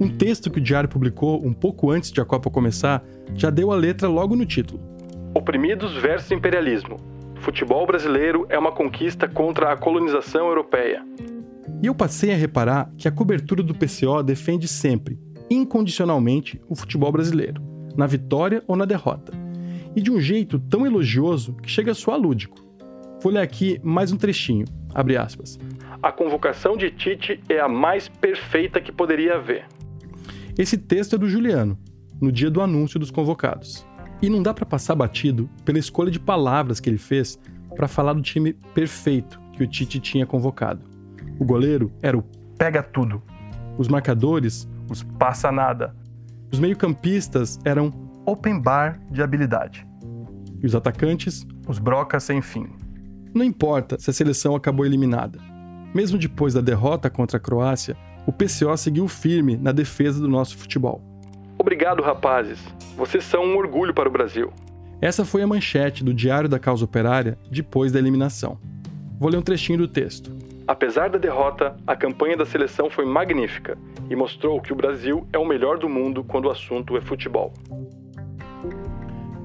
Um 0.00 0.08
texto 0.08 0.50
que 0.50 0.58
o 0.58 0.62
Diário 0.62 0.88
publicou 0.88 1.46
um 1.46 1.52
pouco 1.52 1.90
antes 1.90 2.10
de 2.10 2.18
a 2.18 2.24
Copa 2.24 2.50
começar 2.50 3.04
já 3.34 3.50
deu 3.50 3.70
a 3.70 3.76
letra 3.76 4.08
logo 4.08 4.34
no 4.34 4.46
título. 4.46 4.80
Oprimidos 5.34 5.92
versus 6.00 6.30
imperialismo. 6.30 7.15
Futebol 7.40 7.86
brasileiro 7.86 8.46
é 8.48 8.58
uma 8.58 8.72
conquista 8.72 9.28
contra 9.28 9.72
a 9.72 9.76
colonização 9.76 10.46
europeia. 10.48 11.04
E 11.82 11.86
eu 11.86 11.94
passei 11.94 12.32
a 12.32 12.36
reparar 12.36 12.90
que 12.96 13.06
a 13.06 13.12
cobertura 13.12 13.62
do 13.62 13.74
PCO 13.74 14.22
defende 14.22 14.66
sempre, 14.66 15.18
incondicionalmente, 15.50 16.60
o 16.68 16.74
futebol 16.74 17.12
brasileiro 17.12 17.66
na 17.96 18.06
vitória 18.06 18.62
ou 18.66 18.76
na 18.76 18.84
derrota. 18.84 19.32
E 19.94 20.02
de 20.02 20.10
um 20.10 20.20
jeito 20.20 20.58
tão 20.58 20.86
elogioso 20.86 21.54
que 21.54 21.70
chega 21.70 21.92
a 21.92 21.94
soar 21.94 22.18
lúdico. 22.18 22.58
Vou 23.22 23.32
ler 23.32 23.40
aqui 23.40 23.80
mais 23.82 24.12
um 24.12 24.16
trechinho, 24.16 24.66
abre 24.94 25.16
aspas. 25.16 25.58
A 26.02 26.12
convocação 26.12 26.76
de 26.76 26.90
Tite 26.90 27.40
é 27.48 27.58
a 27.58 27.68
mais 27.68 28.08
perfeita 28.08 28.80
que 28.80 28.92
poderia 28.92 29.36
haver. 29.36 29.64
Esse 30.58 30.76
texto 30.76 31.16
é 31.16 31.18
do 31.18 31.28
Juliano, 31.28 31.78
no 32.20 32.30
dia 32.30 32.50
do 32.50 32.60
anúncio 32.60 33.00
dos 33.00 33.10
convocados. 33.10 33.86
E 34.20 34.28
não 34.28 34.42
dá 34.42 34.54
para 34.54 34.64
passar 34.64 34.94
batido 34.94 35.48
pela 35.64 35.78
escolha 35.78 36.10
de 36.10 36.18
palavras 36.18 36.80
que 36.80 36.88
ele 36.88 36.98
fez 36.98 37.38
para 37.74 37.86
falar 37.86 38.14
do 38.14 38.22
time 38.22 38.54
perfeito 38.74 39.40
que 39.52 39.62
o 39.62 39.66
Tite 39.66 40.00
tinha 40.00 40.26
convocado. 40.26 40.80
O 41.38 41.44
goleiro 41.44 41.92
era 42.02 42.16
o 42.16 42.24
pega 42.58 42.82
tudo. 42.82 43.22
Os 43.76 43.88
marcadores, 43.88 44.66
os 44.90 45.02
passa 45.02 45.52
nada. 45.52 45.94
Os 46.50 46.58
meio-campistas 46.58 47.58
eram 47.64 47.92
open 48.24 48.60
bar 48.60 48.98
de 49.10 49.22
habilidade. 49.22 49.86
E 50.62 50.66
os 50.66 50.74
atacantes, 50.74 51.46
os 51.68 51.78
brocas 51.78 52.24
sem 52.24 52.40
fim. 52.40 52.68
Não 53.34 53.44
importa 53.44 53.98
se 53.98 54.08
a 54.08 54.12
seleção 54.12 54.56
acabou 54.56 54.86
eliminada. 54.86 55.38
Mesmo 55.94 56.18
depois 56.18 56.54
da 56.54 56.60
derrota 56.60 57.10
contra 57.10 57.36
a 57.36 57.40
Croácia, 57.40 57.96
o 58.26 58.32
PCO 58.32 58.76
seguiu 58.76 59.06
firme 59.06 59.56
na 59.56 59.72
defesa 59.72 60.20
do 60.20 60.28
nosso 60.28 60.56
futebol. 60.56 61.02
Obrigado, 61.66 62.00
rapazes. 62.00 62.60
Vocês 62.96 63.24
são 63.24 63.44
um 63.44 63.56
orgulho 63.56 63.92
para 63.92 64.08
o 64.08 64.12
Brasil. 64.12 64.52
Essa 65.00 65.24
foi 65.24 65.42
a 65.42 65.48
manchete 65.48 66.04
do 66.04 66.14
Diário 66.14 66.48
da 66.48 66.60
Causa 66.60 66.84
Operária 66.84 67.36
depois 67.50 67.90
da 67.90 67.98
eliminação. 67.98 68.56
Vou 69.18 69.28
ler 69.28 69.38
um 69.38 69.42
trechinho 69.42 69.80
do 69.80 69.88
texto. 69.88 70.30
Apesar 70.64 71.10
da 71.10 71.18
derrota, 71.18 71.76
a 71.84 71.96
campanha 71.96 72.36
da 72.36 72.46
seleção 72.46 72.88
foi 72.88 73.04
magnífica 73.04 73.76
e 74.08 74.14
mostrou 74.14 74.60
que 74.60 74.72
o 74.72 74.76
Brasil 74.76 75.26
é 75.32 75.38
o 75.38 75.44
melhor 75.44 75.76
do 75.76 75.88
mundo 75.88 76.22
quando 76.22 76.44
o 76.44 76.52
assunto 76.52 76.96
é 76.96 77.00
futebol. 77.00 77.52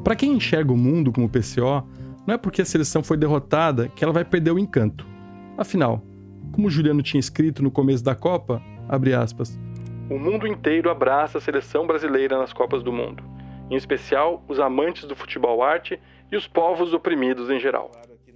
Para 0.03 0.15
quem 0.15 0.33
enxerga 0.33 0.71
o 0.71 0.77
mundo 0.77 1.11
como 1.11 1.27
PCO, 1.27 1.83
não 2.27 2.35
é 2.35 2.37
porque 2.37 2.61
a 2.61 2.65
seleção 2.65 3.01
foi 3.01 3.17
derrotada 3.17 3.87
que 3.87 4.03
ela 4.03 4.13
vai 4.13 4.23
perder 4.23 4.51
o 4.51 4.59
encanto. 4.59 5.07
Afinal, 5.57 6.03
como 6.51 6.67
o 6.67 6.69
Juliano 6.69 7.01
tinha 7.01 7.19
escrito 7.19 7.63
no 7.63 7.71
começo 7.71 8.03
da 8.03 8.13
Copa, 8.13 8.61
aspas, 9.19 9.59
o 10.11 10.19
mundo 10.19 10.45
inteiro 10.45 10.91
abraça 10.91 11.37
a 11.37 11.41
seleção 11.41 11.87
brasileira 11.87 12.37
nas 12.37 12.51
Copas 12.51 12.83
do 12.83 12.91
Mundo, 12.91 13.23
em 13.69 13.77
especial 13.77 14.43
os 14.45 14.59
amantes 14.59 15.05
do 15.05 15.15
futebol 15.15 15.63
arte 15.63 15.97
e 16.29 16.35
os 16.35 16.45
povos 16.45 16.93
oprimidos 16.93 17.49
em 17.49 17.61
geral. 17.61 17.89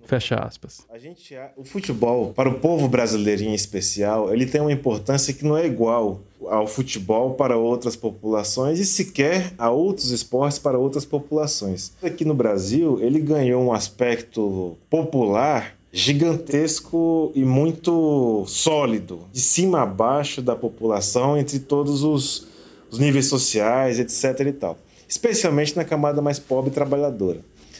Fecha 0.05 0.35
aspas. 0.35 0.85
A 0.89 0.97
gente, 0.97 1.35
o 1.57 1.65
futebol, 1.65 2.31
para 2.31 2.47
o 2.47 2.59
povo 2.59 2.87
brasileiro 2.87 3.41
em 3.41 3.53
especial, 3.53 4.31
ele 4.31 4.45
tem 4.45 4.61
uma 4.61 4.71
importância 4.71 5.33
que 5.33 5.43
não 5.43 5.57
é 5.57 5.65
igual 5.65 6.21
ao 6.47 6.65
futebol 6.65 7.33
para 7.33 7.57
outras 7.57 7.95
populações 7.95 8.79
e 8.79 8.85
sequer 8.85 9.51
a 9.57 9.69
outros 9.69 10.11
esportes 10.11 10.59
para 10.59 10.77
outras 10.77 11.03
populações. 11.03 11.91
Aqui 12.01 12.23
no 12.23 12.35
Brasil, 12.35 12.99
ele 13.01 13.19
ganhou 13.19 13.61
um 13.61 13.73
aspecto 13.73 14.77
popular 14.89 15.75
gigantesco 15.95 17.31
e 17.33 17.45
muito 17.45 18.43
sólido, 18.47 19.21
de 19.31 19.39
cima 19.39 19.81
a 19.81 19.85
baixo 19.85 20.41
da 20.41 20.53
população, 20.53 21.37
entre 21.37 21.57
todos 21.57 22.03
os, 22.03 22.47
os 22.91 22.99
níveis 22.99 23.27
sociais, 23.27 23.97
etc. 23.97 24.45
e 24.45 24.51
tal. 24.51 24.77
Especialmente 25.07 25.73
na 25.73 25.85
camada 25.85 26.21
mais 26.21 26.37
pobre 26.37 26.69
e 26.69 26.73
trabalhadora. 26.73 27.39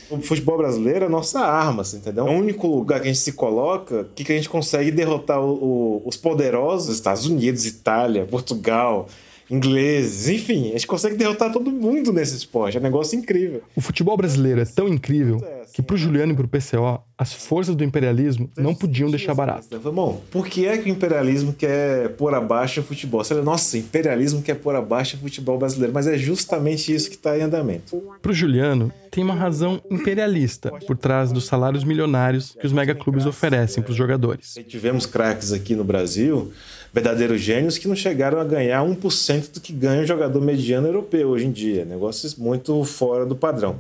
O 0.10 0.22
futebol 0.22 0.58
brasileiro 0.58 1.04
é 1.04 1.08
a 1.08 1.10
nossa 1.10 1.42
arma, 1.42 1.82
assim, 1.82 1.98
entendeu? 1.98 2.26
É 2.26 2.32
o 2.32 2.34
único 2.34 2.68
lugar 2.68 3.02
que 3.02 3.10
a 3.10 3.12
gente 3.12 3.22
se 3.22 3.34
coloca 3.34 4.08
que, 4.16 4.24
que 4.24 4.32
a 4.32 4.36
gente 4.38 4.48
consegue 4.48 4.92
derrotar 4.92 5.42
o, 5.42 5.52
o, 5.52 6.02
os 6.06 6.16
poderosos 6.16 6.96
Estados 6.96 7.26
Unidos, 7.26 7.66
Itália, 7.66 8.26
Portugal, 8.26 9.10
ingleses, 9.52 10.30
enfim, 10.30 10.70
a 10.70 10.72
gente 10.72 10.88
consegue 10.88 11.18
derrotar 11.18 11.52
todo 11.52 11.70
mundo 11.70 12.14
nesse 12.14 12.38
esporte. 12.38 12.78
É 12.78 12.80
um 12.80 12.84
negócio 12.84 13.20
incrível. 13.20 13.62
O 13.76 13.82
futebol 13.82 14.16
brasileiro 14.16 14.62
é 14.62 14.66
tão 14.66 14.88
incrível 14.88 15.42
que 15.76 15.82
para 15.82 15.94
o 15.94 15.98
Juliano 15.98 16.32
e 16.32 16.36
para 16.38 16.46
o 16.46 16.48
PCO, 16.48 17.04
as 17.18 17.34
forças 17.34 17.76
do 17.76 17.84
imperialismo 17.84 18.50
não 18.56 18.74
podiam 18.74 19.10
deixar 19.10 19.34
barato. 19.34 19.78
Bom, 19.92 20.22
por 20.32 20.48
que 20.48 20.66
é 20.66 20.78
que 20.78 20.90
o 20.90 20.90
imperialismo 20.90 21.52
quer 21.52 22.16
pôr 22.16 22.34
abaixo 22.34 22.80
o 22.80 22.84
futebol? 22.84 23.22
Você 23.22 23.34
fala, 23.34 23.44
nossa, 23.44 23.76
o 23.76 23.80
imperialismo 23.82 24.42
quer 24.42 24.54
pôr 24.54 24.74
abaixo 24.74 25.18
o 25.18 25.20
futebol 25.20 25.58
brasileiro, 25.58 25.94
mas 25.94 26.08
é 26.08 26.18
justamente 26.18 26.96
isso 26.96 27.10
que 27.10 27.18
está 27.18 27.38
em 27.38 27.42
andamento. 27.42 28.02
Para 28.22 28.32
o 28.32 28.34
Juliano, 28.34 28.90
tem 29.12 29.22
uma 29.22 29.36
razão 29.36 29.82
imperialista 29.92 30.72
por 30.88 30.96
trás 30.96 31.34
dos 31.34 31.46
salários 31.46 31.84
milionários 31.84 32.56
que 32.58 32.66
os 32.66 32.72
megaclubes 32.72 33.26
oferecem 33.26 33.84
para 33.84 33.92
os 33.92 33.98
jogadores. 33.98 34.58
Tivemos 34.70 35.06
craques 35.06 35.52
aqui 35.52 35.76
no 35.76 35.84
Brasil 35.84 36.54
verdadeiros 36.94 37.42
gênios 37.42 37.78
que 37.78 37.90
não 37.90 37.96
chegaram 37.98 38.40
a 38.40 38.46
ganhar 38.46 38.82
1% 38.82 39.56
do 39.56 39.60
que 39.60 39.74
ganha 39.74 40.04
um 40.04 40.08
jogador 40.08 40.40
mediano 40.40 40.88
europeu 40.88 41.28
hoje 41.28 41.46
em 41.46 41.52
dia. 41.52 41.84
Negócios 41.84 42.36
muito 42.36 42.82
fora 42.86 43.26
do 43.26 43.36
padrão. 43.36 43.76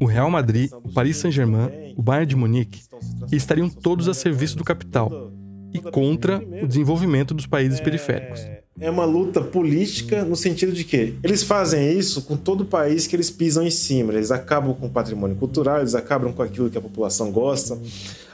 O 0.00 0.06
Real 0.06 0.30
Madrid, 0.30 0.70
o 0.72 0.92
Paris 0.92 1.18
Saint-Germain, 1.18 1.94
o 1.96 2.02
Bayern 2.02 2.26
de 2.26 2.36
Munique 2.36 2.82
estariam 3.30 3.68
todos 3.68 4.08
a 4.08 4.14
serviço 4.14 4.56
do 4.56 4.64
capital. 4.64 5.30
e 5.72 5.78
contra 5.78 6.38
o 6.38 6.66
desenvolvimento 6.66 7.32
dos 7.32 7.46
países 7.46 7.78
periféricos. 7.80 8.40
É 8.78 8.90
uma 8.90 9.04
luta 9.04 9.40
política 9.40 10.24
no 10.24 10.36
sentido 10.36 10.72
de 10.72 10.84
que 10.84 11.14
eles 11.22 11.42
fazem 11.42 11.98
isso 11.98 12.22
com 12.22 12.36
todo 12.36 12.62
o 12.62 12.64
país 12.64 13.06
que 13.06 13.14
eles 13.14 13.30
pisam 13.30 13.66
em 13.66 13.70
cima. 13.70 14.12
Eles 14.12 14.30
acabam 14.30 14.74
com 14.74 14.86
o 14.86 14.90
patrimônio 14.90 15.36
cultural, 15.36 15.80
eles 15.80 15.94
acabam 15.94 16.32
com 16.32 16.42
aquilo 16.42 16.70
que 16.70 16.78
a 16.78 16.80
população 16.80 17.30
gosta, 17.30 17.78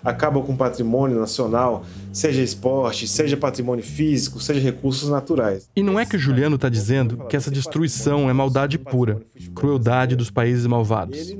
acabam 0.04 0.44
com 0.44 0.52
o 0.52 0.56
patrimônio 0.56 1.18
nacional, 1.18 1.84
seja 2.12 2.42
esporte, 2.42 3.08
seja 3.08 3.36
patrimônio 3.36 3.84
físico, 3.84 4.38
seja 4.38 4.60
recursos 4.60 5.08
naturais. 5.08 5.68
E 5.74 5.82
não 5.82 5.98
é 5.98 6.06
que 6.06 6.16
o 6.16 6.18
Juliano 6.18 6.54
está 6.54 6.68
dizendo 6.68 7.24
que 7.28 7.36
essa 7.36 7.50
destruição 7.50 8.30
é 8.30 8.32
maldade 8.32 8.78
pura, 8.78 9.20
crueldade 9.54 10.14
dos 10.14 10.30
países 10.30 10.64
malvados. 10.66 11.34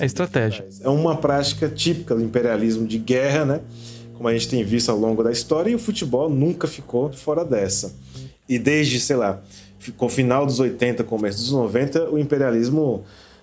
É 0.00 0.04
estratégia. 0.04 0.66
É 0.80 0.88
uma 0.88 1.16
prática 1.16 1.68
típica 1.68 2.14
do 2.14 2.22
imperialismo 2.22 2.88
de 2.88 2.98
guerra, 2.98 3.44
né? 3.44 3.60
Como 4.22 4.28
a 4.28 4.34
gente 4.34 4.48
tem 4.48 4.62
visto 4.62 4.88
ao 4.88 4.96
longo 4.96 5.20
da 5.24 5.32
história, 5.32 5.68
e 5.68 5.74
o 5.74 5.80
futebol 5.80 6.30
nunca 6.30 6.68
ficou 6.68 7.12
fora 7.12 7.44
dessa. 7.44 7.92
E 8.48 8.56
desde, 8.56 9.00
sei 9.00 9.16
lá, 9.16 9.42
com 9.96 10.06
o 10.06 10.08
final 10.08 10.46
dos 10.46 10.60
80, 10.60 11.02
começo 11.02 11.38
dos 11.38 11.50
90, 11.50 12.08
o 12.08 12.16
imperialismo 12.16 13.02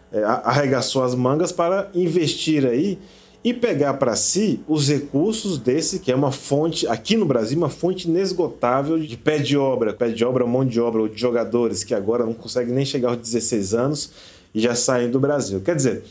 é, 0.10 0.24
arregaçou 0.24 1.04
as 1.04 1.14
mangas 1.14 1.52
para 1.52 1.90
investir 1.94 2.66
aí 2.66 2.98
e 3.44 3.54
pegar 3.54 3.96
para 3.96 4.16
si 4.16 4.62
os 4.70 4.88
recursos 4.88 5.58
desse 5.58 6.00
que 6.00 6.14
é 6.14 6.16
uma 6.16 6.32
fonte, 6.32 6.88
aqui 6.88 7.18
no 7.18 7.26
Brasil, 7.26 7.58
uma 7.58 7.68
fonte 7.68 8.08
inesgotável 8.08 8.98
de 8.98 9.18
pé 9.18 9.38
de 9.38 9.58
obra, 9.58 9.92
pé 9.92 10.08
de 10.08 10.24
obra, 10.24 10.48
mão 10.48 10.64
de 10.64 10.80
obra, 10.80 11.02
ou 11.02 11.10
de 11.10 11.20
jogadores 11.20 11.84
que 11.84 11.94
agora 11.94 12.26
não 12.26 12.34
conseguem 12.34 12.74
nem 12.74 12.86
chegar 12.86 13.10
aos 13.10 13.18
16 13.18 13.74
anos 13.74 14.12
e 14.56 14.62
já 14.62 14.74
saem 14.74 15.12
do 15.12 15.20
Brasil. 15.20 15.60
Quer 15.60 15.76
dizer, 15.76 16.04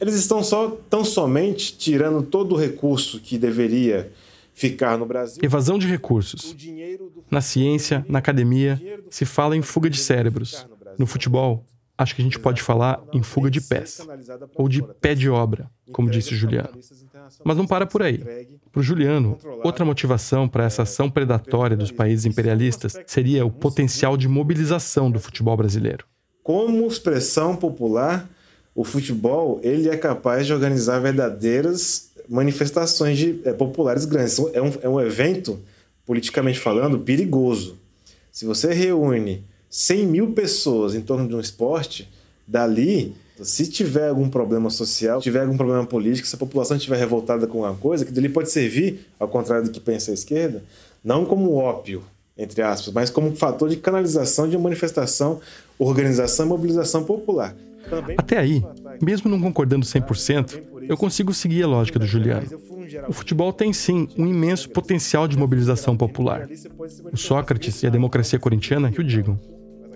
eles 0.00 0.14
estão 0.14 0.42
só 0.42 0.76
tão 0.88 1.04
somente 1.04 1.76
tirando 1.76 2.22
todo 2.22 2.54
o 2.54 2.58
recurso 2.58 3.20
que 3.20 3.38
deveria 3.38 4.12
ficar 4.54 4.96
no 4.98 5.06
Brasil. 5.06 5.40
Evasão 5.42 5.78
de 5.78 5.86
recursos. 5.86 6.56
Na 7.30 7.40
ciência, 7.40 8.04
na 8.08 8.18
academia, 8.18 8.80
se 9.10 9.24
fala 9.24 9.56
em 9.56 9.62
fuga 9.62 9.90
de 9.90 9.98
cérebros. 9.98 10.66
No 10.98 11.06
futebol, 11.06 11.64
acho 11.96 12.14
que 12.14 12.22
a 12.22 12.24
gente 12.24 12.38
pode 12.38 12.62
falar 12.62 13.02
em 13.12 13.22
fuga 13.22 13.50
de 13.50 13.60
pés, 13.60 14.00
ou 14.54 14.68
de 14.68 14.82
pé 14.82 15.14
de 15.14 15.28
obra, 15.28 15.70
como 15.92 16.10
disse 16.10 16.34
Juliano. 16.34 16.70
Mas 17.44 17.56
não 17.56 17.66
para 17.66 17.86
por 17.86 18.02
aí. 18.02 18.18
Para 18.72 18.80
o 18.80 18.82
Juliano, 18.82 19.38
outra 19.62 19.84
motivação 19.84 20.48
para 20.48 20.64
essa 20.64 20.82
ação 20.82 21.10
predatória 21.10 21.76
dos 21.76 21.90
países 21.90 22.24
imperialistas 22.24 22.98
seria 23.06 23.44
o 23.44 23.50
potencial 23.50 24.16
de 24.16 24.28
mobilização 24.28 25.10
do 25.10 25.18
futebol 25.18 25.56
brasileiro. 25.56 26.04
Como 26.42 26.86
expressão 26.86 27.56
popular, 27.56 28.28
o 28.76 28.84
futebol 28.84 29.58
ele 29.62 29.88
é 29.88 29.96
capaz 29.96 30.46
de 30.46 30.52
organizar 30.52 31.00
verdadeiras 31.00 32.10
manifestações 32.28 33.16
de, 33.16 33.40
é, 33.44 33.52
populares 33.52 34.04
grandes. 34.04 34.38
É 34.52 34.60
um, 34.60 34.72
é 34.82 34.88
um 34.88 35.00
evento, 35.00 35.58
politicamente 36.04 36.58
falando, 36.58 36.98
perigoso. 36.98 37.78
Se 38.30 38.44
você 38.44 38.74
reúne 38.74 39.42
100 39.70 40.06
mil 40.06 40.32
pessoas 40.32 40.94
em 40.94 41.00
torno 41.00 41.26
de 41.26 41.34
um 41.34 41.40
esporte, 41.40 42.06
dali, 42.46 43.14
se 43.40 43.66
tiver 43.66 44.10
algum 44.10 44.28
problema 44.28 44.68
social, 44.68 45.22
tiver 45.22 45.40
algum 45.40 45.56
problema 45.56 45.86
político, 45.86 46.28
se 46.28 46.34
a 46.34 46.38
população 46.38 46.76
estiver 46.76 46.98
revoltada 46.98 47.46
com 47.46 47.64
alguma 47.64 47.80
coisa, 47.80 48.04
que 48.04 48.12
dali 48.12 48.28
pode 48.28 48.50
servir, 48.50 49.06
ao 49.18 49.26
contrário 49.26 49.64
do 49.64 49.70
que 49.70 49.80
pensa 49.80 50.10
a 50.10 50.14
esquerda, 50.14 50.62
não 51.02 51.24
como 51.24 51.54
ópio, 51.54 52.02
entre 52.36 52.60
aspas, 52.60 52.92
mas 52.92 53.08
como 53.08 53.34
fator 53.34 53.70
de 53.70 53.76
canalização 53.76 54.46
de 54.46 54.54
uma 54.54 54.64
manifestação, 54.64 55.40
organização 55.78 56.44
e 56.44 56.48
mobilização 56.50 57.04
popular. 57.04 57.56
Até 58.16 58.38
aí, 58.38 58.62
mesmo 59.02 59.30
não 59.30 59.40
concordando 59.40 59.84
100%, 59.84 60.62
eu 60.88 60.96
consigo 60.96 61.32
seguir 61.34 61.64
a 61.64 61.68
lógica 61.68 61.98
do 61.98 62.06
Juliano. 62.06 62.46
O 63.08 63.12
futebol 63.12 63.52
tem 63.52 63.72
sim 63.72 64.08
um 64.16 64.26
imenso 64.26 64.70
potencial 64.70 65.26
de 65.26 65.36
mobilização 65.36 65.96
popular. 65.96 66.48
O 67.12 67.16
Sócrates 67.16 67.82
e 67.82 67.86
a 67.86 67.90
democracia 67.90 68.38
corintiana 68.38 68.90
que 68.90 69.00
o 69.00 69.04
digam. 69.04 69.38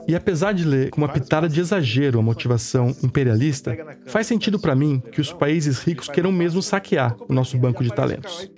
E 0.09 0.15
apesar 0.15 0.53
de 0.53 0.65
ler 0.65 0.91
com 0.91 1.01
uma 1.01 1.09
pitada 1.09 1.49
de 1.49 1.61
exagero 1.61 2.19
a 2.19 2.23
motivação 2.23 2.95
imperialista, 3.03 3.77
faz 4.07 4.27
sentido 4.27 4.59
para 4.59 4.75
mim 4.75 5.01
que 5.13 5.21
os 5.21 5.33
países 5.33 5.79
ricos 5.79 6.09
queiram 6.09 6.33
mesmo 6.33 6.63
saquear 6.63 7.17
o 7.29 7.33
nosso 7.33 7.57
banco 7.57 7.85
de 7.85 7.95
talentos. 7.95 8.51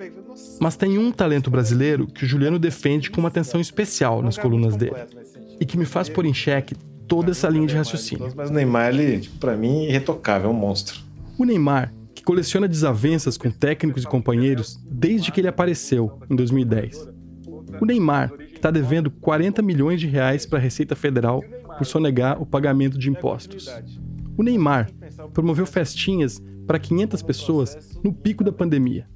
Mas 0.60 0.76
tem 0.76 0.96
um 0.96 1.12
talento 1.12 1.50
brasileiro 1.50 2.06
que 2.06 2.24
o 2.24 2.26
Juliano 2.26 2.58
defende 2.58 3.10
com 3.10 3.20
uma 3.20 3.28
atenção 3.28 3.60
especial 3.60 4.22
nas 4.22 4.38
colunas 4.38 4.76
dele 4.76 4.96
e 5.60 5.66
que 5.66 5.76
me 5.76 5.84
faz 5.84 6.08
pôr 6.08 6.24
em 6.24 6.32
xeque 6.32 6.74
toda 7.12 7.30
essa 7.30 7.46
linha 7.46 7.66
de 7.66 7.76
raciocínio. 7.76 8.32
Mas 8.34 8.48
o 8.48 8.54
Neymar, 8.54 8.88
ele, 8.88 9.20
tipo, 9.20 9.36
para 9.36 9.54
mim, 9.54 9.84
é 9.84 9.90
irretocável, 9.90 10.48
é 10.48 10.50
um 10.50 10.56
monstro. 10.56 10.98
O 11.36 11.44
Neymar, 11.44 11.92
que 12.14 12.22
coleciona 12.22 12.66
desavenças 12.66 13.36
com 13.36 13.50
técnicos 13.50 14.04
e 14.04 14.06
companheiros 14.06 14.80
desde 14.90 15.30
que 15.30 15.38
ele 15.38 15.48
apareceu 15.48 16.18
em 16.30 16.34
2010. 16.34 17.06
O 17.78 17.84
Neymar, 17.84 18.32
está 18.54 18.70
devendo 18.70 19.10
40 19.10 19.60
milhões 19.60 20.00
de 20.00 20.06
reais 20.06 20.46
para 20.46 20.58
a 20.58 20.62
Receita 20.62 20.96
Federal 20.96 21.44
por 21.76 21.84
sonegar 21.84 22.40
o 22.40 22.46
pagamento 22.46 22.98
de 22.98 23.10
impostos. 23.10 23.68
O 24.34 24.42
Neymar 24.42 24.90
promoveu 25.34 25.66
festinhas 25.66 26.42
para 26.66 26.78
500 26.78 27.20
pessoas 27.20 27.76
no 28.02 28.10
pico 28.10 28.42
da 28.42 28.52
pandemia. 28.52 29.06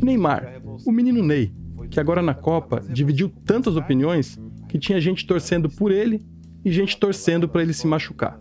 O 0.00 0.06
Neymar, 0.06 0.62
o 0.86 0.90
menino 0.90 1.22
Ney, 1.22 1.52
que 1.90 2.00
agora 2.00 2.22
na 2.22 2.32
Copa 2.32 2.82
dividiu 2.88 3.30
tantas 3.44 3.76
opiniões 3.76 4.38
que 4.66 4.78
tinha 4.78 4.98
gente 4.98 5.26
torcendo 5.26 5.68
por 5.68 5.92
ele 5.92 6.24
e 6.64 6.72
gente 6.72 6.96
torcendo 6.96 7.48
para 7.48 7.62
ele 7.62 7.72
se 7.72 7.86
machucar. 7.86 8.40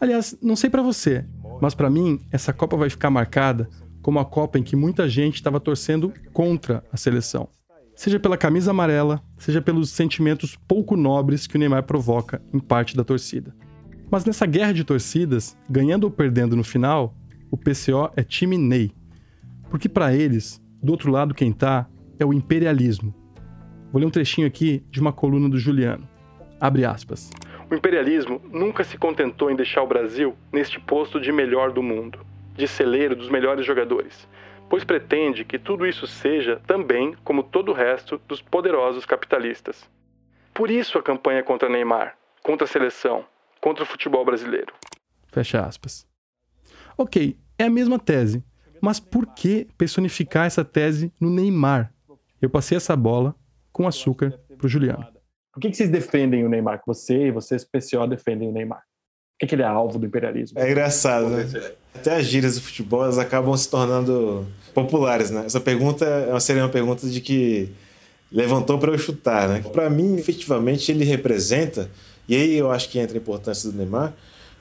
Aliás, 0.00 0.36
não 0.42 0.56
sei 0.56 0.68
para 0.68 0.82
você, 0.82 1.24
mas 1.60 1.74
para 1.74 1.90
mim 1.90 2.20
essa 2.30 2.52
Copa 2.52 2.76
vai 2.76 2.90
ficar 2.90 3.10
marcada 3.10 3.68
como 4.00 4.18
a 4.18 4.24
Copa 4.24 4.58
em 4.58 4.62
que 4.62 4.74
muita 4.74 5.08
gente 5.08 5.36
estava 5.36 5.60
torcendo 5.60 6.12
contra 6.32 6.84
a 6.92 6.96
seleção 6.96 7.48
seja 7.94 8.18
pela 8.18 8.36
camisa 8.36 8.70
amarela, 8.70 9.22
seja 9.38 9.60
pelos 9.60 9.90
sentimentos 9.90 10.56
pouco 10.66 10.96
nobres 10.96 11.46
que 11.46 11.56
o 11.56 11.58
Neymar 11.58 11.84
provoca 11.84 12.42
em 12.52 12.58
parte 12.58 12.96
da 12.96 13.04
torcida. 13.04 13.54
Mas 14.10 14.24
nessa 14.24 14.46
guerra 14.46 14.72
de 14.72 14.84
torcidas, 14.84 15.56
ganhando 15.68 16.04
ou 16.04 16.10
perdendo 16.10 16.56
no 16.56 16.64
final, 16.64 17.14
o 17.50 17.56
PCO 17.56 18.10
é 18.16 18.22
time 18.22 18.58
Ney. 18.58 18.92
Porque 19.70 19.88
para 19.88 20.14
eles, 20.14 20.60
do 20.82 20.92
outro 20.92 21.10
lado 21.10 21.34
quem 21.34 21.52
tá 21.52 21.88
é 22.18 22.26
o 22.26 22.32
imperialismo. 22.32 23.14
Vou 23.90 24.00
ler 24.00 24.06
um 24.06 24.10
trechinho 24.10 24.46
aqui 24.46 24.84
de 24.90 25.00
uma 25.00 25.12
coluna 25.12 25.48
do 25.48 25.58
Juliano. 25.58 26.08
Abre 26.62 26.84
aspas. 26.84 27.30
O 27.68 27.74
imperialismo 27.74 28.40
nunca 28.52 28.84
se 28.84 28.96
contentou 28.96 29.50
em 29.50 29.56
deixar 29.56 29.82
o 29.82 29.86
Brasil 29.86 30.36
neste 30.52 30.78
posto 30.78 31.20
de 31.20 31.32
melhor 31.32 31.72
do 31.72 31.82
mundo, 31.82 32.24
de 32.54 32.68
celeiro 32.68 33.16
dos 33.16 33.28
melhores 33.28 33.66
jogadores 33.66 34.28
pois 34.72 34.84
pretende 34.84 35.44
que 35.44 35.58
tudo 35.58 35.86
isso 35.86 36.06
seja 36.06 36.58
também 36.66 37.14
como 37.22 37.42
todo 37.42 37.70
o 37.70 37.74
resto 37.74 38.18
dos 38.26 38.40
poderosos 38.40 39.04
capitalistas. 39.04 39.84
Por 40.54 40.70
isso 40.70 40.96
a 40.96 41.02
campanha 41.02 41.42
contra 41.42 41.68
Neymar, 41.68 42.16
contra 42.42 42.64
a 42.64 42.66
seleção, 42.66 43.22
contra 43.60 43.84
o 43.84 43.86
futebol 43.86 44.24
brasileiro. 44.24 44.72
Fecha 45.26 45.60
aspas. 45.60 46.06
Ok, 46.96 47.36
é 47.58 47.64
a 47.64 47.70
mesma 47.70 47.98
tese, 47.98 48.42
mas 48.80 48.98
por 48.98 49.26
que 49.34 49.68
personificar 49.76 50.46
essa 50.46 50.64
tese 50.64 51.12
no 51.20 51.28
Neymar? 51.28 51.92
Eu 52.40 52.48
passei 52.48 52.78
essa 52.78 52.96
bola 52.96 53.34
com 53.74 53.86
açúcar 53.86 54.40
para 54.56 54.66
o 54.66 54.70
Juliano. 54.70 55.06
Por 55.52 55.60
que, 55.60 55.70
que 55.70 55.76
vocês 55.76 55.90
defendem 55.90 56.44
o 56.44 56.48
Neymar? 56.48 56.82
Você 56.86 57.26
e 57.26 57.30
vocês, 57.30 57.64
PCO, 57.64 58.06
defendem 58.06 58.48
o 58.48 58.52
Neymar? 58.52 58.78
Por 58.78 59.40
que, 59.40 59.46
que 59.48 59.54
ele 59.54 59.62
é 59.62 59.66
alvo 59.66 59.98
do 59.98 60.06
imperialismo? 60.06 60.58
É 60.58 60.70
engraçado, 60.70 61.28
né? 61.28 61.46
Até 61.94 62.16
as 62.16 62.26
gírias 62.26 62.54
do 62.54 62.62
futebol 62.62 63.02
elas 63.02 63.18
acabam 63.18 63.54
se 63.56 63.68
tornando 63.68 64.46
populares, 64.72 65.30
né? 65.30 65.44
Essa 65.44 65.60
pergunta 65.60 66.06
é 66.06 66.40
seria 66.40 66.62
uma 66.62 66.70
pergunta 66.70 67.06
de 67.06 67.20
que 67.20 67.70
levantou 68.30 68.78
para 68.78 68.92
eu 68.92 68.98
chutar, 68.98 69.48
né? 69.48 69.62
Para 69.72 69.90
mim, 69.90 70.16
efetivamente, 70.16 70.90
ele 70.90 71.04
representa, 71.04 71.90
e 72.26 72.34
aí 72.34 72.56
eu 72.56 72.70
acho 72.70 72.88
que 72.88 72.98
entra 72.98 73.18
a 73.18 73.20
importância 73.20 73.70
do 73.70 73.76
Neymar, 73.76 74.14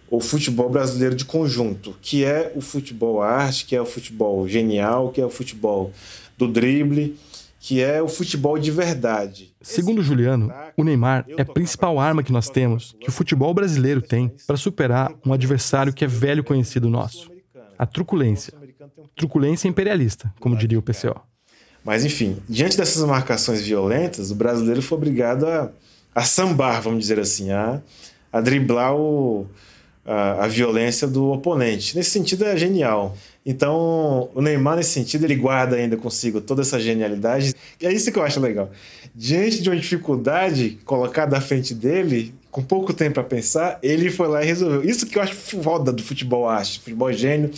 o 0.10 0.20
futebol 0.20 0.70
brasileiro 0.70 1.16
de 1.16 1.24
conjunto, 1.24 1.96
que 2.02 2.26
é 2.26 2.52
o 2.54 2.60
futebol 2.60 3.22
arte, 3.22 3.66
que 3.66 3.74
é 3.74 3.82
o 3.82 3.86
futebol 3.86 4.46
genial, 4.46 5.10
que 5.10 5.22
é 5.22 5.26
o 5.26 5.30
futebol 5.30 5.94
do 6.38 6.50
drible, 6.50 7.18
que 7.64 7.80
é 7.80 8.02
o 8.02 8.08
futebol 8.08 8.58
de 8.58 8.72
verdade. 8.72 9.54
Segundo 9.62 10.02
Juliano, 10.02 10.52
o 10.76 10.84
Neymar 10.84 11.26
é 11.38 11.44
a 11.44 11.46
principal 11.46 12.00
arma 12.00 12.24
que 12.24 12.32
nós 12.32 12.50
temos, 12.50 12.96
que 13.00 13.08
o 13.08 13.12
futebol 13.12 13.54
brasileiro 13.54 14.02
tem, 14.02 14.34
para 14.48 14.58
superar 14.58 15.14
um 15.24 15.32
adversário 15.32 15.94
que 15.94 16.04
é 16.04 16.08
velho 16.08 16.44
conhecido 16.44 16.90
nosso: 16.90 17.30
a 17.78 17.86
truculência. 17.86 18.52
Truculência 19.16 19.68
imperialista, 19.68 20.34
como 20.40 20.58
diria 20.58 20.80
o 20.80 20.82
PCO. 20.82 21.22
Mas, 21.86 22.04
enfim, 22.04 22.38
diante 22.50 22.76
dessas 22.76 23.04
marcações 23.06 23.62
violentas, 23.62 24.32
o 24.32 24.36
brasileiro 24.36 24.82
foi 24.82 24.98
obrigado 24.98 25.46
a, 25.46 25.72
a 26.16 26.24
sambar, 26.24 26.82
vamos 26.82 27.00
dizer 27.00 27.20
assim, 27.20 27.52
a, 27.52 27.80
a 28.34 28.42
driblar 28.42 28.96
o, 28.96 29.46
a, 30.04 30.46
a, 30.46 30.48
violência 30.48 31.08
do 31.08 31.32
oponente. 31.32 31.96
Nesse 31.96 32.10
sentido, 32.10 32.44
é 32.44 32.58
genial. 32.58 33.16
Então, 33.46 34.30
o 34.36 34.42
Neymar, 34.42 34.78
nesse 34.78 34.92
sentido, 34.92 35.26
ele 35.26 35.36
guarda 35.36 35.76
ainda 35.76 35.98
consigo 35.98 36.40
toda 36.40 36.62
essa 36.62 36.80
genialidade. 36.80 37.56
E 37.80 37.88
é 37.88 37.92
isso 37.92 38.12
que 38.12 38.20
eu 38.20 38.24
acho 38.24 38.40
legal. 38.40 38.70
Diante 39.16 39.62
de 39.62 39.70
uma 39.70 39.76
dificuldade 39.76 40.78
colocada 40.86 41.38
à 41.38 41.42
frente 41.42 41.74
dele, 41.74 42.36
com 42.52 42.62
pouco 42.62 42.94
tempo 42.94 43.16
para 43.16 43.24
pensar, 43.24 43.80
ele 43.82 44.12
foi 44.12 44.28
lá 44.28 44.44
e 44.44 44.46
resolveu. 44.46 44.84
Isso 44.84 45.08
que 45.08 45.18
eu 45.18 45.22
acho 45.22 45.34
foda 45.34 45.92
do 45.92 46.04
futebol 46.04 46.48
arte, 46.48 46.80
futebol 46.80 47.12
gênio 47.12 47.50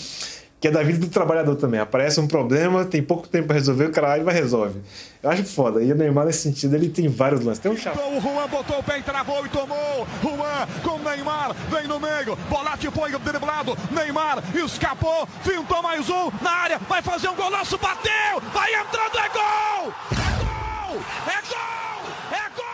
que 0.64 0.70
é 0.70 0.72
da 0.72 0.82
vida 0.82 0.97
do 0.97 1.09
trabalhador 1.09 1.57
também. 1.57 1.78
Aparece 1.78 2.22
um 2.22 2.26
problema, 2.26 2.86
tem 2.86 3.03
pouco 3.03 3.28
tempo 3.28 3.47
para 3.47 3.57
resolver, 3.57 3.88
o 3.88 3.91
cara 3.91 4.07
lá 4.07 4.18
e 4.18 4.24
vai 4.24 4.34
resolve. 4.34 4.80
Eu 5.22 5.30
acho 5.30 5.43
foda. 5.43 5.84
E 5.84 5.91
o 5.91 5.95
Neymar, 5.95 6.26
nesse 6.26 6.39
sentido, 6.39 6.74
ele 6.74 6.88
tem 6.88 7.09
vários 7.09 7.43
lances. 7.43 7.59
Tem 7.59 7.70
um 7.70 7.76
chato. 7.76 7.99
O 7.99 8.22
Juan 8.22 8.47
botou 8.47 8.80
o 8.80 8.84
pé 8.84 8.99
e 8.99 9.03
travou 9.03 9.45
e 9.45 9.49
tomou. 9.49 10.07
Juan 10.22 10.66
com 10.82 10.91
o 10.91 10.99
Neymar, 10.99 11.53
vem 11.70 11.86
no 11.86 11.99
meio. 11.99 12.38
Bolate 12.49 12.89
foi 12.91 13.11
driblado. 13.11 13.78
Neymar 13.91 14.41
escapou, 14.55 15.28
fintou 15.41 15.84
mais 15.84 16.09
um 16.09 16.32
na 16.41 16.51
área, 16.51 16.80
vai 16.88 17.01
fazer 17.01 17.28
um 17.28 17.36
golaço, 17.36 17.78
bateu, 17.78 18.39
vai 18.53 18.74
entrando, 18.74 19.18
é 19.18 19.30
gol! 19.34 19.93
É 20.11 20.32
gol! 20.39 21.01
É 21.28 21.41
gol! 21.51 22.05
É 22.32 22.49
gol! 22.55 22.72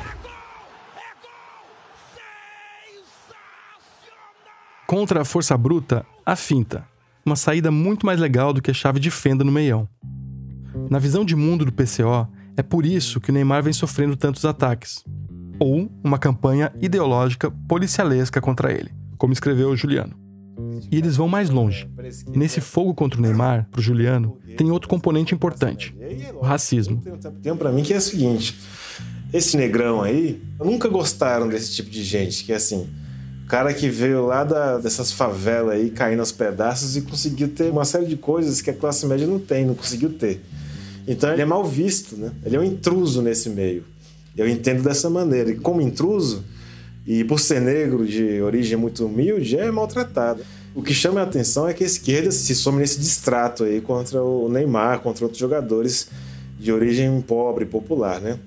É 0.00 0.24
gol! 0.24 0.42
É 0.96 1.12
gol! 1.22 1.30
Contra 4.88 5.20
a 5.20 5.24
força 5.24 5.56
bruta, 5.56 6.04
a 6.26 6.34
finta 6.34 6.90
uma 7.24 7.36
saída 7.36 7.70
muito 7.70 8.04
mais 8.06 8.18
legal 8.18 8.52
do 8.52 8.60
que 8.60 8.70
a 8.70 8.74
chave 8.74 8.98
de 9.00 9.10
fenda 9.10 9.44
no 9.44 9.52
meião. 9.52 9.88
Na 10.90 10.98
visão 10.98 11.24
de 11.24 11.36
mundo 11.36 11.64
do 11.64 11.72
PCO, 11.72 12.28
é 12.56 12.62
por 12.62 12.84
isso 12.84 13.20
que 13.20 13.30
o 13.30 13.32
Neymar 13.32 13.62
vem 13.62 13.72
sofrendo 13.72 14.16
tantos 14.16 14.44
ataques. 14.44 15.04
Ou 15.58 15.90
uma 16.02 16.18
campanha 16.18 16.72
ideológica 16.80 17.50
policialesca 17.68 18.40
contra 18.40 18.72
ele, 18.72 18.90
como 19.16 19.32
escreveu 19.32 19.76
Juliano. 19.76 20.16
E 20.90 20.98
eles 20.98 21.16
vão 21.16 21.28
mais 21.28 21.48
longe. 21.48 21.88
Nesse 22.34 22.60
fogo 22.60 22.94
contra 22.94 23.18
o 23.18 23.22
Neymar, 23.22 23.66
pro 23.70 23.80
Juliano, 23.80 24.38
tem 24.56 24.70
outro 24.70 24.88
componente 24.88 25.34
importante: 25.34 25.94
o 26.34 26.44
racismo. 26.44 27.02
Tem 27.42 27.54
para 27.56 27.72
mim 27.72 27.82
que 27.82 27.94
é 27.94 27.98
o 27.98 28.00
seguinte: 28.00 28.58
esse 29.32 29.56
negrão 29.56 30.02
aí, 30.02 30.42
nunca 30.62 30.88
gostaram 30.88 31.48
desse 31.48 31.74
tipo 31.74 31.90
de 31.90 32.02
gente, 32.02 32.44
que 32.44 32.52
é 32.52 32.56
assim, 32.56 32.88
cara 33.52 33.74
que 33.74 33.86
veio 33.86 34.24
lá 34.24 34.44
da, 34.44 34.78
dessas 34.78 35.12
favelas 35.12 35.74
aí, 35.74 35.90
caindo 35.90 36.20
aos 36.20 36.32
pedaços 36.32 36.96
e 36.96 37.02
conseguiu 37.02 37.48
ter 37.48 37.70
uma 37.70 37.84
série 37.84 38.06
de 38.06 38.16
coisas 38.16 38.62
que 38.62 38.70
a 38.70 38.72
classe 38.72 39.04
média 39.04 39.26
não 39.26 39.38
tem, 39.38 39.66
não 39.66 39.74
conseguiu 39.74 40.08
ter. 40.08 40.40
Então 41.06 41.30
ele 41.30 41.42
é 41.42 41.44
mal 41.44 41.62
visto, 41.62 42.16
né? 42.16 42.32
Ele 42.46 42.56
é 42.56 42.58
um 42.58 42.64
intruso 42.64 43.20
nesse 43.20 43.50
meio. 43.50 43.84
Eu 44.34 44.48
entendo 44.48 44.82
dessa 44.82 45.10
maneira. 45.10 45.50
E 45.50 45.56
como 45.56 45.82
intruso, 45.82 46.42
e 47.06 47.24
por 47.24 47.38
ser 47.38 47.60
negro 47.60 48.06
de 48.06 48.40
origem 48.40 48.78
muito 48.78 49.04
humilde, 49.04 49.58
é 49.58 49.70
maltratado. 49.70 50.42
O 50.74 50.82
que 50.82 50.94
chama 50.94 51.20
a 51.20 51.24
atenção 51.24 51.68
é 51.68 51.74
que 51.74 51.84
a 51.84 51.86
esquerda 51.86 52.30
se 52.30 52.54
some 52.54 52.78
nesse 52.78 52.98
distrato 52.98 53.64
aí 53.64 53.82
contra 53.82 54.22
o 54.22 54.48
Neymar, 54.48 55.00
contra 55.00 55.26
outros 55.26 55.38
jogadores 55.38 56.08
de 56.58 56.72
origem 56.72 57.20
pobre, 57.20 57.66
popular, 57.66 58.18
né? 58.18 58.38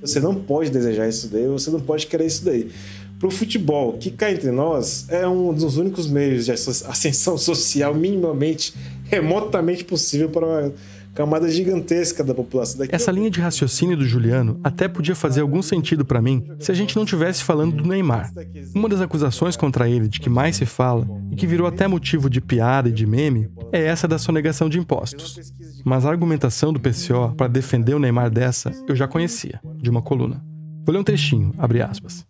Você 0.00 0.20
não 0.20 0.34
pode 0.34 0.70
desejar 0.70 1.06
isso 1.06 1.28
daí, 1.28 1.46
você 1.46 1.70
não 1.70 1.80
pode 1.80 2.06
querer 2.06 2.26
isso 2.26 2.44
daí 2.46 2.70
para 3.18 3.28
o 3.28 3.30
futebol, 3.30 3.94
que 3.94 4.10
cá 4.10 4.30
entre 4.30 4.50
nós 4.50 5.06
é 5.08 5.26
um 5.26 5.52
dos 5.52 5.76
únicos 5.76 6.06
meios 6.06 6.44
de 6.46 6.52
ascensão 6.52 7.38
social 7.38 7.94
minimamente, 7.94 8.74
remotamente 9.04 9.84
possível 9.84 10.28
para 10.28 10.46
uma 10.46 10.72
camada 11.14 11.48
gigantesca 11.48 12.24
da 12.24 12.34
população. 12.34 12.78
Daqui 12.78 12.94
Essa 12.94 13.12
linha 13.12 13.30
de 13.30 13.40
raciocínio 13.40 13.96
do 13.96 14.04
Juliano 14.04 14.60
até 14.64 14.88
podia 14.88 15.14
fazer 15.14 15.40
algum 15.40 15.62
sentido 15.62 16.04
para 16.04 16.20
mim 16.20 16.44
se 16.58 16.72
a 16.72 16.74
gente 16.74 16.96
não 16.96 17.04
tivesse 17.04 17.44
falando 17.44 17.76
do 17.76 17.88
Neymar. 17.88 18.32
Uma 18.74 18.88
das 18.88 19.00
acusações 19.00 19.56
contra 19.56 19.88
ele 19.88 20.08
de 20.08 20.20
que 20.20 20.28
mais 20.28 20.56
se 20.56 20.66
fala 20.66 21.06
e 21.30 21.36
que 21.36 21.46
virou 21.46 21.66
até 21.66 21.86
motivo 21.86 22.28
de 22.28 22.40
piada 22.40 22.88
e 22.88 22.92
de 22.92 23.06
meme 23.06 23.48
é 23.72 23.82
essa 23.84 24.08
da 24.08 24.18
sonegação 24.18 24.68
de 24.68 24.78
impostos. 24.78 25.52
Mas 25.84 26.04
a 26.04 26.10
argumentação 26.10 26.72
do 26.72 26.80
PCO 26.80 27.32
para 27.36 27.46
defender 27.46 27.94
o 27.94 27.98
Neymar 27.98 28.30
dessa 28.30 28.72
eu 28.88 28.96
já 28.96 29.06
conhecia, 29.06 29.60
de 29.80 29.88
uma 29.88 30.02
coluna. 30.02 30.53
Vou 30.84 30.92
ler 30.92 30.98
um 30.98 31.04
trechinho, 31.04 31.54
abre 31.56 31.80
aspas. 31.80 32.26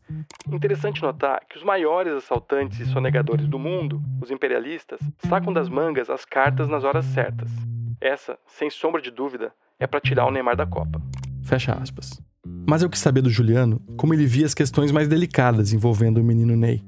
Interessante 0.50 1.02
notar 1.02 1.40
que 1.50 1.58
os 1.58 1.64
maiores 1.64 2.12
assaltantes 2.12 2.78
e 2.78 2.86
sonegadores 2.86 3.48
do 3.48 3.58
mundo, 3.58 4.00
os 4.22 4.30
imperialistas, 4.30 5.00
sacam 5.26 5.52
das 5.52 5.68
mangas 5.68 6.08
as 6.08 6.24
cartas 6.24 6.68
nas 6.68 6.84
horas 6.84 7.04
certas. 7.06 7.50
Essa, 8.00 8.38
sem 8.46 8.70
sombra 8.70 9.02
de 9.02 9.10
dúvida, 9.10 9.52
é 9.78 9.88
para 9.88 10.00
tirar 10.00 10.26
o 10.26 10.30
Neymar 10.30 10.56
da 10.56 10.64
Copa. 10.64 11.02
Fecha 11.42 11.72
aspas. 11.72 12.22
Mas 12.68 12.82
eu 12.82 12.88
quis 12.88 13.00
saber 13.00 13.22
do 13.22 13.30
Juliano 13.30 13.80
como 13.96 14.14
ele 14.14 14.24
via 14.24 14.46
as 14.46 14.54
questões 14.54 14.92
mais 14.92 15.08
delicadas 15.08 15.72
envolvendo 15.72 16.18
o 16.18 16.24
menino 16.24 16.54
Ney. 16.54 16.84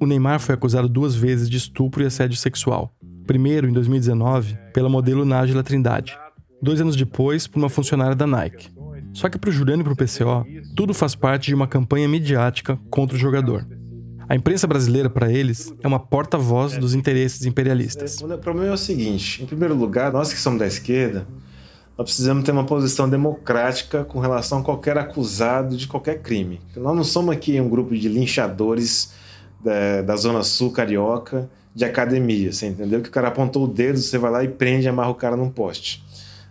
O 0.00 0.06
Neymar 0.06 0.40
foi 0.40 0.54
acusado 0.54 0.88
duas 0.88 1.14
vezes 1.14 1.50
de 1.50 1.58
estupro 1.58 2.02
e 2.02 2.06
assédio 2.06 2.38
sexual. 2.38 2.94
Primeiro, 3.26 3.68
em 3.68 3.72
2019, 3.72 4.56
pela 4.72 4.88
modelo 4.88 5.26
Nájila 5.26 5.62
Trindade. 5.62 6.18
Dois 6.62 6.80
anos 6.80 6.96
depois, 6.96 7.46
por 7.46 7.58
uma 7.58 7.68
funcionária 7.68 8.16
da 8.16 8.26
Nike. 8.26 8.70
Só 9.12 9.28
que 9.28 9.38
para 9.38 9.50
o 9.50 9.52
Juliano 9.52 9.82
e 9.82 9.84
para 9.84 9.92
o 9.92 9.96
PCO, 9.96 10.46
tudo 10.74 10.94
faz 10.94 11.14
parte 11.14 11.46
de 11.46 11.54
uma 11.54 11.66
campanha 11.66 12.08
midiática 12.08 12.78
contra 12.90 13.16
o 13.16 13.18
jogador. 13.18 13.66
A 14.28 14.36
imprensa 14.36 14.66
brasileira, 14.66 15.10
para 15.10 15.30
eles, 15.32 15.74
é 15.82 15.88
uma 15.88 15.98
porta-voz 15.98 16.76
dos 16.76 16.94
interesses 16.94 17.44
imperialistas. 17.44 18.20
O 18.20 18.38
problema 18.38 18.68
é 18.68 18.72
o 18.72 18.78
seguinte: 18.78 19.42
em 19.42 19.46
primeiro 19.46 19.74
lugar, 19.74 20.12
nós 20.12 20.32
que 20.32 20.38
somos 20.38 20.60
da 20.60 20.68
esquerda, 20.68 21.26
nós 21.98 22.04
precisamos 22.04 22.44
ter 22.44 22.52
uma 22.52 22.64
posição 22.64 23.10
democrática 23.10 24.04
com 24.04 24.20
relação 24.20 24.60
a 24.60 24.62
qualquer 24.62 24.96
acusado 24.96 25.76
de 25.76 25.88
qualquer 25.88 26.22
crime. 26.22 26.60
Nós 26.76 26.96
não 26.96 27.02
somos 27.02 27.34
aqui 27.34 27.60
um 27.60 27.68
grupo 27.68 27.92
de 27.96 28.08
linchadores 28.08 29.12
da, 29.62 30.02
da 30.02 30.16
Zona 30.16 30.44
Sul 30.44 30.70
carioca 30.70 31.50
de 31.74 31.84
academia, 31.84 32.52
você 32.52 32.68
entendeu? 32.68 33.00
Que 33.00 33.08
o 33.08 33.12
cara 33.12 33.28
apontou 33.28 33.64
o 33.64 33.68
dedo, 33.68 33.98
você 33.98 34.16
vai 34.16 34.30
lá 34.30 34.44
e 34.44 34.48
prende 34.48 34.86
e 34.86 34.88
amarra 34.88 35.10
o 35.10 35.14
cara 35.14 35.36
num 35.36 35.50
poste. 35.50 36.04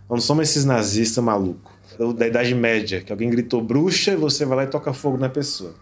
Nós 0.10 0.18
não 0.18 0.22
somos 0.22 0.50
esses 0.50 0.66
nazistas 0.66 1.24
malucos 1.24 1.79
da 2.14 2.28
Idade 2.28 2.56
Média, 2.56 3.02
que 3.02 3.12
alguém 3.12 3.30
gritou 3.30 3.62
bruxa 3.62 4.12
e 4.12 4.16
você 4.16 4.46
vai 4.46 4.58
lá 4.58 4.64
e 4.64 4.68
toca 4.68 4.94
fogo 4.94 5.18
na 5.18 5.28
pessoa. 5.28 5.74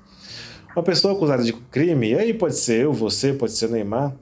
Uma 0.76 0.84
pessoa 0.84 1.14
acusada 1.14 1.44
de 1.44 1.54
crime, 1.54 2.16
aí 2.16 2.34
pode 2.34 2.56
ser 2.56 2.86
eu, 2.86 2.94
você, 2.94 3.34
pode 3.34 3.52
ser 3.54 3.70
Neymar, 3.70 4.16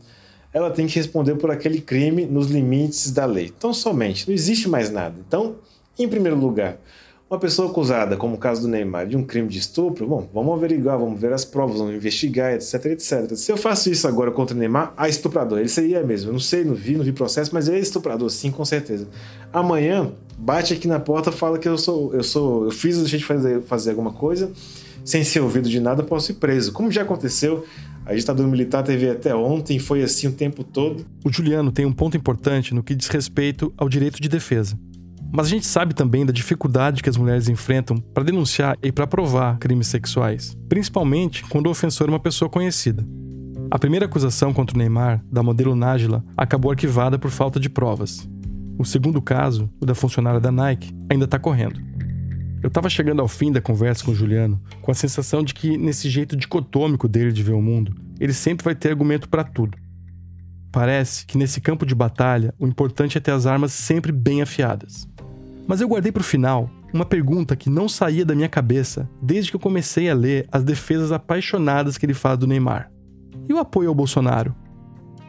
ela 0.54 0.70
tem 0.72 0.88
que 0.88 0.96
responder 0.96 1.36
por 1.36 1.52
aquele 1.52 1.82
crime 1.82 2.26
nos 2.26 2.48
limites 2.48 3.12
da 3.12 3.26
lei. 3.26 3.52
Então, 3.58 3.74
somente, 3.74 4.28
não 4.28 4.34
existe 4.34 4.70
mais 4.70 4.90
nada. 4.90 5.16
Então, 5.28 5.56
em 5.98 6.08
primeiro 6.08 6.38
lugar, 6.38 6.78
uma 7.30 7.40
pessoa 7.40 7.70
acusada, 7.70 8.16
como 8.16 8.36
o 8.36 8.38
caso 8.38 8.62
do 8.62 8.68
Neymar, 8.68 9.08
de 9.08 9.18
um 9.18 9.24
crime 9.24 9.48
de 9.48 9.58
estupro, 9.58 10.06
bom, 10.06 10.30
vamos 10.32 10.54
averiguar, 10.54 11.00
vamos 11.00 11.20
ver 11.20 11.34
as 11.34 11.44
provas, 11.44 11.80
vamos 11.80 11.96
investigar, 11.96 12.54
etc, 12.54 12.86
etc. 12.86 13.36
Se 13.36 13.52
eu 13.52 13.58
faço 13.58 13.90
isso 13.90 14.08
agora 14.08 14.30
contra 14.30 14.56
o 14.56 14.60
Neymar, 14.60 14.94
ah, 14.96 15.10
estuprador, 15.10 15.58
ele 15.58 15.68
seria 15.68 16.04
mesmo. 16.04 16.30
Eu 16.30 16.34
não 16.34 16.40
sei, 16.40 16.64
não 16.64 16.76
vi, 16.76 16.96
não 16.96 17.04
vi 17.04 17.12
processo, 17.12 17.50
mas 17.52 17.68
ele 17.68 17.78
é 17.78 17.80
estuprador, 17.80 18.30
sim, 18.30 18.52
com 18.52 18.64
certeza. 18.64 19.08
Amanhã, 19.52 20.12
bate 20.38 20.74
aqui 20.74 20.88
na 20.88 21.00
porta, 21.00 21.32
fala 21.32 21.58
que 21.58 21.68
eu 21.68 21.78
sou, 21.80 22.14
eu 22.14 22.24
sou, 22.24 22.66
eu 22.66 22.72
fiz 22.72 23.00
a 23.00 23.08
gente 23.08 23.26
fazer, 23.26 23.62
fazer 23.64 23.90
alguma 23.90 24.14
coisa, 24.14 24.52
sem 25.04 25.24
ser 25.24 25.40
ouvido 25.40 25.68
de 25.68 25.80
nada, 25.80 26.04
posso 26.04 26.32
ir 26.32 26.36
preso. 26.36 26.72
Como 26.74 26.92
já 26.92 27.02
aconteceu, 27.02 27.66
a 28.06 28.14
ditadura 28.14 28.48
militar 28.48 28.84
teve 28.84 29.10
até 29.10 29.36
ontem, 29.36 29.80
foi 29.80 30.04
assim 30.04 30.28
o 30.28 30.32
tempo 30.32 30.64
todo. 30.64 31.04
O 31.24 31.34
Juliano 31.34 31.72
tem 31.72 31.88
um 31.88 31.92
ponto 31.92 32.16
importante 32.16 32.72
no 32.72 32.84
que 32.84 32.94
diz 32.94 33.08
respeito 33.08 33.74
ao 33.76 33.90
direito 33.90 34.22
de 34.22 34.30
defesa. 34.30 34.78
Mas 35.36 35.48
a 35.48 35.50
gente 35.50 35.66
sabe 35.66 35.94
também 35.94 36.26
da 36.26 36.32
dificuldade 36.32 37.04
que 37.04 37.10
as 37.10 37.18
mulheres 37.18 37.50
enfrentam 37.50 37.98
para 37.98 38.24
denunciar 38.24 38.78
e 38.82 38.90
para 38.90 39.06
provar 39.06 39.58
crimes 39.58 39.88
sexuais, 39.88 40.58
principalmente 40.70 41.44
quando 41.44 41.68
o 41.68 41.72
ofensor 41.72 42.08
é 42.08 42.12
uma 42.12 42.22
pessoa 42.22 42.48
conhecida. 42.48 43.06
A 43.70 43.78
primeira 43.78 44.06
acusação 44.06 44.54
contra 44.54 44.74
o 44.74 44.80
Neymar, 44.80 45.22
da 45.30 45.44
modelo 45.44 45.76
Nájila, 45.76 46.24
acabou 46.38 46.72
arquivada 46.72 47.20
por 47.20 47.32
falta 47.32 47.60
de 47.60 47.70
provas. 47.70 48.26
O 48.80 48.86
segundo 48.86 49.22
caso, 49.22 49.70
o 49.82 49.86
da 49.86 49.94
funcionária 49.94 50.40
da 50.40 50.54
Nike, 50.54 50.96
ainda 51.12 51.26
está 51.26 51.38
correndo. 51.38 51.82
Eu 52.64 52.70
estava 52.70 52.90
chegando 52.90 53.22
ao 53.22 53.28
fim 53.28 53.52
da 53.52 53.60
conversa 53.60 54.06
com 54.06 54.12
o 54.12 54.16
Juliano 54.16 54.62
com 54.82 54.90
a 54.90 54.96
sensação 54.96 55.44
de 55.44 55.54
que, 55.54 55.78
nesse 55.78 56.10
jeito 56.10 56.38
dicotômico 56.38 57.10
dele 57.10 57.34
de 57.34 57.44
ver 57.44 57.54
o 57.54 57.62
mundo, 57.62 57.94
ele 58.22 58.34
sempre 58.34 58.64
vai 58.64 58.74
ter 58.74 58.92
argumento 58.92 59.28
para 59.28 59.44
tudo. 59.44 59.78
Parece 60.72 61.26
que 61.26 61.38
nesse 61.38 61.60
campo 61.60 61.86
de 61.86 61.94
batalha, 61.94 62.54
o 62.58 62.66
importante 62.66 63.18
é 63.18 63.22
ter 63.22 63.32
as 63.32 63.46
armas 63.46 63.74
sempre 63.74 64.14
bem 64.14 64.42
afiadas. 64.42 65.06
Mas 65.68 65.82
eu 65.82 65.88
guardei 65.88 66.12
para 66.12 66.22
o 66.22 66.24
final 66.24 66.70
uma 66.94 67.06
pergunta 67.06 67.56
que 67.56 67.70
não 67.70 67.90
saía 67.90 68.24
da 68.24 68.36
minha 68.36 68.48
cabeça 68.48 69.10
desde 69.22 69.50
que 69.50 69.56
eu 69.56 69.60
comecei 69.60 70.10
a 70.10 70.14
ler 70.14 70.48
as 70.52 70.64
defesas 70.64 71.12
apaixonadas 71.12 71.98
que 71.98 72.06
ele 72.06 72.14
faz 72.14 72.38
do 72.38 72.48
Neymar. 72.48 72.90
E 73.50 73.54
o 73.54 73.60
apoio 73.60 73.90
ao 73.90 73.96
Bolsonaro? 73.96 74.56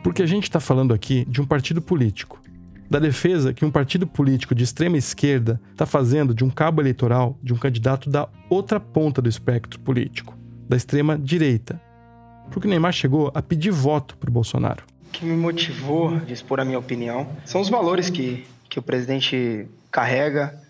Porque 0.03 0.23
a 0.23 0.27
gente 0.27 0.45
está 0.45 0.61
falando 0.61 0.95
aqui 0.95 1.25
de 1.25 1.41
um 1.41 1.47
partido 1.47 1.83
político. 1.83 2.41
Da 2.89 3.01
defesa 3.01 3.53
que 3.53 3.65
um 3.65 3.71
partido 3.71 4.07
político 4.07 4.55
de 4.55 4.63
extrema 4.63 4.97
esquerda 4.97 5.61
está 5.73 5.85
fazendo 5.85 6.33
de 6.33 6.45
um 6.45 6.51
cabo 6.51 6.81
eleitoral 6.81 7.37
de 7.43 7.53
um 7.53 7.57
candidato 7.57 8.09
da 8.09 8.29
outra 8.49 8.79
ponta 8.79 9.21
do 9.21 9.29
espectro 9.29 9.81
político, 9.81 10.39
da 10.69 10.77
extrema 10.77 11.19
direita. 11.19 11.81
Porque 12.51 12.69
o 12.69 12.71
Neymar 12.71 12.93
chegou 12.93 13.33
a 13.35 13.43
pedir 13.43 13.73
voto 13.73 14.17
para 14.17 14.31
o 14.31 14.33
Bolsonaro. 14.33 14.85
O 15.09 15.11
que 15.11 15.25
me 15.25 15.37
motivou 15.37 16.11
a 16.11 16.31
expor 16.31 16.61
a 16.61 16.65
minha 16.65 16.79
opinião 16.79 17.27
são 17.45 17.61
os 17.61 17.69
valores 17.69 18.09
que, 18.09 18.47
que 18.69 18.79
o 18.79 18.83
presidente 18.83 19.67
carrega, 19.97 20.61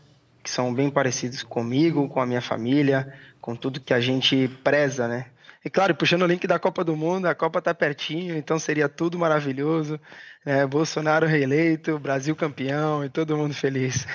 que 0.41 0.49
são 0.49 0.73
bem 0.73 0.89
parecidos 0.89 1.43
comigo, 1.43 2.09
com 2.09 2.21
a 2.21 2.27
minha 2.27 2.41
família, 2.41 3.13
com 3.41 3.57
tudo 3.57 3.81
que 3.81 3.93
a 3.93 3.99
gente 3.99 4.47
preza, 4.63 5.09
né? 5.09 5.27
E 5.65 5.69
claro, 5.69 5.97
puxando 5.97 6.23
o 6.23 6.27
link 6.29 6.47
da 6.47 6.61
Copa 6.61 6.85
do 6.85 6.95
Mundo, 6.95 7.27
a 7.27 7.35
Copa 7.35 7.61
tá 7.61 7.75
pertinho, 7.75 8.37
então 8.37 8.57
seria 8.57 8.89
tudo 8.89 9.19
maravilhoso. 9.19 9.99
Né? 10.45 10.65
Bolsonaro 10.65 11.27
reeleito, 11.27 11.99
Brasil 11.99 12.37
campeão 12.37 13.05
e 13.05 13.09
todo 13.09 13.37
mundo 13.37 13.53
feliz. 13.53 14.07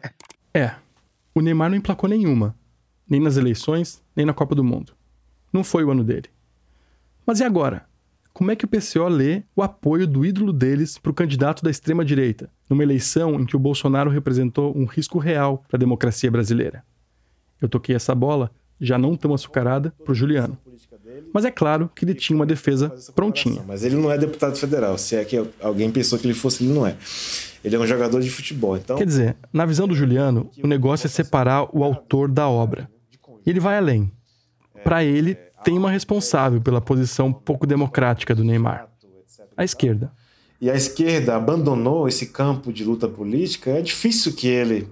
é, 0.52 0.72
o 1.34 1.40
Neymar 1.40 1.70
não 1.70 1.78
emplacou 1.78 2.10
nenhuma, 2.10 2.54
nem 3.08 3.22
nas 3.22 3.38
eleições, 3.38 4.02
nem 4.14 4.26
na 4.26 4.34
Copa 4.34 4.54
do 4.54 4.62
Mundo. 4.62 4.92
Não 5.50 5.64
foi 5.64 5.82
o 5.82 5.90
ano 5.90 6.04
dele. 6.04 6.28
Mas 7.24 7.40
e 7.40 7.44
agora? 7.44 7.88
como 8.38 8.52
é 8.52 8.56
que 8.56 8.64
o 8.64 8.68
PCO 8.68 9.08
lê 9.08 9.42
o 9.56 9.64
apoio 9.64 10.06
do 10.06 10.24
ídolo 10.24 10.52
deles 10.52 10.96
para 10.96 11.10
o 11.10 11.14
candidato 11.14 11.60
da 11.60 11.72
extrema-direita, 11.72 12.48
numa 12.68 12.82
eleição 12.82 13.40
em 13.40 13.46
que 13.46 13.56
o 13.56 13.58
Bolsonaro 13.58 14.10
representou 14.10 14.76
um 14.76 14.84
risco 14.84 15.18
real 15.18 15.64
para 15.68 15.76
a 15.76 15.78
democracia 15.78 16.30
brasileira. 16.30 16.84
Eu 17.60 17.68
toquei 17.68 17.96
essa 17.96 18.14
bola, 18.14 18.50
já 18.80 18.98
não 18.98 19.16
tão 19.16 19.34
açucarada, 19.34 19.92
para 20.04 20.12
o 20.12 20.14
Juliano. 20.14 20.56
Mas 21.32 21.44
é 21.44 21.50
claro 21.50 21.90
que 21.94 22.04
ele 22.04 22.14
tinha 22.14 22.36
uma 22.36 22.46
defesa 22.46 22.94
prontinha. 23.14 23.62
Mas 23.66 23.82
ele 23.82 23.96
não 23.96 24.10
é 24.10 24.16
deputado 24.16 24.56
federal. 24.56 24.96
Se 24.96 25.16
é 25.16 25.24
que 25.24 25.36
alguém 25.60 25.90
pensou 25.90 26.18
que 26.18 26.26
ele 26.26 26.34
fosse, 26.34 26.64
ele 26.64 26.72
não 26.72 26.86
é. 26.86 26.96
Ele 27.64 27.74
é 27.74 27.78
um 27.78 27.86
jogador 27.86 28.20
de 28.20 28.30
futebol. 28.30 28.76
Então... 28.76 28.96
Quer 28.96 29.06
dizer, 29.06 29.36
na 29.52 29.66
visão 29.66 29.88
do 29.88 29.94
Juliano, 29.94 30.50
o 30.62 30.66
negócio 30.66 31.06
é 31.06 31.10
separar 31.10 31.68
o 31.76 31.82
autor 31.82 32.30
da 32.30 32.48
obra. 32.48 32.88
E 33.44 33.50
ele 33.50 33.60
vai 33.60 33.76
além. 33.76 34.12
Para 34.84 35.02
ele, 35.02 35.34
tem 35.64 35.76
uma 35.76 35.90
responsável 35.90 36.60
pela 36.60 36.80
posição 36.80 37.32
pouco 37.32 37.66
democrática 37.66 38.34
do 38.34 38.44
Neymar: 38.44 38.88
a 39.56 39.64
esquerda. 39.64 40.12
E 40.60 40.70
a 40.70 40.74
esquerda 40.74 41.36
abandonou 41.36 42.08
esse 42.08 42.26
campo 42.26 42.72
de 42.72 42.84
luta 42.84 43.08
política. 43.08 43.70
É 43.70 43.80
difícil 43.80 44.32
que 44.32 44.48
ele 44.48 44.88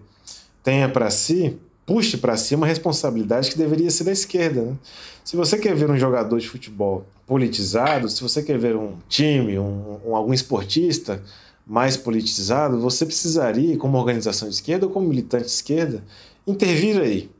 tenha 0.62 0.88
para 0.88 1.10
si 1.10 1.58
puxe 1.86 2.16
para 2.16 2.36
si 2.36 2.54
uma 2.56 2.66
responsabilidade 2.66 3.48
que 3.50 3.56
deveria 3.56 3.88
ser 3.90 4.04
da 4.04 4.12
esquerda. 4.12 4.62
Né? 4.62 4.76
Se 5.24 5.36
você 5.36 5.56
quer 5.56 5.74
ver 5.74 5.88
um 5.88 5.96
jogador 5.96 6.38
de 6.40 6.48
futebol 6.48 7.06
politizado, 7.24 8.08
se 8.08 8.20
você 8.20 8.42
quer 8.42 8.58
ver 8.58 8.74
um 8.74 8.94
time, 9.08 9.56
um, 9.56 10.00
um, 10.04 10.16
algum 10.16 10.34
esportista 10.34 11.22
mais 11.64 11.96
politizado, 11.96 12.80
você 12.80 13.06
precisaria, 13.06 13.76
como 13.76 13.96
organização 13.96 14.48
de 14.48 14.54
esquerda 14.56 14.86
ou 14.86 14.92
como 14.92 15.08
militante 15.08 15.44
de 15.44 15.50
esquerda, 15.50 16.02
intervir 16.46 17.00
aí. 17.00 17.30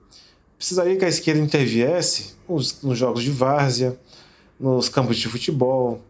Precisaria 0.57 0.97
que 0.97 1.05
a 1.05 1.09
esquerda 1.09 1.41
interviesse 1.41 2.35
nos, 2.49 2.83
nos 2.83 2.97
jogos 2.97 3.23
de 3.23 3.31
várzea, 3.31 3.99
nos 4.59 4.89
campos 4.89 5.17
de 5.17 5.29
futebol, 5.29 6.01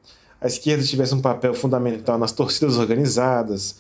a 0.47 0.49
esquerda 0.49 0.83
tivesse 0.85 1.15
um 1.15 1.21
papel 1.21 1.53
fundamental 1.55 2.17
nas 2.19 2.33
torcidas 2.33 2.79
organizadas, 2.79 3.77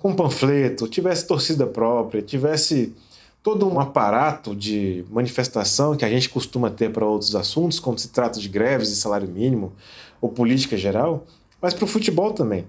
com 0.00 0.14
panfleto, 0.14 0.88
tivesse 0.88 1.26
torcida 1.26 1.66
própria, 1.66 2.22
tivesse 2.22 2.94
todo 3.42 3.68
um 3.68 3.78
aparato 3.78 4.56
de 4.56 5.04
manifestação 5.10 5.94
que 5.94 6.04
a 6.04 6.08
gente 6.08 6.28
costuma 6.28 6.70
ter 6.70 6.90
para 6.90 7.04
outros 7.06 7.36
assuntos, 7.36 7.78
quando 7.78 7.98
se 7.98 8.08
trata 8.08 8.40
de 8.40 8.48
greves 8.48 8.88
de 8.88 8.96
salário 8.96 9.28
mínimo 9.28 9.72
ou 10.20 10.30
política 10.30 10.76
geral, 10.76 11.26
mas 11.60 11.74
para 11.74 11.84
o 11.84 11.88
futebol 11.88 12.32
também. 12.32 12.66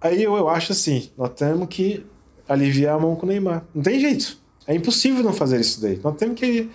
Aí 0.00 0.22
eu, 0.22 0.36
eu 0.36 0.48
acho 0.48 0.72
assim, 0.72 1.08
nós 1.16 1.30
temos 1.30 1.68
que 1.68 2.04
aliviar 2.48 2.96
a 2.96 2.98
mão 2.98 3.16
com 3.16 3.26
o 3.26 3.28
Neymar. 3.28 3.64
Não 3.74 3.82
tem 3.82 3.98
jeito. 3.98 4.38
É 4.66 4.74
impossível 4.74 5.22
não 5.22 5.32
fazer 5.32 5.60
isso 5.60 5.80
daí. 5.80 5.98
Nós 6.02 6.16
temos 6.16 6.38
que 6.38 6.68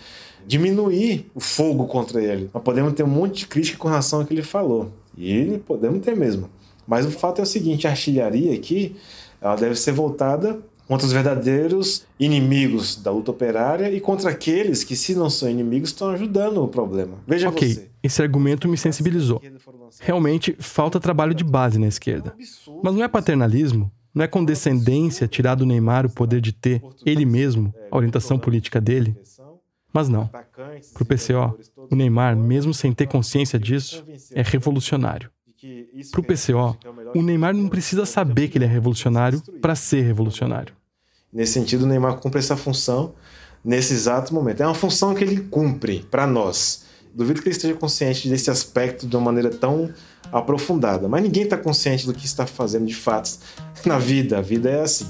diminuir 0.47 1.29
o 1.35 1.39
fogo 1.39 1.85
contra 1.85 2.23
ele. 2.23 2.49
Nós 2.53 2.63
podemos 2.63 2.93
ter 2.93 3.03
um 3.03 3.07
monte 3.07 3.39
de 3.39 3.47
crítica 3.47 3.77
com 3.77 3.87
relação 3.87 4.21
ao 4.21 4.25
que 4.25 4.33
ele 4.33 4.41
falou. 4.41 4.91
E 5.17 5.59
podemos 5.65 6.01
ter 6.01 6.15
mesmo. 6.15 6.49
Mas 6.87 7.05
o 7.05 7.11
fato 7.11 7.39
é 7.39 7.43
o 7.43 7.47
seguinte, 7.47 7.87
a 7.87 7.91
artilharia 7.91 8.53
aqui, 8.53 8.95
ela 9.41 9.55
deve 9.55 9.75
ser 9.75 9.91
voltada 9.91 10.59
contra 10.87 11.07
os 11.07 11.13
verdadeiros 11.13 12.05
inimigos 12.19 12.97
da 13.01 13.11
luta 13.11 13.31
operária 13.31 13.89
e 13.89 14.01
contra 14.01 14.29
aqueles 14.29 14.83
que, 14.83 14.95
se 14.95 15.15
não 15.15 15.29
são 15.29 15.49
inimigos, 15.49 15.89
estão 15.89 16.09
ajudando 16.09 16.61
o 16.61 16.67
problema. 16.67 17.17
Veja 17.25 17.47
okay, 17.47 17.73
você. 17.75 17.87
Esse 18.03 18.21
argumento 18.21 18.67
me 18.67 18.77
sensibilizou. 18.77 19.41
Realmente 19.99 20.55
falta 20.59 20.99
trabalho 20.99 21.33
de 21.33 21.43
base 21.43 21.79
na 21.79 21.87
esquerda. 21.87 22.35
Mas 22.83 22.93
não 22.93 23.03
é 23.03 23.07
paternalismo? 23.07 23.89
Não 24.13 24.25
é 24.25 24.27
condescendência 24.27 25.27
tirar 25.27 25.55
do 25.55 25.65
Neymar 25.65 26.05
o 26.05 26.09
poder 26.09 26.41
de 26.41 26.51
ter, 26.51 26.81
ele 27.05 27.25
mesmo, 27.25 27.73
a 27.89 27.95
orientação 27.95 28.37
política 28.37 28.81
dele? 28.81 29.15
Mas 29.93 30.07
não. 30.07 30.27
Para 30.27 30.45
o 31.01 31.05
PCO, 31.05 31.57
o 31.89 31.95
Neymar, 31.95 32.35
mesmo 32.35 32.73
sem 32.73 32.93
ter 32.93 33.07
consciência 33.07 33.59
disso, 33.59 34.03
é 34.33 34.41
revolucionário. 34.41 35.29
Para 36.11 36.21
o 36.21 36.23
PCO, 36.23 36.77
o 37.15 37.21
Neymar 37.21 37.53
não 37.53 37.69
precisa 37.69 38.05
saber 38.05 38.47
que 38.47 38.57
ele 38.57 38.65
é 38.65 38.67
revolucionário 38.67 39.41
para 39.61 39.75
ser 39.75 40.01
revolucionário. 40.01 40.73
Nesse 41.31 41.53
sentido, 41.53 41.83
o 41.83 41.87
Neymar 41.87 42.17
cumpre 42.17 42.39
essa 42.39 42.57
função 42.57 43.13
nesse 43.63 43.93
exato 43.93 44.33
momento. 44.33 44.61
É 44.61 44.65
uma 44.65 44.73
função 44.73 45.13
que 45.13 45.23
ele 45.23 45.41
cumpre 45.41 46.05
para 46.09 46.25
nós. 46.25 46.85
Duvido 47.13 47.41
que 47.41 47.49
ele 47.49 47.55
esteja 47.55 47.73
consciente 47.73 48.27
desse 48.27 48.49
aspecto 48.49 49.05
de 49.05 49.15
uma 49.15 49.25
maneira 49.25 49.49
tão 49.49 49.93
aprofundada. 50.31 51.07
Mas 51.07 51.23
ninguém 51.23 51.43
está 51.43 51.57
consciente 51.57 52.05
do 52.05 52.13
que 52.13 52.25
está 52.25 52.47
fazendo 52.47 52.85
de 52.85 52.95
fato 52.95 53.37
na 53.85 53.99
vida. 53.99 54.39
A 54.39 54.41
vida 54.41 54.69
é 54.69 54.81
assim. 54.81 55.07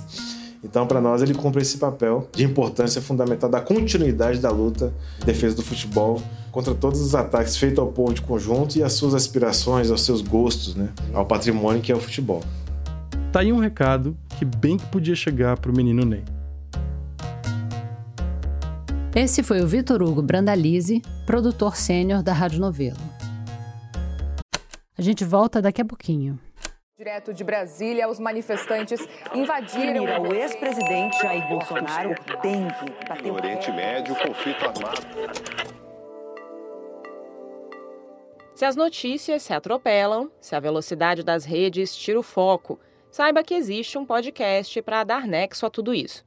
Então, 0.63 0.85
para 0.85 1.01
nós, 1.01 1.21
ele 1.21 1.33
cumpre 1.33 1.61
esse 1.61 1.77
papel 1.77 2.27
de 2.33 2.43
importância 2.43 3.01
fundamental 3.01 3.49
da 3.49 3.59
continuidade 3.59 4.39
da 4.39 4.51
luta 4.51 4.93
em 5.21 5.25
defesa 5.25 5.55
do 5.55 5.63
futebol 5.63 6.21
contra 6.51 6.75
todos 6.75 7.01
os 7.01 7.15
ataques 7.15 7.57
feitos 7.57 7.79
ao 7.79 7.87
povo 7.87 8.13
de 8.13 8.21
conjunto 8.21 8.75
e 8.77 8.83
às 8.83 8.93
suas 8.93 9.15
aspirações, 9.15 9.89
aos 9.89 10.03
seus 10.03 10.21
gostos, 10.21 10.75
né? 10.75 10.89
ao 11.13 11.25
patrimônio 11.25 11.81
que 11.81 11.91
é 11.91 11.95
o 11.95 11.99
futebol. 11.99 12.43
Tá 13.31 13.39
aí 13.39 13.51
um 13.51 13.59
recado 13.59 14.15
que 14.37 14.45
bem 14.45 14.77
que 14.77 14.85
podia 14.87 15.15
chegar 15.15 15.57
para 15.57 15.71
o 15.71 15.75
menino 15.75 16.05
Ney. 16.05 16.23
Esse 19.15 19.41
foi 19.41 19.61
o 19.61 19.67
Vitor 19.67 20.01
Hugo 20.01 20.21
Brandalize, 20.21 21.01
produtor 21.25 21.75
sênior 21.75 22.21
da 22.21 22.33
Rádio 22.33 22.59
Novelo. 22.59 22.99
A 24.97 25.01
gente 25.01 25.25
volta 25.25 25.61
daqui 25.61 25.81
a 25.81 25.85
pouquinho. 25.85 26.39
Direto 27.01 27.33
de 27.33 27.43
Brasília, 27.43 28.07
os 28.07 28.19
manifestantes 28.19 29.09
invadiram. 29.33 30.03
o 30.21 30.35
ex-presidente 30.35 31.19
Jair 31.19 31.49
Bolsonaro 31.49 32.13
tem 32.43 32.67
que 32.67 33.09
bater 33.09 33.23
No 33.25 33.33
Oriente 33.33 33.71
Médio, 33.71 34.15
conflito 34.15 34.63
armado. 34.63 35.01
Se 38.53 38.65
as 38.65 38.75
notícias 38.75 39.41
se 39.41 39.51
atropelam, 39.51 40.29
se 40.39 40.55
a 40.55 40.59
velocidade 40.59 41.23
das 41.23 41.43
redes 41.43 41.95
tira 41.95 42.19
o 42.19 42.21
foco, 42.21 42.79
saiba 43.09 43.41
que 43.41 43.55
existe 43.55 43.97
um 43.97 44.05
podcast 44.05 44.79
para 44.83 45.03
dar 45.03 45.25
nexo 45.25 45.65
a 45.65 45.71
tudo 45.71 45.95
isso. 45.95 46.23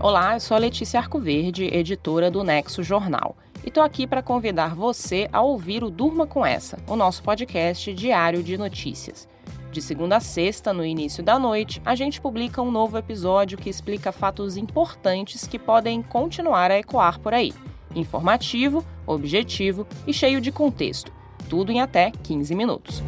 Olá, 0.00 0.34
eu 0.34 0.40
sou 0.40 0.56
a 0.56 0.58
Letícia 0.58 0.98
Arcoverde, 0.98 1.66
editora 1.72 2.28
do 2.28 2.42
Nexo 2.42 2.82
Jornal, 2.82 3.36
e 3.64 3.68
estou 3.68 3.82
aqui 3.82 4.06
para 4.06 4.22
convidar 4.22 4.74
você 4.74 5.28
a 5.32 5.40
ouvir 5.40 5.84
o 5.84 5.90
Durma 5.90 6.26
com 6.26 6.44
Essa, 6.44 6.78
o 6.86 6.96
nosso 6.96 7.22
podcast 7.22 7.92
diário 7.94 8.42
de 8.42 8.56
notícias. 8.56 9.28
De 9.70 9.80
segunda 9.80 10.16
a 10.16 10.20
sexta, 10.20 10.72
no 10.72 10.84
início 10.84 11.22
da 11.22 11.38
noite, 11.38 11.80
a 11.84 11.94
gente 11.94 12.20
publica 12.20 12.60
um 12.60 12.70
novo 12.70 12.98
episódio 12.98 13.58
que 13.58 13.70
explica 13.70 14.10
fatos 14.10 14.56
importantes 14.56 15.46
que 15.46 15.58
podem 15.58 16.02
continuar 16.02 16.70
a 16.70 16.78
ecoar 16.78 17.20
por 17.20 17.32
aí. 17.32 17.52
Informativo, 17.94 18.84
objetivo 19.06 19.86
e 20.06 20.12
cheio 20.12 20.40
de 20.40 20.50
contexto 20.50 21.20
tudo 21.50 21.70
em 21.72 21.80
até 21.80 22.12
15 22.22 22.54
minutos. 22.54 23.02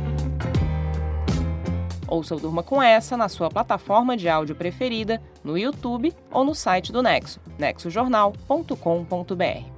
Ouça 2.08 2.34
o 2.34 2.40
Durma 2.40 2.64
com 2.64 2.82
essa 2.82 3.16
na 3.16 3.28
sua 3.28 3.48
plataforma 3.48 4.16
de 4.16 4.28
áudio 4.28 4.56
preferida, 4.56 5.22
no 5.42 5.56
YouTube 5.56 6.12
ou 6.30 6.44
no 6.44 6.54
site 6.54 6.92
do 6.92 7.02
Nexo, 7.02 7.40
nexojornal.com.br. 7.58 9.71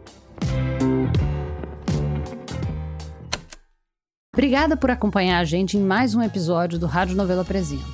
Obrigada 4.34 4.76
por 4.76 4.90
acompanhar 4.90 5.38
a 5.38 5.44
gente 5.44 5.76
em 5.76 5.80
mais 5.80 6.12
um 6.16 6.20
episódio 6.20 6.76
do 6.76 6.86
Rádio 6.86 7.14
Novela 7.14 7.42
Apresenta. 7.42 7.84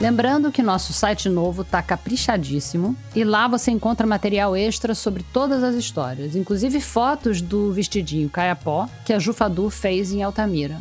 Lembrando 0.00 0.50
que 0.50 0.60
nosso 0.60 0.92
site 0.92 1.28
novo 1.28 1.62
tá 1.62 1.80
caprichadíssimo 1.80 2.96
e 3.14 3.22
lá 3.22 3.46
você 3.46 3.70
encontra 3.70 4.08
material 4.08 4.56
extra 4.56 4.92
sobre 4.92 5.24
todas 5.32 5.62
as 5.62 5.76
histórias, 5.76 6.34
inclusive 6.34 6.80
fotos 6.80 7.40
do 7.40 7.72
vestidinho 7.72 8.28
caiapó 8.28 8.88
que 9.04 9.12
a 9.12 9.20
Jufadu 9.20 9.70
fez 9.70 10.10
em 10.10 10.20
Altamira. 10.20 10.80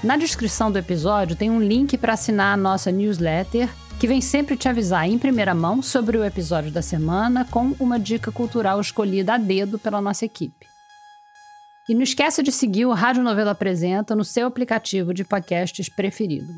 Na 0.00 0.16
descrição 0.16 0.70
do 0.70 0.78
episódio 0.78 1.34
tem 1.34 1.50
um 1.50 1.60
link 1.60 1.98
para 1.98 2.12
assinar 2.12 2.54
a 2.54 2.56
nossa 2.56 2.92
newsletter, 2.92 3.68
que 3.98 4.06
vem 4.06 4.20
sempre 4.20 4.56
te 4.56 4.68
avisar 4.68 5.08
em 5.08 5.18
primeira 5.18 5.56
mão 5.56 5.82
sobre 5.82 6.16
o 6.16 6.24
episódio 6.24 6.70
da 6.70 6.82
semana 6.82 7.44
com 7.50 7.74
uma 7.80 7.98
dica 7.98 8.30
cultural 8.30 8.80
escolhida 8.80 9.34
a 9.34 9.38
dedo 9.38 9.76
pela 9.76 10.00
nossa 10.00 10.24
equipe. 10.24 10.69
E 11.90 11.94
não 11.94 12.04
esqueça 12.04 12.40
de 12.40 12.52
seguir 12.52 12.86
o 12.86 12.92
Rádio 12.92 13.20
Novela 13.20 13.50
Apresenta 13.50 14.14
no 14.14 14.24
seu 14.24 14.46
aplicativo 14.46 15.12
de 15.12 15.24
podcasts 15.24 15.88
preferido. 15.88 16.54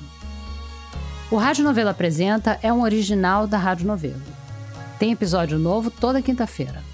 O 1.31 1.35
Rádio 1.35 1.63
Novelo 1.63 1.89
Apresenta 1.89 2.59
é 2.61 2.71
um 2.71 2.83
original 2.83 3.47
da 3.47 3.57
Rádio 3.57 3.87
Novelo. 3.87 4.21
Tem 4.99 5.11
episódio 5.11 5.57
novo 5.57 5.89
toda 5.89 6.21
quinta-feira. 6.21 6.90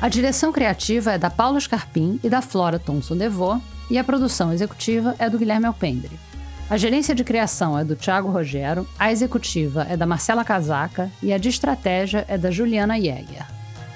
A 0.00 0.08
direção 0.08 0.52
criativa 0.52 1.12
é 1.12 1.18
da 1.18 1.30
Paula 1.30 1.58
Scarpim 1.58 2.20
e 2.22 2.28
da 2.28 2.42
Flora 2.42 2.78
Thomson 2.78 3.16
Devô 3.16 3.58
e 3.90 3.96
a 3.96 4.04
produção 4.04 4.52
executiva 4.52 5.14
é 5.18 5.30
do 5.30 5.38
Guilherme 5.38 5.66
Alpendre. 5.66 6.18
A 6.68 6.76
gerência 6.76 7.14
de 7.14 7.24
criação 7.24 7.78
é 7.78 7.84
do 7.84 7.96
Thiago 7.96 8.30
Rogero, 8.30 8.86
a 8.98 9.12
executiva 9.12 9.86
é 9.88 9.96
da 9.96 10.06
Marcela 10.06 10.44
Casaca 10.44 11.10
e 11.22 11.32
a 11.32 11.38
de 11.38 11.48
estratégia 11.48 12.24
é 12.28 12.36
da 12.36 12.50
Juliana 12.50 12.96
Jäger. 12.96 13.46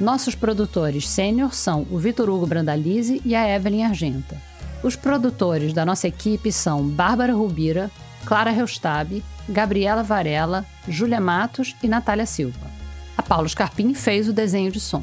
Nossos 0.01 0.35
produtores 0.35 1.09
sênior 1.09 1.55
são 1.55 1.87
o 1.91 1.99
Vitor 1.99 2.29
Hugo 2.31 2.47
Brandalize 2.47 3.21
e 3.25 3.35
a 3.35 3.49
Evelyn 3.55 3.85
Argenta. 3.85 4.37
Os 4.83 4.95
produtores 4.95 5.73
da 5.73 5.85
nossa 5.85 6.07
equipe 6.07 6.53
são 6.53 6.87
Bárbara 6.87 7.35
Rubira, 7.35 7.91
Clara 8.25 8.51
Reustab, 8.51 9.23
Gabriela 9.49 10.03
Varela, 10.03 10.65
Júlia 10.87 11.21
Matos 11.21 11.75
e 11.83 11.89
Natália 11.89 12.27
Silva. 12.27 12.71
A 13.17 13.23
Paulo 13.23 13.49
Scarpim 13.49 13.93
fez 13.93 14.29
o 14.29 14.33
desenho 14.33 14.71
de 14.71 14.79
som. 14.79 15.03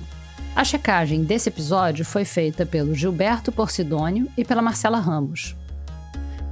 A 0.56 0.64
checagem 0.64 1.26
desse 1.26 1.50
episódio 1.50 2.06
foi 2.06 2.24
feita 2.24 2.66
pelo 2.66 2.96
Gilberto 2.96 3.52
Porcidônio 3.52 4.32
e 4.38 4.46
pela 4.46 4.62
Marcela 4.62 5.00
Ramos. 5.00 5.54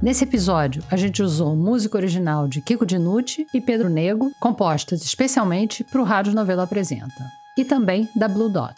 Nesse 0.02 0.24
episódio, 0.24 0.84
a 0.90 0.96
gente 0.96 1.22
usou 1.22 1.56
música 1.56 1.96
original 1.96 2.46
de 2.46 2.60
Kiko 2.60 2.84
Dinucci 2.84 3.46
e 3.54 3.62
Pedro 3.62 3.88
Nego, 3.88 4.30
compostas 4.38 5.02
especialmente 5.02 5.82
para 5.82 6.02
o 6.02 6.04
Rádio 6.04 6.34
Novela 6.34 6.64
Apresenta, 6.64 7.32
e 7.56 7.64
também 7.64 8.06
da 8.14 8.28
Blue 8.28 8.50
Dot. 8.50 8.76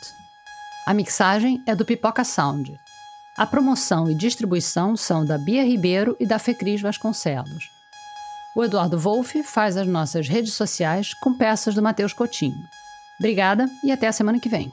A 0.86 0.94
mixagem 0.94 1.60
é 1.66 1.74
do 1.74 1.84
Pipoca 1.84 2.22
Sound. 2.22 2.78
A 3.36 3.44
promoção 3.44 4.08
e 4.08 4.14
distribuição 4.14 4.96
são 4.96 5.26
da 5.26 5.36
Bia 5.36 5.64
Ribeiro 5.64 6.16
e 6.20 6.24
da 6.24 6.38
Fecris 6.38 6.80
Vasconcelos. 6.80 7.68
O 8.54 8.62
Eduardo 8.62 8.96
Wolff 8.96 9.42
faz 9.42 9.76
as 9.76 9.88
nossas 9.88 10.28
redes 10.28 10.54
sociais 10.54 11.12
com 11.14 11.34
peças 11.34 11.74
do 11.74 11.82
Matheus 11.82 12.12
Coutinho. 12.12 12.64
Obrigada 13.18 13.68
e 13.82 13.90
até 13.90 14.06
a 14.06 14.12
semana 14.12 14.38
que 14.38 14.48
vem. 14.48 14.72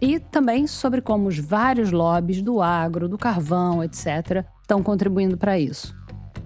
E 0.00 0.18
também 0.18 0.66
sobre 0.66 1.00
como 1.00 1.28
os 1.28 1.38
vários 1.38 1.90
lobbies 1.90 2.42
do 2.42 2.60
agro, 2.60 3.08
do 3.08 3.16
carvão, 3.16 3.82
etc., 3.82 4.44
estão 4.60 4.82
contribuindo 4.82 5.36
para 5.36 5.58
isso. 5.58 5.94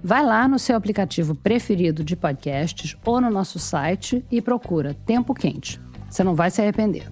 Vai 0.03 0.25
lá 0.25 0.49
no 0.49 0.59
seu 0.59 0.77
aplicativo 0.77 1.35
preferido 1.35 2.03
de 2.03 2.17
podcasts 2.17 2.97
ou 3.05 3.21
no 3.21 3.31
nosso 3.31 3.59
site 3.59 4.25
e 4.31 4.41
procura 4.41 4.95
Tempo 5.05 5.35
Quente. 5.35 5.81
Você 6.09 6.25
não 6.25 6.35
vai 6.35 6.51
se 6.51 6.61
arrepender. 6.61 7.11